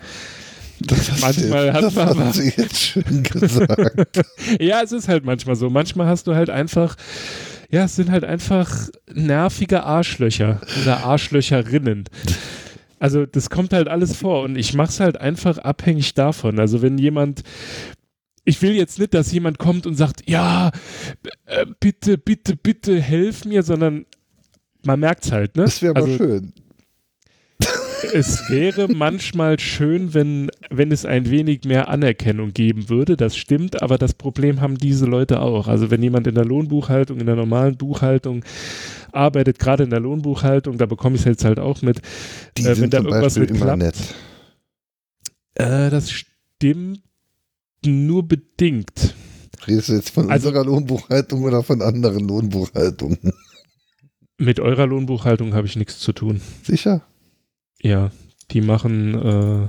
[0.79, 4.21] das manchmal du, hat man aber, Sie jetzt schön gesagt.
[4.59, 5.69] ja, es ist halt manchmal so.
[5.69, 6.95] Manchmal hast du halt einfach,
[7.71, 12.05] ja, es sind halt einfach nervige Arschlöcher oder Arschlöcherinnen.
[12.99, 16.59] Also das kommt halt alles vor und ich mache es halt einfach abhängig davon.
[16.59, 17.43] Also wenn jemand,
[18.45, 20.71] ich will jetzt nicht, dass jemand kommt und sagt, ja,
[21.45, 24.05] äh, bitte, bitte, bitte helf mir, sondern
[24.85, 25.63] man merkt es halt, ne?
[25.63, 26.53] Das wäre aber also, schön
[28.03, 33.17] es wäre manchmal schön, wenn, wenn es ein wenig mehr Anerkennung geben würde.
[33.17, 35.67] Das stimmt, aber das Problem haben diese Leute auch.
[35.67, 38.43] Also wenn jemand in der Lohnbuchhaltung, in der normalen Buchhaltung
[39.11, 42.01] arbeitet, gerade in der Lohnbuchhaltung, da bekomme ich es jetzt halt auch mit,
[42.57, 43.77] Die äh, wenn da irgendwas mit klappt.
[43.77, 43.95] Nett.
[45.55, 47.01] Äh, das stimmt
[47.85, 49.15] nur bedingt.
[49.67, 53.33] Redest du jetzt von also, unserer Lohnbuchhaltung oder von anderen Lohnbuchhaltungen?
[54.37, 56.41] Mit eurer Lohnbuchhaltung habe ich nichts zu tun.
[56.63, 57.03] Sicher?
[57.83, 58.11] Ja,
[58.51, 59.67] die machen, äh,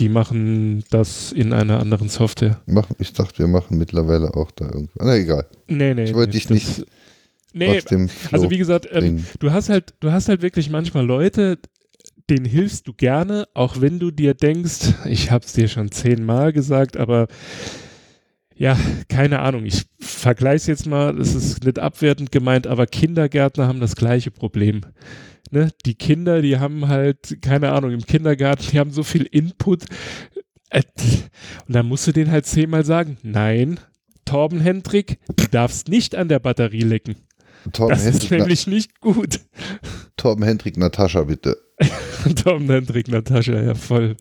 [0.00, 2.60] die machen das in einer anderen Software.
[2.98, 5.06] ich dachte, wir machen mittlerweile auch da irgendwas.
[5.06, 5.46] Na egal.
[5.68, 6.04] Nee, nee.
[6.04, 6.86] Ich wollte nee, dich nicht.
[7.56, 7.80] Nee,
[8.32, 11.60] also wie gesagt, ähm, du hast halt, du hast halt wirklich manchmal Leute,
[12.28, 16.52] denen hilfst du gerne, auch wenn du dir denkst, ich habe es dir schon zehnmal
[16.52, 17.28] gesagt, aber
[18.56, 18.76] ja,
[19.08, 19.64] keine Ahnung.
[19.64, 24.32] Ich vergleiche es jetzt mal, es ist nicht abwertend gemeint, aber Kindergärtner haben das gleiche
[24.32, 24.80] Problem
[25.50, 29.84] ne, die Kinder, die haben halt, keine Ahnung, im Kindergarten, die haben so viel Input.
[30.70, 30.82] Äh,
[31.66, 33.80] und dann musst du denen halt zehnmal sagen, nein,
[34.24, 37.16] Torben Hendrik, du darfst nicht an der Batterie lecken.
[37.72, 39.40] Torben das Hendrik, ist nämlich nicht gut.
[40.16, 41.56] Torben Hendrik, Natascha, bitte.
[42.42, 44.16] Torben Hendrik, Natascha, ja, voll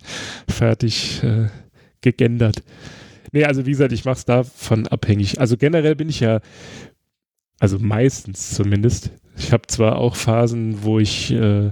[0.47, 1.47] fertig äh,
[2.01, 2.63] gegendert.
[3.31, 5.39] Nee, also wie gesagt, ich mache es davon abhängig.
[5.39, 6.39] Also generell bin ich ja,
[7.59, 11.71] also meistens zumindest, ich habe zwar auch Phasen, wo ich äh,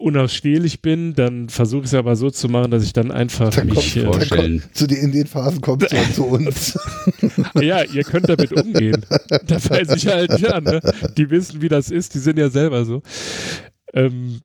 [0.00, 3.66] unausstehlich bin, dann versuche ich es aber so zu machen, dass ich dann einfach dann
[3.66, 4.60] mich kommt, äh, vorstellen.
[4.60, 6.78] Kommt, zu den, in den Phasen kommt es zu uns.
[7.60, 9.04] ja, ihr könnt damit umgehen.
[9.28, 10.80] da weiß ich halt, ja, ne?
[11.16, 13.02] die wissen, wie das ist, die sind ja selber so.
[13.92, 14.40] Ähm,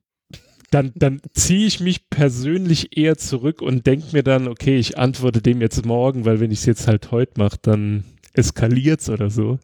[0.70, 5.40] dann, dann ziehe ich mich persönlich eher zurück und denke mir dann, okay, ich antworte
[5.40, 8.04] dem jetzt morgen, weil wenn ich es jetzt halt heute mache, dann
[8.36, 9.58] eskaliert oder so.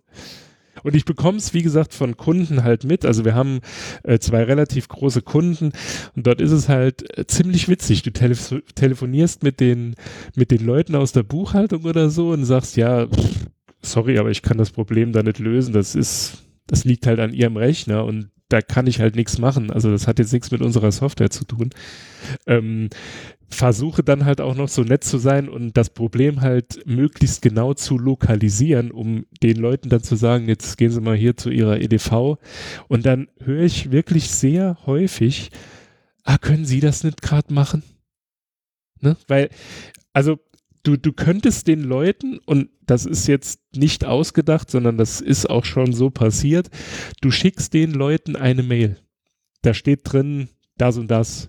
[0.82, 3.04] Und ich bekomme es, wie gesagt, von Kunden halt mit.
[3.04, 3.60] Also wir haben
[4.02, 5.72] äh, zwei relativ große Kunden
[6.16, 8.02] und dort ist es halt äh, ziemlich witzig.
[8.02, 9.94] Du telef telefonierst mit den,
[10.34, 13.46] mit den Leuten aus der Buchhaltung oder so und sagst, ja, pff,
[13.82, 15.72] sorry, aber ich kann das Problem da nicht lösen.
[15.72, 19.70] Das ist, das liegt halt an ihrem Rechner und da kann ich halt nichts machen.
[19.70, 21.70] Also das hat jetzt nichts mit unserer Software zu tun.
[22.46, 22.90] Ähm,
[23.48, 27.74] versuche dann halt auch noch so nett zu sein und das Problem halt möglichst genau
[27.74, 31.80] zu lokalisieren, um den Leuten dann zu sagen, jetzt gehen Sie mal hier zu Ihrer
[31.80, 32.38] EDV.
[32.88, 35.50] Und dann höre ich wirklich sehr häufig,
[36.24, 37.82] ah, können Sie das nicht gerade machen?
[39.00, 39.16] Ne?
[39.28, 39.48] Weil,
[40.12, 40.38] also
[40.82, 45.64] du, du könntest den Leuten, und das ist jetzt nicht ausgedacht, sondern das ist auch
[45.64, 46.70] schon so passiert,
[47.20, 48.98] du schickst den Leuten eine Mail.
[49.62, 51.48] Da steht drin, das und das.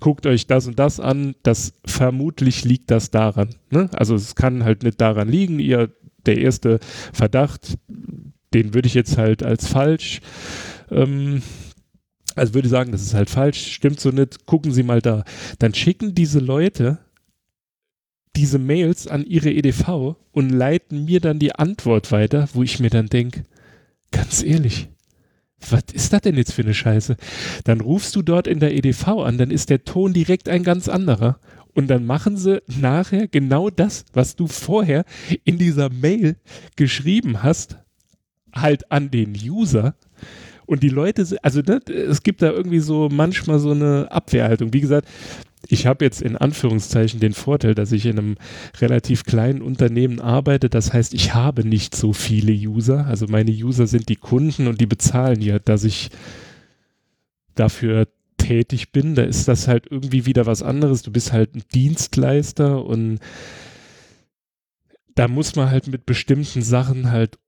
[0.00, 1.34] Guckt euch das und das an.
[1.42, 3.54] Das vermutlich liegt das daran.
[3.70, 3.88] Ne?
[3.92, 5.60] Also es kann halt nicht daran liegen.
[5.60, 5.94] Ihr,
[6.26, 6.80] der erste
[7.12, 7.78] Verdacht,
[8.52, 10.20] den würde ich jetzt halt als falsch
[10.90, 11.42] ähm,
[12.34, 15.24] also würde sagen, das ist halt falsch, stimmt so nicht, gucken Sie mal da.
[15.58, 16.98] Dann schicken diese Leute
[18.36, 22.90] diese Mails an ihre EDV und leiten mir dann die Antwort weiter, wo ich mir
[22.90, 23.44] dann denke,
[24.10, 24.88] ganz ehrlich,
[25.70, 27.16] was ist das denn jetzt für eine Scheiße?
[27.64, 30.88] Dann rufst du dort in der EDV an, dann ist der Ton direkt ein ganz
[30.88, 31.38] anderer.
[31.74, 35.04] Und dann machen sie nachher genau das, was du vorher
[35.44, 36.36] in dieser Mail
[36.76, 37.78] geschrieben hast,
[38.54, 39.94] halt an den User.
[40.66, 44.72] Und die Leute, also das, es gibt da irgendwie so manchmal so eine Abwehrhaltung.
[44.74, 45.08] Wie gesagt,
[45.68, 48.36] ich habe jetzt in Anführungszeichen den Vorteil, dass ich in einem
[48.80, 50.68] relativ kleinen Unternehmen arbeite.
[50.68, 53.06] Das heißt, ich habe nicht so viele User.
[53.06, 56.10] Also meine User sind die Kunden und die bezahlen ja, dass ich
[57.54, 58.08] dafür
[58.38, 59.14] tätig bin.
[59.14, 61.02] Da ist das halt irgendwie wieder was anderes.
[61.02, 63.20] Du bist halt ein Dienstleister und
[65.14, 67.38] da muss man halt mit bestimmten Sachen halt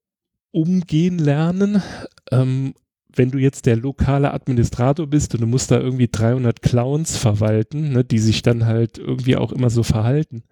[0.50, 1.82] umgehen lernen.
[2.30, 2.74] Ähm,
[3.16, 7.92] wenn du jetzt der lokale Administrator bist und du musst da irgendwie 300 Clowns verwalten,
[7.92, 10.42] ne, die sich dann halt irgendwie auch immer so verhalten,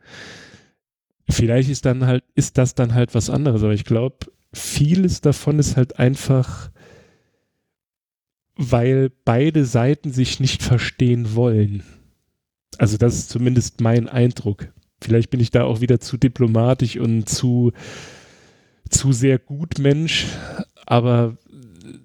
[1.28, 3.62] vielleicht ist dann halt, ist das dann halt was anderes.
[3.62, 6.70] Aber ich glaube, vieles davon ist halt einfach,
[8.56, 11.82] weil beide Seiten sich nicht verstehen wollen.
[12.78, 14.68] Also das ist zumindest mein Eindruck.
[15.01, 17.72] Vielleicht bin ich da auch wieder zu diplomatisch und zu,
[18.89, 20.26] zu sehr gut Mensch,
[20.86, 21.36] aber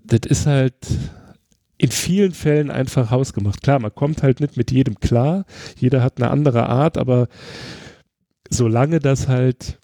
[0.08, 0.76] das ist halt
[1.78, 3.62] in vielen Fällen einfach hausgemacht.
[3.62, 5.46] Klar, man kommt halt nicht mit jedem klar,
[5.78, 7.28] jeder hat eine andere Art, aber
[8.50, 9.78] solange das halt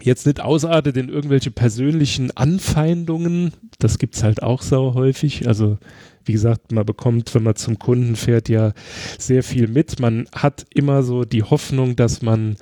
[0.00, 5.48] jetzt nicht ausartet in irgendwelche persönlichen Anfeindungen, das gibt es halt auch sau häufig.
[5.48, 5.78] Also
[6.24, 8.72] wie gesagt, man bekommt, wenn man zum Kunden fährt, ja
[9.18, 10.00] sehr viel mit.
[10.00, 12.56] Man hat immer so die Hoffnung, dass man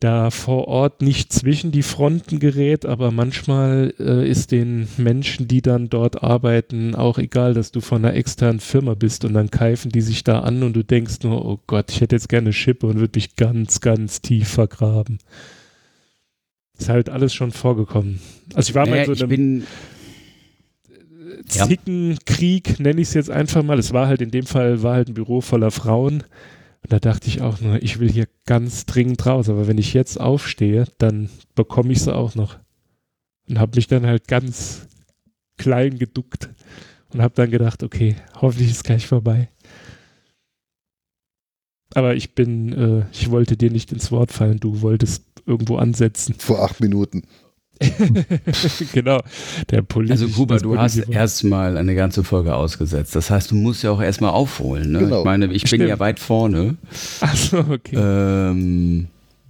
[0.00, 5.60] da vor Ort nicht zwischen die Fronten gerät, aber manchmal äh, ist den Menschen, die
[5.60, 9.90] dann dort arbeiten, auch egal, dass du von einer externen Firma bist und dann keifen
[9.90, 12.52] die sich da an und du denkst nur, oh Gott, ich hätte jetzt gerne eine
[12.52, 15.18] Schippe und würde mich ganz, ganz tief vergraben.
[16.78, 18.20] Ist halt alles schon vorgekommen.
[18.54, 19.62] Also ich war naja, mal in so einem
[21.48, 23.80] Zickenkrieg, nenne ich es jetzt einfach mal.
[23.80, 26.22] Es war halt in dem Fall, war halt ein Büro voller Frauen
[26.82, 29.94] und da dachte ich auch nur, ich will hier ganz dringend raus, aber wenn ich
[29.94, 32.58] jetzt aufstehe, dann bekomme ich sie auch noch.
[33.48, 34.86] Und habe mich dann halt ganz
[35.56, 36.50] klein geduckt
[37.12, 39.48] und habe dann gedacht, okay, hoffentlich ist gleich vorbei.
[41.94, 46.34] Aber ich bin, äh, ich wollte dir nicht ins Wort fallen, du wolltest irgendwo ansetzen.
[46.38, 47.22] Vor acht Minuten.
[48.92, 49.20] genau.
[49.70, 53.14] Der also Kuba, du hast erstmal eine ganze Folge ausgesetzt.
[53.14, 54.92] Das heißt, du musst ja auch erstmal aufholen.
[54.92, 55.00] Ne?
[55.00, 55.20] Genau.
[55.20, 55.80] Ich meine, ich Stimmt.
[55.80, 56.76] bin ja weit vorne.
[57.20, 57.96] Achso, okay.
[57.96, 59.06] Ähm,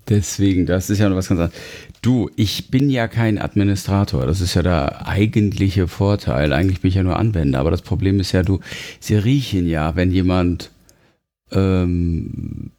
[0.09, 1.61] deswegen, das ist ja noch was ganz anderes.
[2.03, 4.27] Du, ich bin ja kein Administrator.
[4.27, 6.53] Das ist ja der eigentliche Vorteil.
[6.53, 7.61] Eigentlich bin ich ja nur Anwender.
[7.61, 8.61] Aber das Problem ist ja, du,
[9.01, 10.71] sie riechen ja, wenn jemand
[11.51, 12.73] ähm,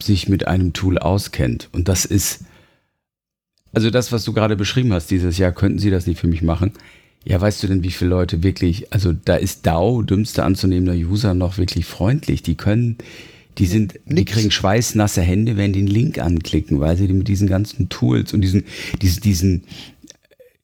[0.00, 1.68] sich mit einem Tool auskennt.
[1.72, 2.44] Und das ist
[3.72, 6.42] also das, was du gerade beschrieben hast, dieses Jahr, könnten Sie das nicht für mich
[6.42, 6.72] machen?
[7.24, 11.34] Ja, weißt du denn, wie viele Leute wirklich, also da ist DAO, dümmster anzunehmender User,
[11.34, 12.42] noch wirklich freundlich.
[12.42, 12.96] Die können,
[13.58, 14.16] die sind, Nix.
[14.16, 18.32] die kriegen schweißnasse Hände, wenn die den Link anklicken, weil sie mit diesen ganzen Tools
[18.32, 18.64] und diesen,
[19.02, 19.64] diesen, diesen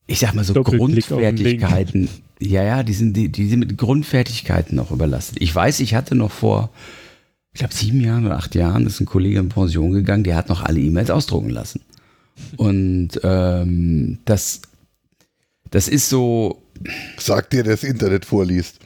[0.07, 2.09] ich sag mal so Grundfertigkeiten,
[2.41, 5.39] ja, ja, die sind, die, die sind mit Grundfertigkeiten noch überlastet.
[5.41, 6.71] Ich weiß, ich hatte noch vor,
[7.53, 10.49] ich glaube, sieben Jahren oder acht Jahren ist ein Kollege in Pension gegangen, der hat
[10.49, 11.81] noch alle E-Mails ausdrucken lassen.
[12.57, 14.63] Und ähm, das,
[15.71, 16.63] das ist so.
[17.19, 18.79] Sagt dir, das Internet vorliest.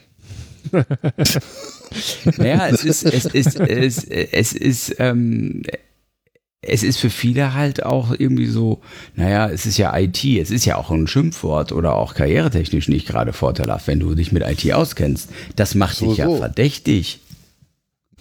[2.37, 5.63] naja, es ist, es ist, es, es ist, ähm,
[6.61, 8.81] es ist für viele halt auch irgendwie so,
[9.15, 13.07] naja, es ist ja IT, es ist ja auch ein Schimpfwort oder auch karrieretechnisch nicht
[13.07, 15.29] gerade vorteilhaft, wenn du dich mit IT auskennst.
[15.55, 16.37] Das macht so, dich ja so.
[16.37, 17.19] verdächtig.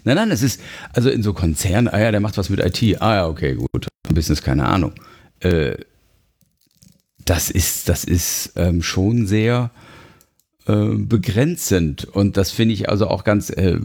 [0.04, 0.60] Nein, nein, es ist,
[0.94, 3.02] also in so Konzernen, ah ja, der macht was mit IT.
[3.02, 3.88] Ah ja, okay, gut.
[4.08, 4.92] Business, keine Ahnung.
[5.40, 5.76] Äh,
[7.24, 9.70] das ist, das ist ähm, schon sehr
[10.66, 12.04] äh, begrenzend.
[12.04, 13.78] Und das finde ich also auch ganz äh,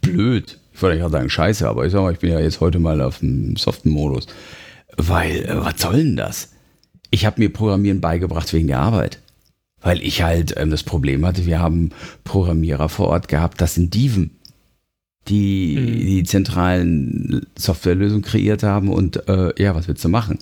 [0.00, 0.58] blöd.
[0.72, 3.00] Ich wollte nicht sagen scheiße, aber ich sag mal, ich bin ja jetzt heute mal
[3.00, 4.26] auf dem soften Modus.
[4.96, 6.50] Weil, äh, was soll denn das?
[7.10, 9.20] Ich habe mir Programmieren beigebracht wegen der Arbeit.
[9.80, 11.90] Weil ich halt ähm, das Problem hatte, wir haben
[12.24, 14.38] Programmierer vor Ort gehabt, das sind Diven
[15.28, 16.06] die mhm.
[16.06, 20.38] die zentralen Softwarelösungen kreiert haben und äh, ja, was willst du machen?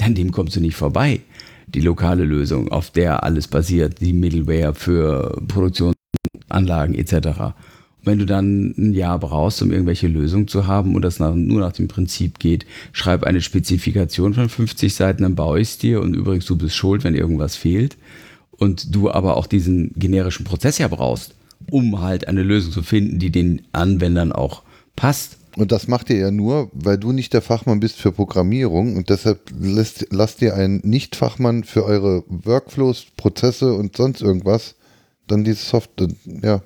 [0.00, 1.20] An dem kommst du nicht vorbei.
[1.66, 7.14] Die lokale Lösung, auf der alles basiert, die Middleware für Produktionsanlagen etc.
[7.98, 11.34] Und wenn du dann ein Jahr brauchst, um irgendwelche Lösungen zu haben und das nach,
[11.34, 15.78] nur nach dem Prinzip geht, schreib eine Spezifikation von 50 Seiten, dann baue ich es
[15.78, 17.98] dir und übrigens du bist schuld, wenn irgendwas fehlt
[18.52, 21.34] und du aber auch diesen generischen Prozess ja brauchst,
[21.70, 24.62] um halt eine Lösung zu finden, die den Anwendern auch
[24.96, 25.38] passt.
[25.56, 29.10] Und das macht ihr ja nur, weil du nicht der Fachmann bist für Programmierung und
[29.10, 34.76] deshalb lässt, lasst ihr einen Nicht-Fachmann für eure Workflows, Prozesse und sonst irgendwas
[35.26, 36.08] dann diese Software,
[36.42, 36.62] ja.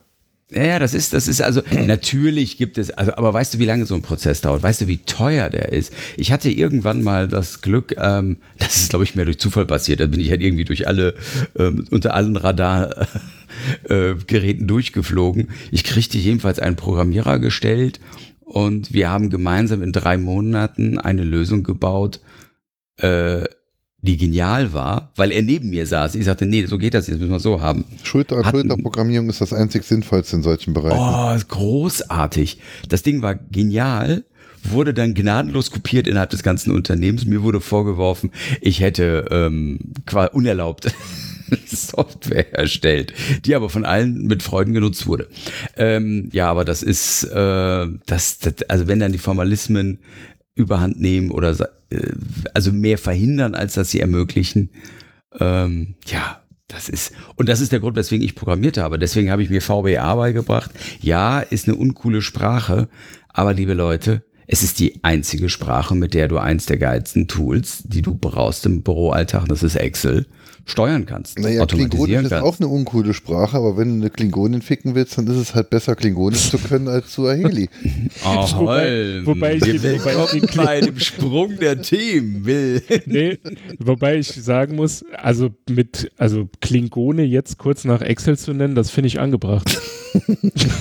[0.54, 3.86] Ja, das ist, das ist also, natürlich gibt es, also, aber weißt du, wie lange
[3.86, 4.62] so ein Prozess dauert?
[4.62, 5.92] Weißt du, wie teuer der ist?
[6.16, 10.00] Ich hatte irgendwann mal das Glück, ähm, das ist, glaube ich, mehr durch Zufall passiert,
[10.00, 11.14] da bin ich halt irgendwie durch alle,
[11.58, 13.08] ähm, unter allen Radar,
[13.88, 15.48] äh, Geräten durchgeflogen.
[15.70, 18.00] Ich kriegte jedenfalls einen Programmierer gestellt
[18.40, 22.20] und wir haben gemeinsam in drei Monaten eine Lösung gebaut,
[22.98, 23.44] äh,
[24.02, 26.16] die genial war, weil er neben mir saß.
[26.16, 27.84] Ich sagte, nee, so geht das, jetzt müssen wir so haben.
[28.02, 30.98] Schulter Schulter Programmierung ist das einzig Sinnvollste in solchen Bereichen.
[30.98, 32.58] Oh, großartig.
[32.88, 34.24] Das Ding war genial,
[34.64, 37.26] wurde dann gnadenlos kopiert innerhalb des ganzen Unternehmens.
[37.26, 40.92] Mir wurde vorgeworfen, ich hätte ähm, quasi unerlaubt
[41.66, 43.12] Software erstellt,
[43.44, 45.28] die aber von allen mit Freuden genutzt wurde.
[45.76, 49.98] Ähm, ja, aber das ist, äh, das, das, also wenn dann die Formalismen
[50.54, 51.56] überhand nehmen oder
[51.90, 52.12] äh,
[52.54, 54.70] also mehr verhindern, als dass sie ermöglichen,
[55.38, 58.98] ähm, ja, das ist, und das ist der Grund, weswegen ich programmiert habe.
[58.98, 60.70] Deswegen habe ich mir VBA beigebracht.
[61.00, 62.88] Ja, ist eine uncoole Sprache,
[63.28, 67.82] aber liebe Leute, es ist die einzige Sprache, mit der du eins der geilsten Tools,
[67.84, 70.26] die du brauchst im Büroalltag, das ist Excel,
[70.64, 71.38] steuern kannst.
[71.38, 75.26] Naja, Klingonisch ist auch eine uncoole Sprache, aber wenn du eine Klingonin ficken willst, dann
[75.26, 77.68] ist es halt besser, Klingonisch zu können als Suaheli.
[78.24, 82.82] oh, wobei, wobei ich, wobei ich bei dem Sprung der Themen will.
[83.06, 83.38] nee,
[83.78, 88.90] wobei ich sagen muss, also mit, also Klingone jetzt kurz nach Excel zu nennen, das
[88.90, 89.80] finde ich angebracht.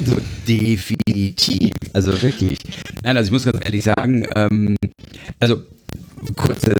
[0.05, 0.17] so,
[0.47, 1.71] definitiv.
[1.93, 2.59] Also wirklich.
[3.03, 4.75] Nein, also ich muss ganz ehrlich sagen, ähm,
[5.39, 5.61] also
[6.35, 6.75] kurze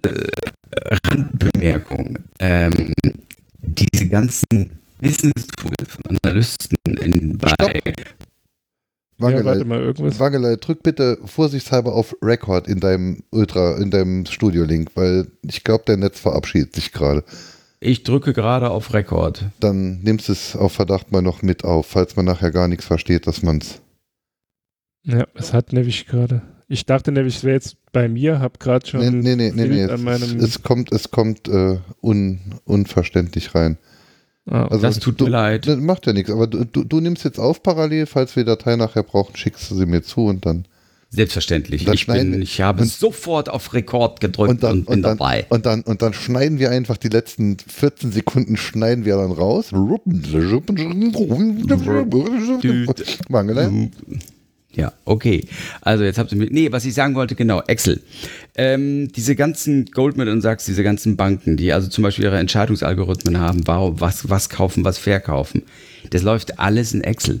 [1.06, 2.18] Randbemerkung.
[2.38, 2.92] Ähm,
[3.60, 7.54] diese ganzen Business-Tools von Analysten in, bei.
[9.18, 10.18] Wangelei, ja, warte mal, irgendwas.
[10.18, 15.84] Wangelei, drück bitte vorsichtshalber auf Record in deinem Ultra, in deinem Studio-Link, weil ich glaube,
[15.86, 17.24] der Netz verabschiedet sich gerade.
[17.78, 19.46] Ich drücke gerade auf Record.
[19.58, 23.26] Dann nimmst es auf Verdacht mal noch mit auf, falls man nachher gar nichts versteht,
[23.26, 23.80] dass man es.
[25.04, 26.42] Ja, es hat nämlich gerade.
[26.68, 29.00] Ich dachte nämlich, es wäre jetzt bei mir, habe gerade schon.
[29.00, 33.78] Nee, nee, nee, nee, an meinem es, es kommt, es kommt äh, un, unverständlich rein.
[34.46, 35.66] Ah, also, das tut du, mir leid.
[35.78, 38.74] Macht ja nichts, aber du, du, du, nimmst jetzt auf parallel, falls wir die Datei
[38.76, 40.66] nachher brauchen, schickst du sie mir zu und dann.
[41.10, 41.86] Selbstverständlich.
[41.86, 45.18] Ich, bin, ich habe und, sofort auf Rekord gedrückt und, dann, und bin und dann,
[45.18, 45.44] dabei.
[45.50, 49.72] Und dann, und dann schneiden wir einfach die letzten 14 Sekunden schneiden wir dann raus.
[53.28, 53.92] Mangelein.
[54.74, 55.46] Ja, okay.
[55.82, 56.52] Also jetzt habt ihr mit.
[56.52, 58.00] Nee, was ich sagen wollte, genau, Excel.
[58.54, 63.38] Ähm, diese ganzen Goldman und Sachs, diese ganzen Banken, die also zum Beispiel ihre Entscheidungsalgorithmen
[63.38, 65.62] haben, warum, was, was kaufen, was verkaufen,
[66.10, 67.40] das läuft alles in Excel.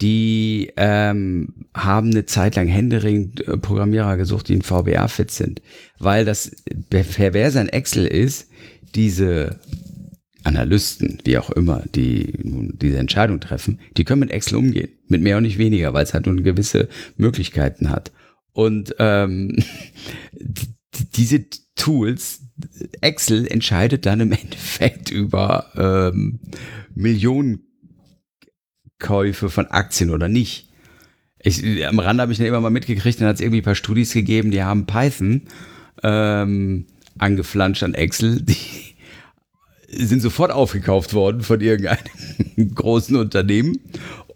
[0.00, 5.62] Die ähm, haben eine Zeit lang händeringend äh, Programmierer gesucht, die in VBA fit sind.
[5.98, 6.50] Weil das
[6.90, 8.48] perverse an Excel ist,
[8.94, 9.58] diese
[10.44, 14.90] Analysten, wie auch immer, die nun diese Entscheidung treffen, die können mit Excel umgehen.
[15.08, 18.12] Mit mehr und nicht weniger, weil es halt nun gewisse Möglichkeiten hat.
[18.52, 19.56] Und ähm,
[21.16, 21.44] diese
[21.74, 22.42] Tools,
[23.00, 26.40] Excel entscheidet dann im Endeffekt über ähm,
[26.94, 30.70] Millionenkäufe von Aktien oder nicht.
[31.38, 33.74] Ich, am Rande habe ich dann immer mal mitgekriegt, dann hat es irgendwie ein paar
[33.74, 35.42] Studis gegeben, die haben Python
[36.02, 36.86] ähm,
[37.18, 38.83] angeflanscht an Excel, die
[39.88, 41.98] sind sofort aufgekauft worden von irgendeinem
[42.74, 43.80] großen Unternehmen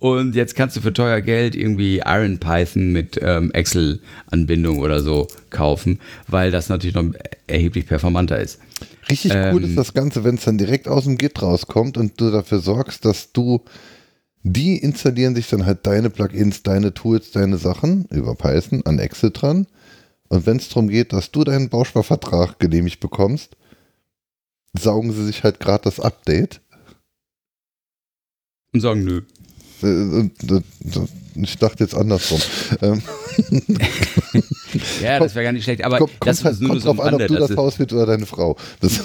[0.00, 5.26] Und jetzt kannst du für teuer Geld irgendwie Iron Python mit ähm, Excel-Anbindung oder so
[5.50, 5.98] kaufen,
[6.28, 7.04] weil das natürlich noch
[7.46, 8.60] erheblich performanter ist.
[9.10, 12.20] Richtig ähm, cool ist das Ganze, wenn es dann direkt aus dem Git rauskommt und
[12.20, 13.62] du dafür sorgst, dass du
[14.44, 19.30] die installieren sich dann halt deine Plugins, deine Tools, deine Sachen über Python an Excel
[19.30, 19.66] dran.
[20.28, 23.56] Und wenn es darum geht, dass du deinen Bausparvertrag genehmigt bekommst,
[24.76, 26.60] saugen sie sich halt gerade das Update.
[28.72, 29.22] Und sagen nö.
[29.82, 30.62] Äh, äh,
[31.36, 32.40] ich dachte jetzt andersrum.
[32.82, 33.02] Ähm.
[35.00, 35.84] ja, das wäre gar nicht schlecht.
[35.84, 37.92] Aber kommt, das ist nur kommt so drauf an, ob du das, das Haus wird
[37.92, 38.56] oder deine Frau.
[38.80, 39.00] Das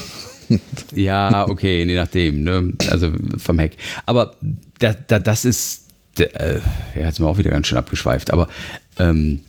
[0.96, 2.44] ja, okay, je nachdem.
[2.44, 2.74] Ne?
[2.90, 3.78] Also vom Heck.
[4.06, 4.36] Aber
[4.80, 5.88] da, da, das ist,
[6.18, 6.56] äh,
[6.96, 8.32] ja, jetzt sind wir auch wieder ganz schön abgeschweift.
[8.32, 8.48] Aber
[8.98, 9.42] ähm,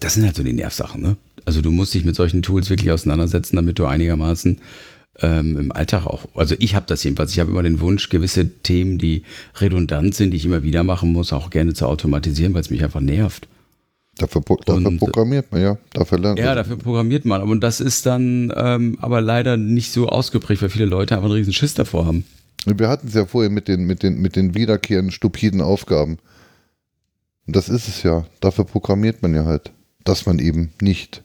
[0.00, 1.00] das sind halt so die Nervsachen.
[1.00, 1.16] Ne?
[1.44, 4.60] Also du musst dich mit solchen Tools wirklich auseinandersetzen, damit du einigermaßen
[5.20, 6.26] ähm, im Alltag auch.
[6.34, 7.32] Also ich habe das jedenfalls.
[7.32, 9.24] Ich habe immer den Wunsch, gewisse Themen, die
[9.56, 12.84] redundant sind, die ich immer wieder machen muss, auch gerne zu automatisieren, weil es mich
[12.84, 13.48] einfach nervt.
[14.18, 15.78] Dafür, dafür und, programmiert man, ja.
[15.92, 17.42] Dafür lernt Ja, dafür programmiert man.
[17.42, 21.38] Und das ist dann ähm, aber leider nicht so ausgeprägt, weil viele Leute einfach einen
[21.38, 22.24] riesen Schiss davor haben.
[22.66, 26.18] Wir hatten es ja vorher mit den, mit, den, mit den wiederkehrenden, stupiden Aufgaben.
[27.46, 28.26] Und das ist es ja.
[28.40, 29.70] Dafür programmiert man ja halt.
[30.02, 31.22] Dass man eben nicht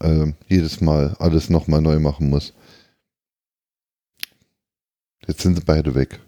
[0.00, 2.54] äh, jedes Mal alles nochmal neu machen muss.
[5.26, 6.20] Jetzt sind sie beide weg.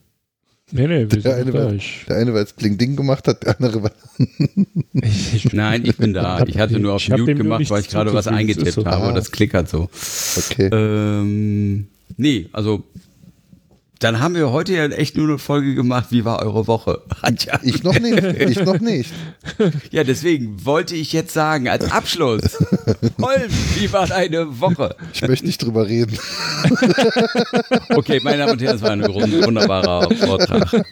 [0.70, 3.56] Nee, nee, wir der, eine, weil, der eine, weil es Kling Ding gemacht hat, der
[3.56, 3.92] andere, weil.
[5.52, 6.44] Nein, ich bin da.
[6.46, 8.84] Ich hatte nur auf Mute gemacht, weil ich gerade was eingetippt so.
[8.84, 9.06] habe.
[9.06, 9.12] Ah.
[9.12, 9.88] Das klickert so.
[10.36, 10.68] Okay.
[10.70, 11.86] Ähm,
[12.18, 12.84] nee, also
[13.98, 16.06] dann haben wir heute ja echt nur eine Folge gemacht.
[16.10, 17.02] Wie war eure Woche?
[17.22, 17.58] Anja.
[17.62, 18.18] Ich noch nicht.
[18.48, 19.12] Ich noch nicht.
[19.90, 22.42] Ja, deswegen wollte ich jetzt sagen, als Abschluss.
[23.20, 24.96] Holm, wie war deine Woche?
[25.12, 26.16] Ich möchte nicht drüber reden.
[27.90, 30.84] Okay, meine Damen und Herren, das war ein wunderbarer Vortrag.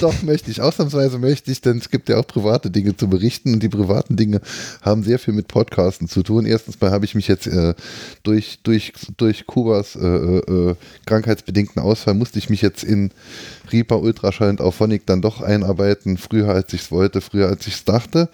[0.00, 0.60] Doch, möchte ich.
[0.60, 4.16] Ausnahmsweise möchte ich, denn es gibt ja auch private Dinge zu berichten und die privaten
[4.16, 4.40] Dinge
[4.82, 6.46] haben sehr viel mit Podcasten zu tun.
[6.46, 7.74] Erstens mal habe ich mich jetzt äh,
[8.22, 10.74] durch, durch, durch Kubas äh, äh,
[11.06, 13.10] krankheitsbedingten Ausfall musste ich mich jetzt in
[13.70, 17.74] Reaper Ultraschall und Auphonic dann doch einarbeiten, früher als ich es wollte, früher als ich
[17.74, 18.28] es dachte.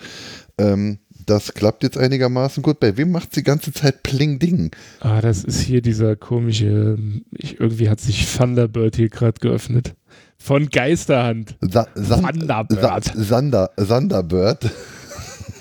[0.58, 2.80] Ähm, das klappt jetzt einigermaßen gut.
[2.80, 4.70] Bei wem macht die ganze Zeit Pling-Ding?
[5.00, 6.98] Ah, das ist hier dieser komische,
[7.30, 9.94] ich, irgendwie hat sich Thunderbird hier gerade geöffnet.
[10.38, 11.56] Von Geisterhand.
[11.60, 12.80] Sa Thunderbird.
[12.80, 14.70] Sa Sander Sanderbird.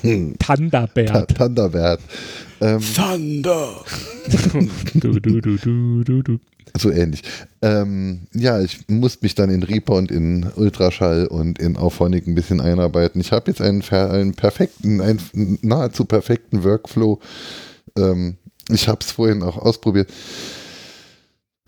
[0.02, 1.36] Thunderbird.
[1.36, 2.00] Thunderbird.
[2.60, 3.84] Ähm, Thunder.
[4.94, 6.38] du, du, du, du, du, du.
[6.78, 7.22] So ähnlich.
[7.62, 12.34] Ähm, ja, ich muss mich dann in Reaper und in Ultraschall und in Auphonic ein
[12.34, 13.20] bisschen einarbeiten.
[13.20, 17.18] Ich habe jetzt einen, einen, perfekten, einen nahezu perfekten Workflow.
[17.96, 18.36] Ähm,
[18.68, 20.12] ich habe es vorhin auch ausprobiert.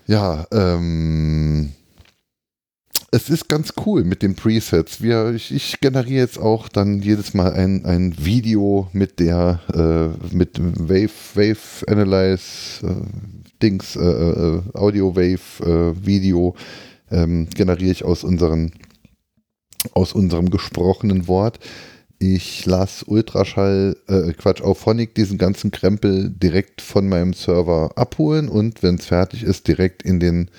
[0.05, 1.73] Ja, ähm,
[3.13, 4.99] es ist ganz cool mit den Presets.
[4.99, 10.35] Wir, ich, ich, generiere jetzt auch dann jedes Mal ein, ein Video mit der, äh,
[10.35, 12.95] mit Wave, Wave Analyze, äh,
[13.61, 16.55] Dings, äh, äh, Audio Wave äh, Video
[17.11, 18.71] ähm, generiere ich aus unseren,
[19.91, 21.59] aus unserem gesprochenen Wort.
[22.17, 28.49] Ich lasse Ultraschall, äh, Quatsch, auf Phonic diesen ganzen Krempel direkt von meinem Server abholen
[28.49, 30.49] und wenn es fertig ist, direkt in den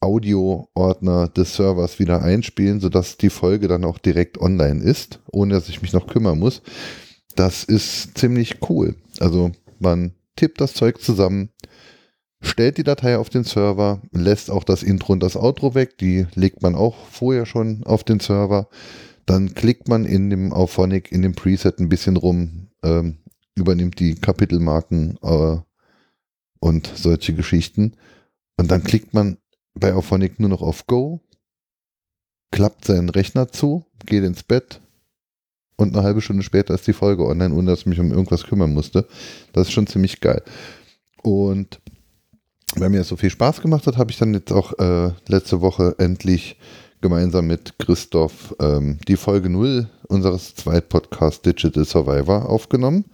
[0.00, 5.68] Audio-Ordner des Servers wieder einspielen, sodass die Folge dann auch direkt online ist, ohne dass
[5.68, 6.62] ich mich noch kümmern muss.
[7.36, 8.96] Das ist ziemlich cool.
[9.18, 11.50] Also man tippt das Zeug zusammen,
[12.40, 16.26] stellt die Datei auf den Server, lässt auch das Intro und das Outro weg, die
[16.34, 18.68] legt man auch vorher schon auf den Server.
[19.26, 23.18] Dann klickt man in dem Auphonic, in dem Preset ein bisschen rum, ähm,
[23.54, 25.58] übernimmt die Kapitelmarken äh,
[26.58, 27.92] und solche Geschichten.
[28.56, 29.36] Und dann klickt man
[29.74, 31.20] bei Auphonic nur noch auf Go,
[32.50, 34.80] klappt seinen Rechner zu, geht ins Bett
[35.80, 38.44] und eine halbe Stunde später ist die Folge online, ohne dass ich mich um irgendwas
[38.44, 39.06] kümmern musste.
[39.52, 40.42] Das ist schon ziemlich geil.
[41.22, 41.80] Und
[42.76, 45.60] weil mir das so viel Spaß gemacht hat, habe ich dann jetzt auch äh, letzte
[45.60, 46.58] Woche endlich
[47.00, 53.06] gemeinsam mit Christoph ähm, die Folge 0 unseres Zweitpodcasts Digital Survivor aufgenommen.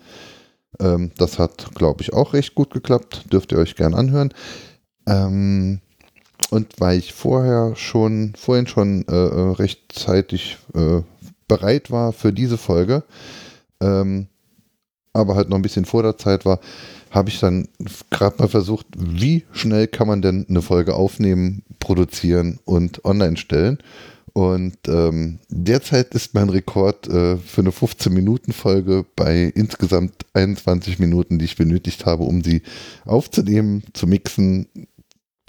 [0.81, 3.33] Ähm, das hat, glaube ich, auch recht gut geklappt.
[3.33, 4.35] Dürft ihr euch gern anhören.
[5.07, 5.81] Ähm,
[6.51, 11.03] und weil ich vorher schon, vorhin schon äh, äh, rechtzeitig äh,
[11.49, 13.03] bereit war für diese Folge,
[13.81, 14.29] ähm,
[15.13, 16.61] aber halt noch ein bisschen vor der Zeit war,
[17.11, 17.69] habe ich dann
[18.11, 23.79] gerade mal versucht, wie schnell kann man denn eine Folge aufnehmen, produzieren und online stellen.
[24.35, 31.47] Und ähm, derzeit ist mein Rekord äh, für eine 15-Minuten-Folge bei insgesamt 21 Minuten, die
[31.47, 32.61] ich benötigt habe, um sie
[33.07, 34.69] aufzunehmen, zu mixen,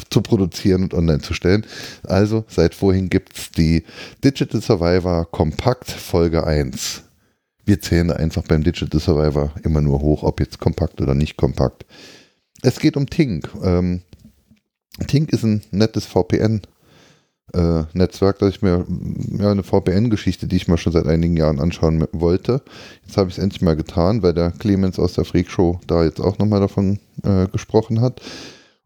[0.10, 1.65] zu produzieren und online zu stellen.
[2.03, 3.84] Also seit vorhin gibt es die
[4.24, 7.03] Digital Survivor Kompakt Folge 1.
[7.65, 11.86] Wir zählen einfach beim Digital Survivor immer nur hoch, ob jetzt kompakt oder nicht kompakt.
[12.61, 13.49] Es geht um Tink.
[13.61, 14.02] Ähm,
[15.07, 16.61] Tink ist ein nettes VPN.
[17.53, 18.86] Äh, Netzwerk, dass ich mir
[19.40, 22.61] ja, eine VPN-Geschichte, die ich mal schon seit einigen Jahren anschauen wollte.
[23.06, 26.03] Jetzt habe ich es endlich mal getan, weil der Clemens aus der Freak Show da
[26.03, 28.22] jetzt auch nochmal davon äh, gesprochen hat.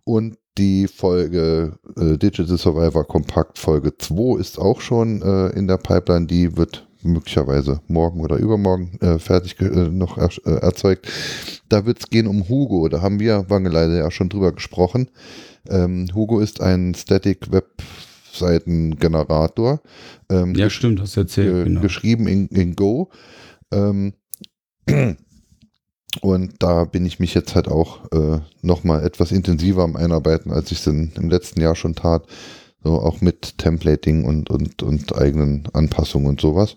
[0.03, 5.78] Und die Folge äh, Digital Survivor Kompakt Folge 2 ist auch schon äh, in der
[5.78, 6.28] Pipeline.
[6.28, 11.07] Die wird möglicherweise morgen oder übermorgen äh, fertig äh, noch er, äh, erzeugt.
[11.69, 12.90] Da wird es gehen um Hugo.
[12.90, 15.10] Da haben wir Wangeleide ja schon drüber gesprochen.
[15.69, 19.82] Ähm, Hugo ist ein Static Webseitengenerator.
[20.30, 21.65] Ähm, ja, stimmt, hast du erzählt.
[21.65, 21.82] Genau.
[21.82, 23.10] Geschrieben in, in Go.
[23.72, 24.14] Ähm,
[26.20, 30.72] und da bin ich mich jetzt halt auch äh, nochmal etwas intensiver am Einarbeiten, als
[30.72, 32.26] ich es im letzten Jahr schon tat.
[32.84, 36.76] So auch mit Templating und, und, und eigenen Anpassungen und sowas.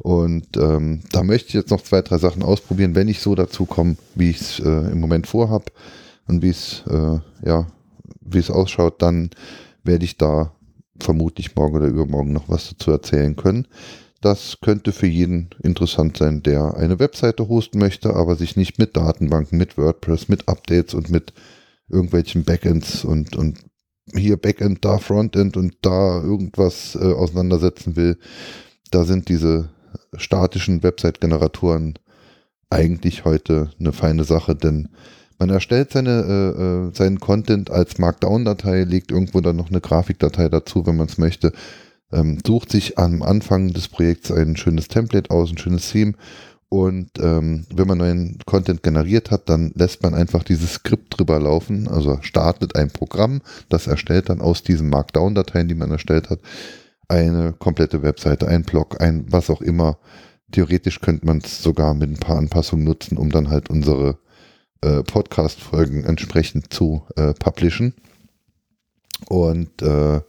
[0.00, 3.66] Und ähm, da möchte ich jetzt noch zwei, drei Sachen ausprobieren, wenn ich so dazu
[3.66, 5.72] komme, wie ich es äh, im Moment vorhab
[6.28, 7.66] und wie es äh, ja,
[8.20, 9.30] wie es ausschaut, dann
[9.82, 10.52] werde ich da
[11.00, 13.66] vermutlich morgen oder übermorgen noch was dazu erzählen können.
[14.20, 18.96] Das könnte für jeden interessant sein, der eine Webseite hosten möchte, aber sich nicht mit
[18.96, 21.32] Datenbanken, mit WordPress, mit Updates und mit
[21.88, 23.58] irgendwelchen Backends und, und
[24.12, 28.18] hier Backend, da Frontend und da irgendwas äh, auseinandersetzen will.
[28.90, 29.68] Da sind diese
[30.16, 31.94] statischen Website-Generatoren
[32.70, 34.88] eigentlich heute eine feine Sache, denn
[35.38, 40.48] man erstellt seine, äh, äh seinen Content als Markdown-Datei, legt irgendwo dann noch eine Grafikdatei
[40.48, 41.52] dazu, wenn man es möchte
[42.12, 46.14] ähm, sucht sich am Anfang des Projekts ein schönes Template aus, ein schönes Theme
[46.70, 51.40] und ähm, wenn man neuen Content generiert hat, dann lässt man einfach dieses Skript drüber
[51.40, 53.40] laufen, also startet ein Programm,
[53.70, 56.40] das erstellt dann aus diesen Markdown-Dateien, die man erstellt hat,
[57.08, 59.98] eine komplette Webseite, ein Blog, ein was auch immer.
[60.52, 64.18] Theoretisch könnte man es sogar mit ein paar Anpassungen nutzen, um dann halt unsere
[64.82, 67.94] äh, Podcast-Folgen entsprechend zu äh, publishen.
[69.28, 70.20] Und äh,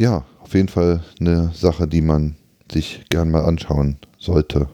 [0.00, 2.36] ja, auf jeden Fall eine Sache, die man
[2.72, 4.70] sich gern mal anschauen sollte.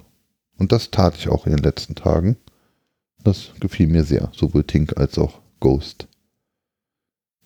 [0.56, 2.36] Und das tat ich auch in den letzten Tagen.
[3.24, 6.06] Das gefiel mir sehr, sowohl Tink als auch Ghost.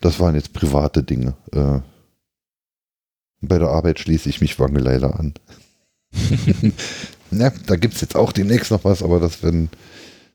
[0.02, 1.34] Das waren jetzt private Dinge.
[1.52, 1.80] Äh,
[3.40, 5.32] bei der Arbeit schließe ich mich Wangeleider an.
[7.30, 9.70] ja, da gibt es jetzt auch demnächst noch was, aber das werden,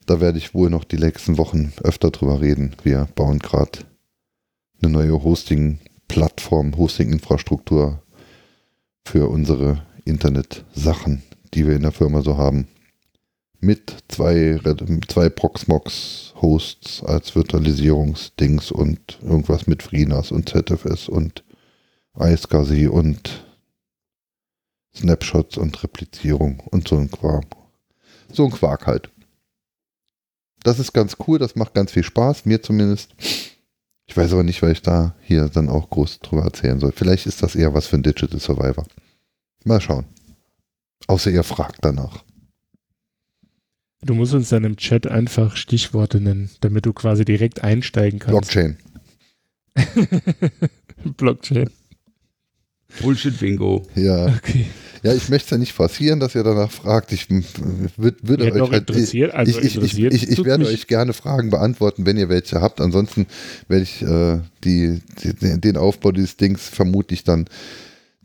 [0.08, 2.76] da werde ich wohl noch die nächsten Wochen öfter drüber reden.
[2.82, 3.80] Wir bauen gerade
[4.82, 5.78] eine neue Hosting-
[6.08, 8.02] Plattform, Hosting-Infrastruktur
[9.06, 11.24] für unsere Internet-Sachen,
[11.54, 12.68] die wir in der Firma so haben.
[13.60, 14.60] Mit zwei,
[15.08, 21.44] zwei Proxmox-Hosts als Virtualisierungsdings und irgendwas mit FreeNAS und ZFS und
[22.20, 23.46] iSCSI und
[24.96, 27.46] Snapshots und Replizierung und so ein Quark.
[28.32, 29.10] So ein Quark halt.
[30.64, 33.14] Das ist ganz cool, das macht ganz viel Spaß, mir zumindest.
[34.08, 36.92] Ich weiß aber nicht, weil ich da hier dann auch groß drüber erzählen soll.
[36.92, 38.86] Vielleicht ist das eher was für ein Digital Survivor.
[39.64, 40.06] Mal schauen.
[41.08, 42.24] Außer ihr fragt danach.
[44.02, 48.34] Du musst uns dann im Chat einfach Stichworte nennen, damit du quasi direkt einsteigen kannst.
[48.34, 48.78] Blockchain.
[51.18, 51.72] Blockchain.
[53.02, 53.84] Bullshit-Bingo.
[53.96, 54.28] Ja.
[54.28, 54.66] Okay.
[55.04, 57.12] Ja, ich möchte es ja nicht forcieren, dass ihr danach fragt.
[57.12, 61.52] Ich würde euch halt, interessiert, also ich, ich, ich, ich, ich werde euch gerne Fragen
[61.52, 62.82] beantworten, wenn ihr welche habt.
[62.82, 63.28] Ansonsten
[63.68, 67.46] werde ich äh, die, die, den Aufbau dieses Dings vermutlich dann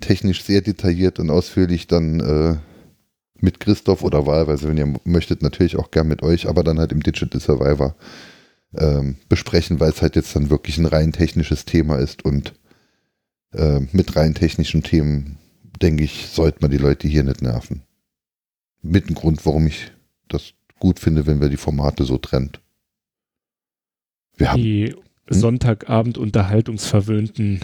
[0.00, 2.56] technisch sehr detailliert und ausführlich dann äh,
[3.42, 6.92] mit Christoph oder wahlweise, wenn ihr möchtet, natürlich auch gern mit euch, aber dann halt
[6.92, 7.94] im Digital Survivor
[8.78, 12.54] ähm, besprechen, weil es halt jetzt dann wirklich ein rein technisches Thema ist und
[13.52, 15.38] äh, mit rein technischen Themen,
[15.80, 17.82] denke ich, sollte man die Leute hier nicht nerven.
[18.82, 19.92] Mit dem Grund, warum ich
[20.28, 22.60] das gut finde, wenn wir die Formate so trennt.
[24.36, 24.94] Wir haben, die
[25.26, 25.40] hm?
[25.40, 27.60] Sonntagabend unterhaltungsverwöhnten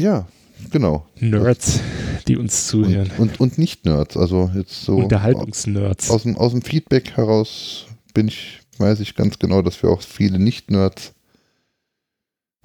[0.00, 0.26] ja,
[0.70, 1.06] genau.
[1.18, 1.80] Nerds,
[2.26, 3.10] die uns zuhören.
[3.18, 4.96] Und, und, und Nicht-Nerds, also jetzt so.
[4.96, 6.10] Unterhaltungsnerds.
[6.10, 10.02] Aus dem, aus dem Feedback heraus bin ich, weiß ich ganz genau, dass wir auch
[10.02, 11.12] viele Nicht-Nerds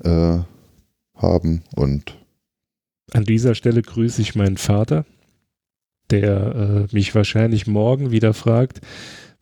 [0.03, 0.39] äh,
[1.15, 2.17] haben und
[3.11, 5.05] an dieser Stelle grüße ich meinen Vater,
[6.09, 8.81] der äh, mich wahrscheinlich morgen wieder fragt,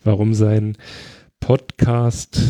[0.04, 0.78] warum sein
[1.40, 2.42] Podcast,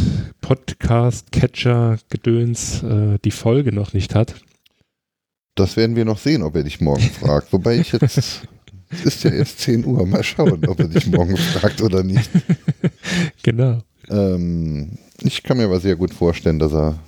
[0.41, 4.35] Podcast-Catcher Gedöns äh, die Folge noch nicht hat.
[5.55, 7.53] Das werden wir noch sehen, ob er dich morgen fragt.
[7.53, 8.41] Wobei ich jetzt, es
[9.03, 12.29] ist ja jetzt 10 Uhr, mal schauen, ob er dich morgen fragt oder nicht.
[13.43, 13.79] Genau.
[14.09, 16.99] Ähm, ich kann mir aber sehr gut vorstellen, dass er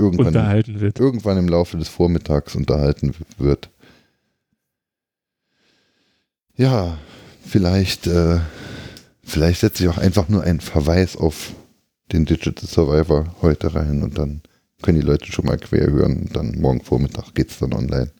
[0.00, 0.98] irgendwann, unterhalten wird.
[0.98, 3.70] Irgendwann im Laufe des Vormittags unterhalten wird.
[6.56, 6.98] Ja,
[7.46, 8.38] vielleicht, äh,
[9.22, 11.52] vielleicht setze ich auch einfach nur einen Verweis auf
[12.12, 14.42] den Digital Survivor heute rein und dann
[14.82, 16.22] können die Leute schon mal quer hören.
[16.22, 18.10] Und dann morgen Vormittag geht es dann online.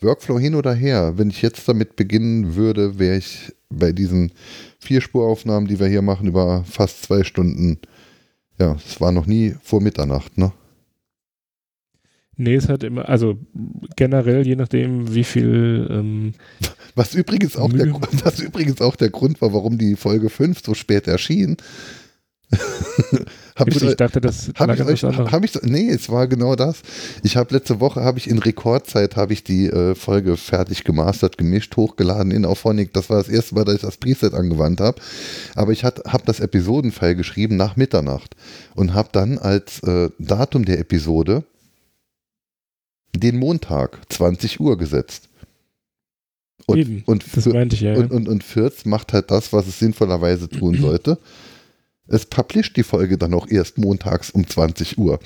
[0.00, 1.14] Workflow hin oder her.
[1.16, 4.32] Wenn ich jetzt damit beginnen würde, wäre ich bei diesen
[4.78, 7.78] Vierspuraufnahmen, die wir hier machen, über fast zwei Stunden.
[8.58, 10.52] Ja, es war noch nie vor Mitternacht, ne?
[12.38, 13.38] Nee, es hat immer, also
[13.96, 15.88] generell, je nachdem, wie viel.
[15.90, 16.32] Ähm,
[16.94, 17.92] was, übrigens auch der,
[18.24, 21.56] was übrigens auch der Grund war, warum die Folge 5 so spät erschien.
[23.56, 26.82] hab ich, ich, dachte, das habe ich euch, hab ich, nee, es war genau das.
[27.22, 31.38] Ich habe letzte Woche habe ich in Rekordzeit habe ich die äh, Folge fertig gemastert,
[31.38, 32.92] gemischt, hochgeladen in Auphonic.
[32.92, 35.00] Das war das erste Mal, dass ich das Preset angewandt habe.
[35.54, 38.36] Aber ich habe das Episodenfile geschrieben nach Mitternacht
[38.74, 41.44] und habe dann als äh, Datum der Episode
[43.20, 45.28] den Montag 20 Uhr gesetzt.
[46.66, 47.94] Und, Eben, und, das meinte ich ja.
[47.94, 51.18] Und, und, und Fürth macht halt das, was es sinnvollerweise tun sollte.
[52.08, 55.18] Es publisht die Folge dann auch erst montags um 20 Uhr.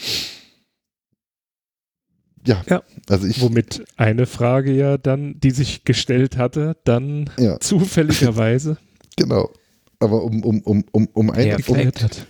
[2.47, 3.41] Ja, ja, also ich.
[3.41, 7.61] Womit eine Frage ja dann, die sich gestellt hatte, dann ja.
[7.61, 8.79] zufälligerweise.
[9.17, 9.51] genau.
[10.03, 11.57] Aber um, um, um, um, um, ein,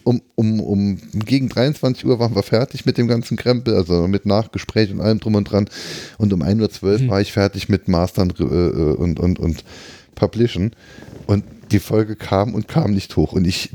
[0.02, 4.08] um, um, um, um, gegen 23 Uhr waren wir fertig mit dem ganzen Krempel, also
[4.08, 5.70] mit Nachgespräch und allem drum und dran.
[6.18, 7.08] Und um 1.12 Uhr hm.
[7.08, 9.64] war ich fertig mit Mastern äh, und, und, und
[10.16, 10.72] Publishen.
[11.28, 13.32] Und die Folge kam und kam nicht hoch.
[13.32, 13.70] Und ich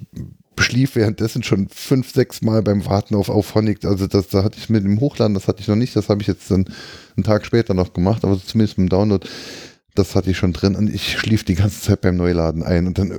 [0.60, 3.86] schlief währenddessen schon fünf, sechs Mal beim Warten auf Auphonic.
[3.86, 6.22] Also das, da hatte ich mit dem Hochladen, das hatte ich noch nicht, das habe
[6.22, 6.66] ich jetzt dann
[7.16, 9.26] einen Tag später noch gemacht, aber zumindest mit dem Download,
[9.96, 12.98] das hatte ich schon drin und ich schlief die ganze Zeit beim Neuladen ein und
[12.98, 13.18] dann,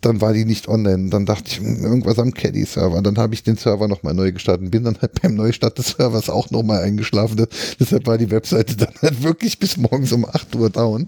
[0.00, 1.10] dann war die nicht online.
[1.10, 3.00] Dann dachte ich, hm, irgendwas am Caddy-Server.
[3.02, 5.90] Dann habe ich den Server nochmal neu gestartet und bin dann halt beim Neustart des
[5.90, 7.46] Servers auch nochmal eingeschlafen.
[7.78, 11.06] Deshalb war die Webseite dann halt wirklich bis morgens um 8 Uhr down.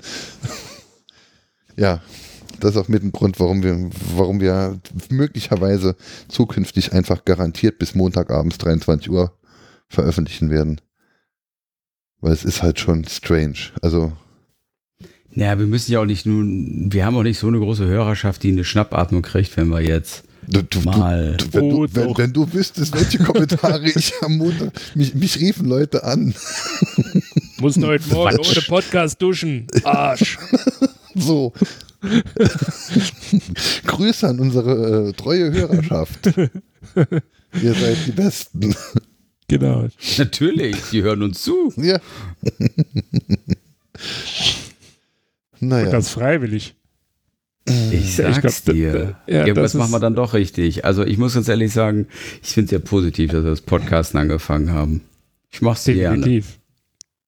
[1.76, 2.00] ja,
[2.60, 4.78] das ist auch mit dem Grund, warum wir, warum wir
[5.10, 5.96] möglicherweise
[6.28, 9.36] zukünftig einfach garantiert bis Montagabends 23 Uhr
[9.88, 10.80] veröffentlichen werden.
[12.20, 13.72] Weil es ist halt schon strange.
[13.82, 14.12] Also.
[15.34, 18.42] Naja, wir müssen ja auch nicht nun, wir haben auch nicht so eine große Hörerschaft,
[18.42, 21.36] die eine Schnappatmung kriegt, wenn wir jetzt Du, du, mal.
[21.36, 24.72] Du, wenn, oh, wenn, wenn, du wüsstest, welche Kommentare ich am Montag.
[24.94, 26.34] Mich, mich riefen Leute an.
[27.60, 29.66] Mussten heute Morgen ohne Podcast duschen.
[29.84, 30.38] Arsch.
[31.14, 31.52] So.
[33.84, 36.26] Grüße an unsere äh, treue Hörerschaft.
[36.26, 38.74] Ihr seid die Besten.
[39.46, 39.88] Genau.
[40.16, 41.70] Natürlich, die hören uns zu.
[41.76, 42.00] Ja.
[45.62, 45.86] Naja.
[45.86, 46.74] Und das freiwillig.
[47.92, 49.16] Ich sag's ich glaub, dir.
[49.28, 50.84] Ja, Irgendwas machen wir dann doch richtig.
[50.84, 52.08] Also ich muss ganz ehrlich sagen,
[52.42, 55.02] ich finde es ja positiv, dass wir das Podcasten angefangen haben.
[55.52, 56.46] Ich mach's Definitiv.
[56.46, 56.62] gerne.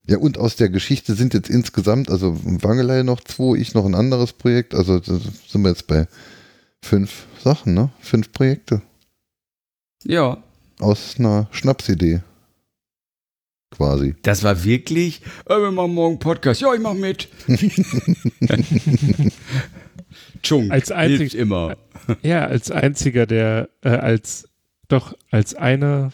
[0.06, 3.94] Ja, und aus der Geschichte sind jetzt insgesamt, also Wangelei noch zwei, ich noch ein
[3.94, 6.08] anderes Projekt, also sind wir jetzt bei
[6.82, 7.90] fünf Sachen, ne?
[8.00, 8.82] Fünf Projekte.
[10.02, 10.42] Ja.
[10.80, 12.20] Aus einer Schnapsidee.
[13.76, 14.14] Quasi.
[14.22, 16.60] Das war wirklich, äh, wir machen morgen Podcast.
[16.60, 17.28] Ja, ich mach mit.
[20.42, 21.76] Chung, als einzig, immer.
[22.22, 24.48] Ja, als einziger, der, äh, als,
[24.86, 26.12] doch, als einer,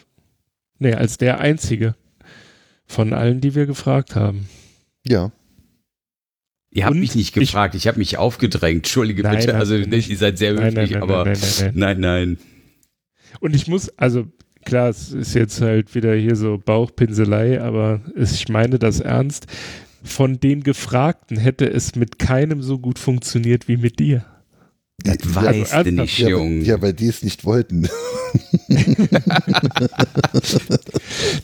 [0.78, 1.97] nee, als der einzige,
[2.87, 4.49] von allen, die wir gefragt haben.
[5.07, 5.31] Ja.
[6.70, 8.78] Ihr habt Und mich nicht gefragt, ich, ich habe mich aufgedrängt.
[8.78, 11.31] Entschuldige nein, bitte, also nicht, ihr seid sehr nein, höflich, nein, aber
[11.74, 12.39] nein, nein.
[13.41, 14.27] Und ich muss, also
[14.65, 19.47] klar, es ist jetzt halt wieder hier so Bauchpinselei, aber ich meine das ernst.
[20.03, 24.24] Von den Gefragten hätte es mit keinem so gut funktioniert wie mit dir.
[25.05, 26.62] Das ja, weißt du nicht, ja, Jung.
[26.62, 27.89] Ja, weil die es nicht wollten.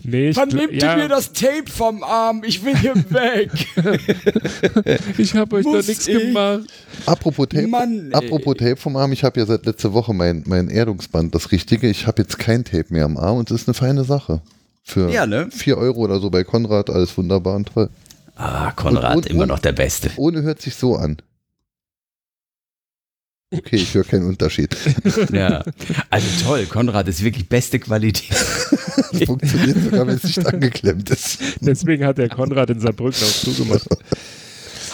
[0.04, 0.92] nee, Dann nehmt ja.
[0.92, 3.50] ihr mir das Tape vom Arm, ich will hier weg.
[5.18, 6.64] ich habe euch Muss da nichts gemacht.
[7.06, 10.68] Apropos Tape, Mann, apropos Tape vom Arm, ich habe ja seit letzter Woche mein, mein
[10.68, 11.88] Erdungsband, das richtige.
[11.88, 14.42] Ich habe jetzt kein Tape mehr am Arm und es ist eine feine Sache.
[14.82, 15.48] Für ja, ne?
[15.50, 17.90] 4 Euro oder so bei Konrad, alles wunderbar und toll.
[18.36, 20.10] Ah, Konrad, und, und, immer noch der Beste.
[20.16, 21.16] Ohne hört sich so an.
[23.52, 24.76] Okay, ich höre keinen Unterschied.
[25.32, 25.62] Ja,
[26.10, 28.30] also toll, Konrad ist wirklich beste Qualität.
[29.12, 31.38] das funktioniert sogar, wenn es nicht angeklemmt ist.
[31.60, 33.86] Deswegen hat der Konrad in Saarbrücken auch zugemacht.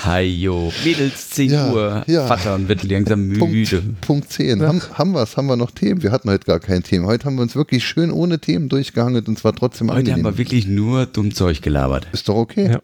[0.04, 2.26] Hajo, Mädels, 10 ja, Uhr, ja.
[2.26, 3.38] Vater wird langsam müde.
[3.38, 4.60] Punkt, Punkt 10.
[4.60, 4.66] Ja.
[4.68, 5.36] Haben, haben wir es?
[5.36, 6.02] Haben wir noch Themen?
[6.02, 7.06] Wir hatten heute gar kein Thema.
[7.06, 10.26] Heute haben wir uns wirklich schön ohne Themen durchgehangelt und zwar trotzdem Heute angenehm.
[10.26, 12.08] haben wir wirklich nur dumm Zeug gelabert.
[12.12, 12.72] Ist doch okay.
[12.72, 12.82] Ja.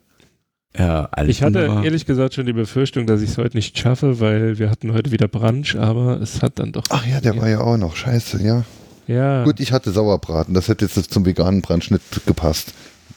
[0.76, 1.84] Ja, alles ich hatte wunderbar.
[1.84, 5.10] ehrlich gesagt schon die Befürchtung, dass ich es heute nicht schaffe, weil wir hatten heute
[5.10, 6.84] wieder Brunch, aber es hat dann doch.
[6.90, 7.96] Ach ja, der war ja auch noch.
[7.96, 8.64] Scheiße, ja.
[9.06, 9.44] Ja.
[9.44, 12.74] Gut, ich hatte Sauerbraten, das hätte jetzt zum veganen Brunch nicht gepasst.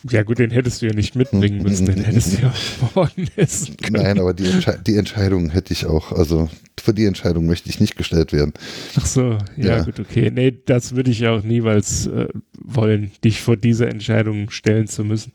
[0.10, 2.54] Ja gut, den hättest du ja nicht mitbringen müssen, den hättest du ja
[2.96, 4.02] morgen essen können.
[4.02, 6.50] Nein, aber die, Entsche die, Entscheidung hätte ich auch, also
[6.82, 8.54] für die Entscheidung möchte ich nicht gestellt werden.
[8.98, 9.84] Ach so, ja, ja.
[9.84, 10.32] gut, okay.
[10.34, 15.34] Nee, das würde ich auch niemals äh, wollen, dich vor diese Entscheidung stellen zu müssen.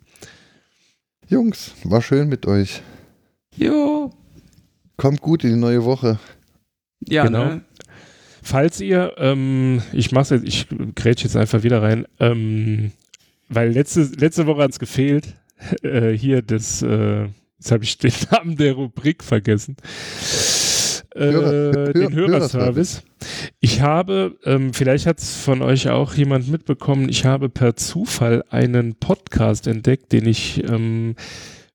[1.29, 2.83] Jungs, war schön mit euch.
[3.57, 4.13] Jo.
[4.97, 6.21] Kommt gut in die neue Woche.
[7.01, 7.45] Ja, genau.
[7.47, 7.65] Ne?
[8.43, 12.93] Falls ihr, ähm, ich mach's jetzt, ich grätsch jetzt einfach wieder rein, ähm,
[13.49, 15.35] weil letzte, letzte Woche hat es gefehlt.
[15.83, 17.29] Äh, hier das, äh,
[17.59, 19.77] jetzt habe ich den Namen der Rubrik vergessen.
[21.17, 23.03] Äh, Hörer, den Hörerservice.
[23.61, 28.45] Ich habe, ähm, vielleicht hat es von euch auch jemand mitbekommen, ich habe per Zufall
[28.51, 31.15] einen Podcast entdeckt, den ich ähm,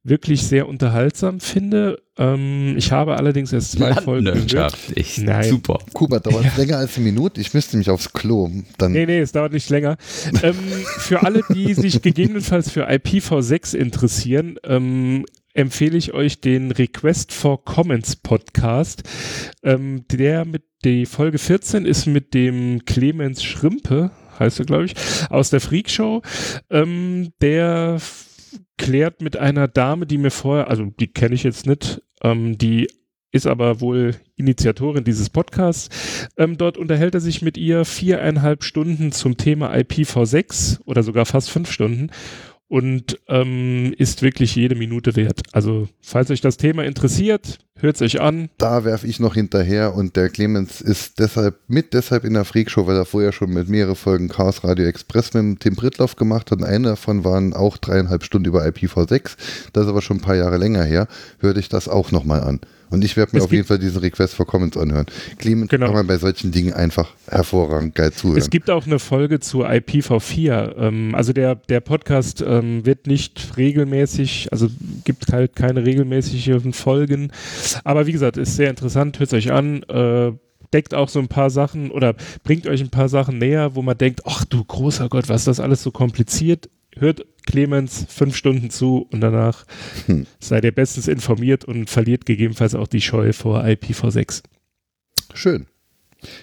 [0.04, 2.02] wirklich sehr unterhaltsam finde.
[2.18, 4.76] Ähm, ich habe allerdings erst zwei Folgen gehört.
[4.96, 5.50] Ich, Nein.
[5.50, 5.80] Super.
[5.94, 6.52] Kuba, dauert ja.
[6.58, 7.40] länger als eine Minute.
[7.40, 8.50] Ich müsste mich aufs Klo.
[8.78, 9.98] Dann nee, nee, es dauert nicht länger.
[10.42, 10.56] ähm,
[10.98, 17.64] für alle, die sich gegebenenfalls für IPv6 interessieren, ähm, empfehle ich euch den Request for
[17.64, 19.04] Comments Podcast.
[19.64, 24.96] Ähm, der mit die Folge 14 ist mit dem Clemens Schrimpe, heißt er, glaube ich,
[25.30, 26.22] aus der Freak Show.
[26.70, 28.00] Ähm, der
[28.78, 32.88] klärt mit einer Dame, die mir vorher, also die kenne ich jetzt nicht, ähm, die
[33.32, 36.28] ist aber wohl Initiatorin dieses Podcasts.
[36.38, 41.50] Ähm, dort unterhält er sich mit ihr viereinhalb Stunden zum Thema IPv6 oder sogar fast
[41.50, 42.10] fünf Stunden
[42.72, 45.42] und ähm, ist wirklich jede Minute wert.
[45.52, 48.50] Also, falls euch das Thema interessiert, hört es euch an.
[48.58, 52.88] Da werfe ich noch hinterher und der Clemens ist deshalb mit deshalb in der Freakshow,
[52.88, 56.60] weil er vorher schon mit mehreren Folgen Chaos Radio Express mit Tim Brittloff gemacht hat
[56.60, 59.36] und eine davon waren auch dreieinhalb Stunden über IPv6.
[59.74, 61.08] Das ist aber schon ein paar Jahre länger her.
[61.40, 62.60] Hörte ich das auch nochmal an.
[62.92, 65.06] Und ich werde mir es auf jeden Fall diesen Request for Comments anhören.
[65.38, 65.86] Clemens genau.
[65.88, 68.38] kann man bei solchen Dingen einfach hervorragend geil zuhören.
[68.38, 70.76] Es gibt auch eine Folge zu IPv4.
[70.78, 74.68] Ähm, also der, der Podcast ähm, wird nicht regelmäßig, also
[75.06, 77.32] gibt halt keine regelmäßigen Folgen.
[77.84, 79.84] Aber wie gesagt, ist sehr interessant, hört es euch an.
[79.84, 80.34] Äh,
[80.74, 83.98] deckt auch so ein paar Sachen oder bringt euch ein paar Sachen näher, wo man
[83.98, 86.70] denkt, ach du großer Gott, was ist das alles so kompliziert?
[86.96, 89.66] Hört Clemens fünf Stunden zu und danach
[90.06, 90.26] hm.
[90.40, 94.44] seid ihr bestens informiert und verliert gegebenenfalls auch die Scheu vor IPv6.
[95.34, 95.68] Schön.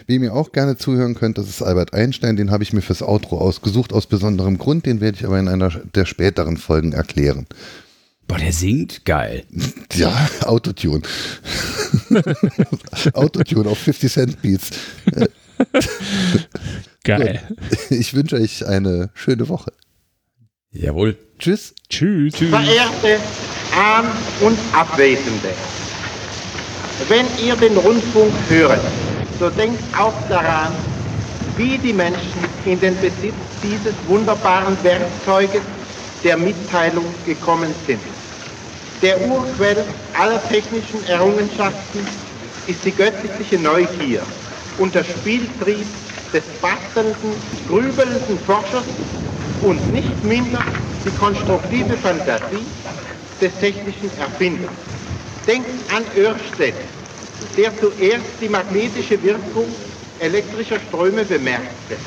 [0.06, 3.02] Wem ihr auch gerne zuhören könnt, das ist Albert Einstein, den habe ich mir fürs
[3.02, 7.46] Outro ausgesucht, aus besonderem Grund, den werde ich aber in einer der späteren Folgen erklären.
[8.28, 9.44] Boah, der singt geil.
[9.94, 11.02] Ja, Autotune.
[13.14, 14.70] Autotune auf 50 Cent Beats.
[17.04, 17.40] Geil.
[17.88, 19.72] Ich wünsche euch eine schöne Woche.
[20.70, 21.16] Jawohl.
[21.38, 21.74] Tschüss.
[21.88, 22.34] Tschüss.
[22.34, 22.50] Tschüss.
[22.50, 23.18] Verehrte
[23.74, 25.48] Ahn- und Abwesende,
[27.08, 28.80] wenn ihr den Rundfunk hört,
[29.40, 30.72] so denkt auch daran,
[31.56, 35.62] wie die Menschen in den Besitz dieses wunderbaren Werkzeuges
[36.22, 38.00] der Mitteilung gekommen sind.
[39.02, 42.04] Der Urquell aller technischen Errungenschaften
[42.66, 44.26] ist die göttliche Neugier
[44.76, 45.86] und der Spieltrieb
[46.32, 48.86] des bastelnden, grübelnden Forschers
[49.60, 50.60] und nicht minder
[51.04, 52.66] die konstruktive Fantasie
[53.40, 54.72] des technischen Erfinders.
[55.46, 56.74] Denkt an Ørsted,
[57.56, 59.76] der zuerst die magnetische Wirkung
[60.18, 61.98] elektrischer Ströme bemerkte.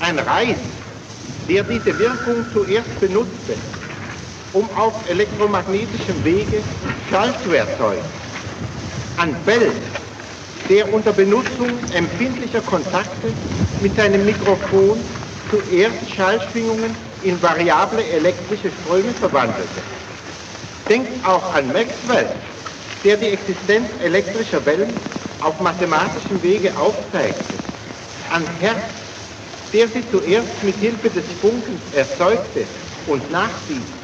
[0.00, 0.56] Ein Reis,
[1.48, 3.58] der diese Wirkung zuerst benutzte,
[4.52, 6.62] um auf elektromagnetischem Wege
[7.08, 8.04] Schall zu erzeugen.
[9.16, 9.72] An Bell,
[10.68, 13.34] der unter Benutzung empfindlicher Kontakte
[13.80, 15.02] mit seinem Mikrofon
[15.50, 19.82] zuerst Schallschwingungen in variable elektrische Ströme verwandelte.
[20.88, 22.30] Denkt auch an Maxwell,
[23.04, 24.98] der die Existenz elektrischer Wellen
[25.40, 27.58] auf mathematischem Wege aufzeigte.
[28.30, 28.94] An Hertz,
[29.72, 32.66] der sie zuerst mit Hilfe des Funkens erzeugte
[33.06, 34.01] und nachwies.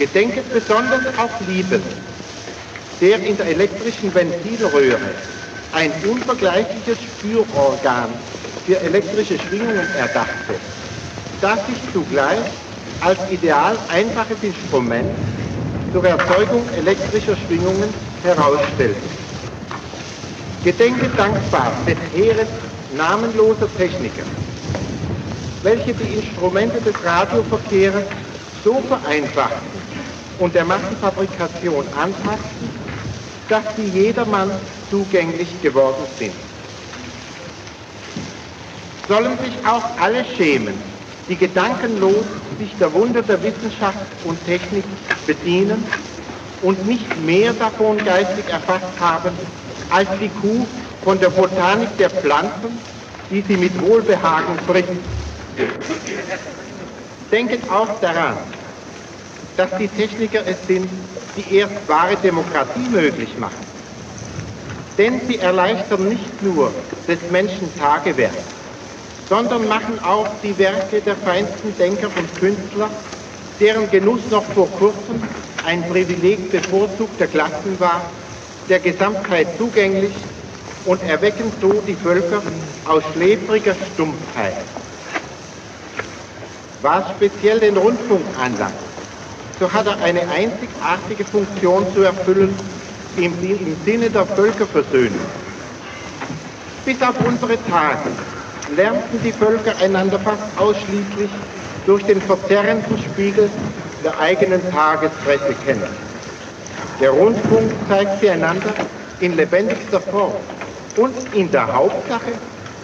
[0.00, 1.82] Gedenket besonders auf Lieben,
[3.02, 5.14] der in der elektrischen Ventilröhre
[5.72, 8.22] ein unvergleichliches Spürorgan
[8.64, 10.58] für elektrische Schwingungen erdachte,
[11.38, 12.46] das sich zugleich
[13.00, 15.18] als ideal einfaches Instrument
[15.92, 19.10] zur Erzeugung elektrischer Schwingungen herausstellte.
[20.62, 22.48] Gedenke dankbar des Heeres
[22.88, 24.24] namenloser Techniker,
[25.60, 28.06] welche die Instrumente des Radioverkehrs
[28.64, 29.79] so vereinfachten
[30.40, 32.70] und der Massenfabrikation anpassten,
[33.48, 34.50] dass sie jedermann
[34.90, 36.34] zugänglich geworden sind.
[39.06, 40.82] Sollen sich auch alle schämen,
[41.28, 42.26] die gedankenlos
[42.58, 44.84] sich der Wunder der Wissenschaft und Technik
[45.26, 45.84] bedienen
[46.62, 49.38] und nicht mehr davon geistig erfasst haben,
[49.90, 50.66] als die Kuh
[51.04, 52.80] von der Botanik der Pflanzen
[53.30, 54.88] die sie mit Wohlbehagen frisst.
[57.30, 58.38] Denken auch daran,
[59.60, 60.88] dass die Techniker es sind,
[61.36, 63.66] die erst wahre Demokratie möglich machen.
[64.96, 66.72] Denn sie erleichtern nicht nur
[67.06, 68.42] des Menschen Tagewerk,
[69.28, 72.88] sondern machen auch die Werke der feinsten Denker und Künstler,
[73.60, 75.20] deren Genuss noch vor kurzem
[75.66, 78.10] ein Privileg bevorzugter Klassen war,
[78.70, 80.14] der Gesamtheit zugänglich
[80.86, 82.40] und erwecken so die Völker
[82.86, 84.64] aus schläfriger Stumpfheit.
[86.80, 88.89] Was speziell den Rundfunk anlangt,
[89.60, 92.56] so hat er eine einzigartige Funktion zu erfüllen
[93.18, 95.20] im, im Sinne der Völkerversöhnung.
[96.86, 98.08] Bis auf unsere Tage
[98.74, 101.30] lernten die Völker einander fast ausschließlich
[101.86, 103.50] durch den verzerrenden Spiegel
[104.02, 105.88] der eigenen Tagespresse kennen.
[106.98, 108.72] Der Rundfunk zeigt sie einander
[109.20, 110.32] in lebendigster Form
[110.96, 112.32] und in der Hauptsache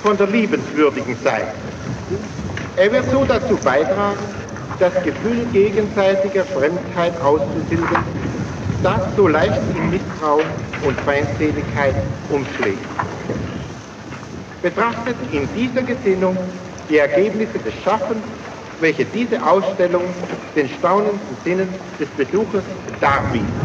[0.02, 1.52] von der liebenswürdigen Seite.
[2.76, 4.18] Er wird so dazu beitragen,
[4.78, 7.96] das Gefühl gegenseitiger Fremdheit auszutilgen,
[8.82, 10.44] das so leicht in Misstrauen
[10.86, 11.94] und Feindseligkeit
[12.28, 12.84] umschlägt.
[14.62, 16.36] Betrachtet in dieser Gesinnung
[16.88, 18.22] die Ergebnisse des Schaffens,
[18.80, 20.02] welche diese Ausstellung
[20.54, 22.64] den staunenden Sinnen des Besuchers
[23.00, 23.56] darbietet.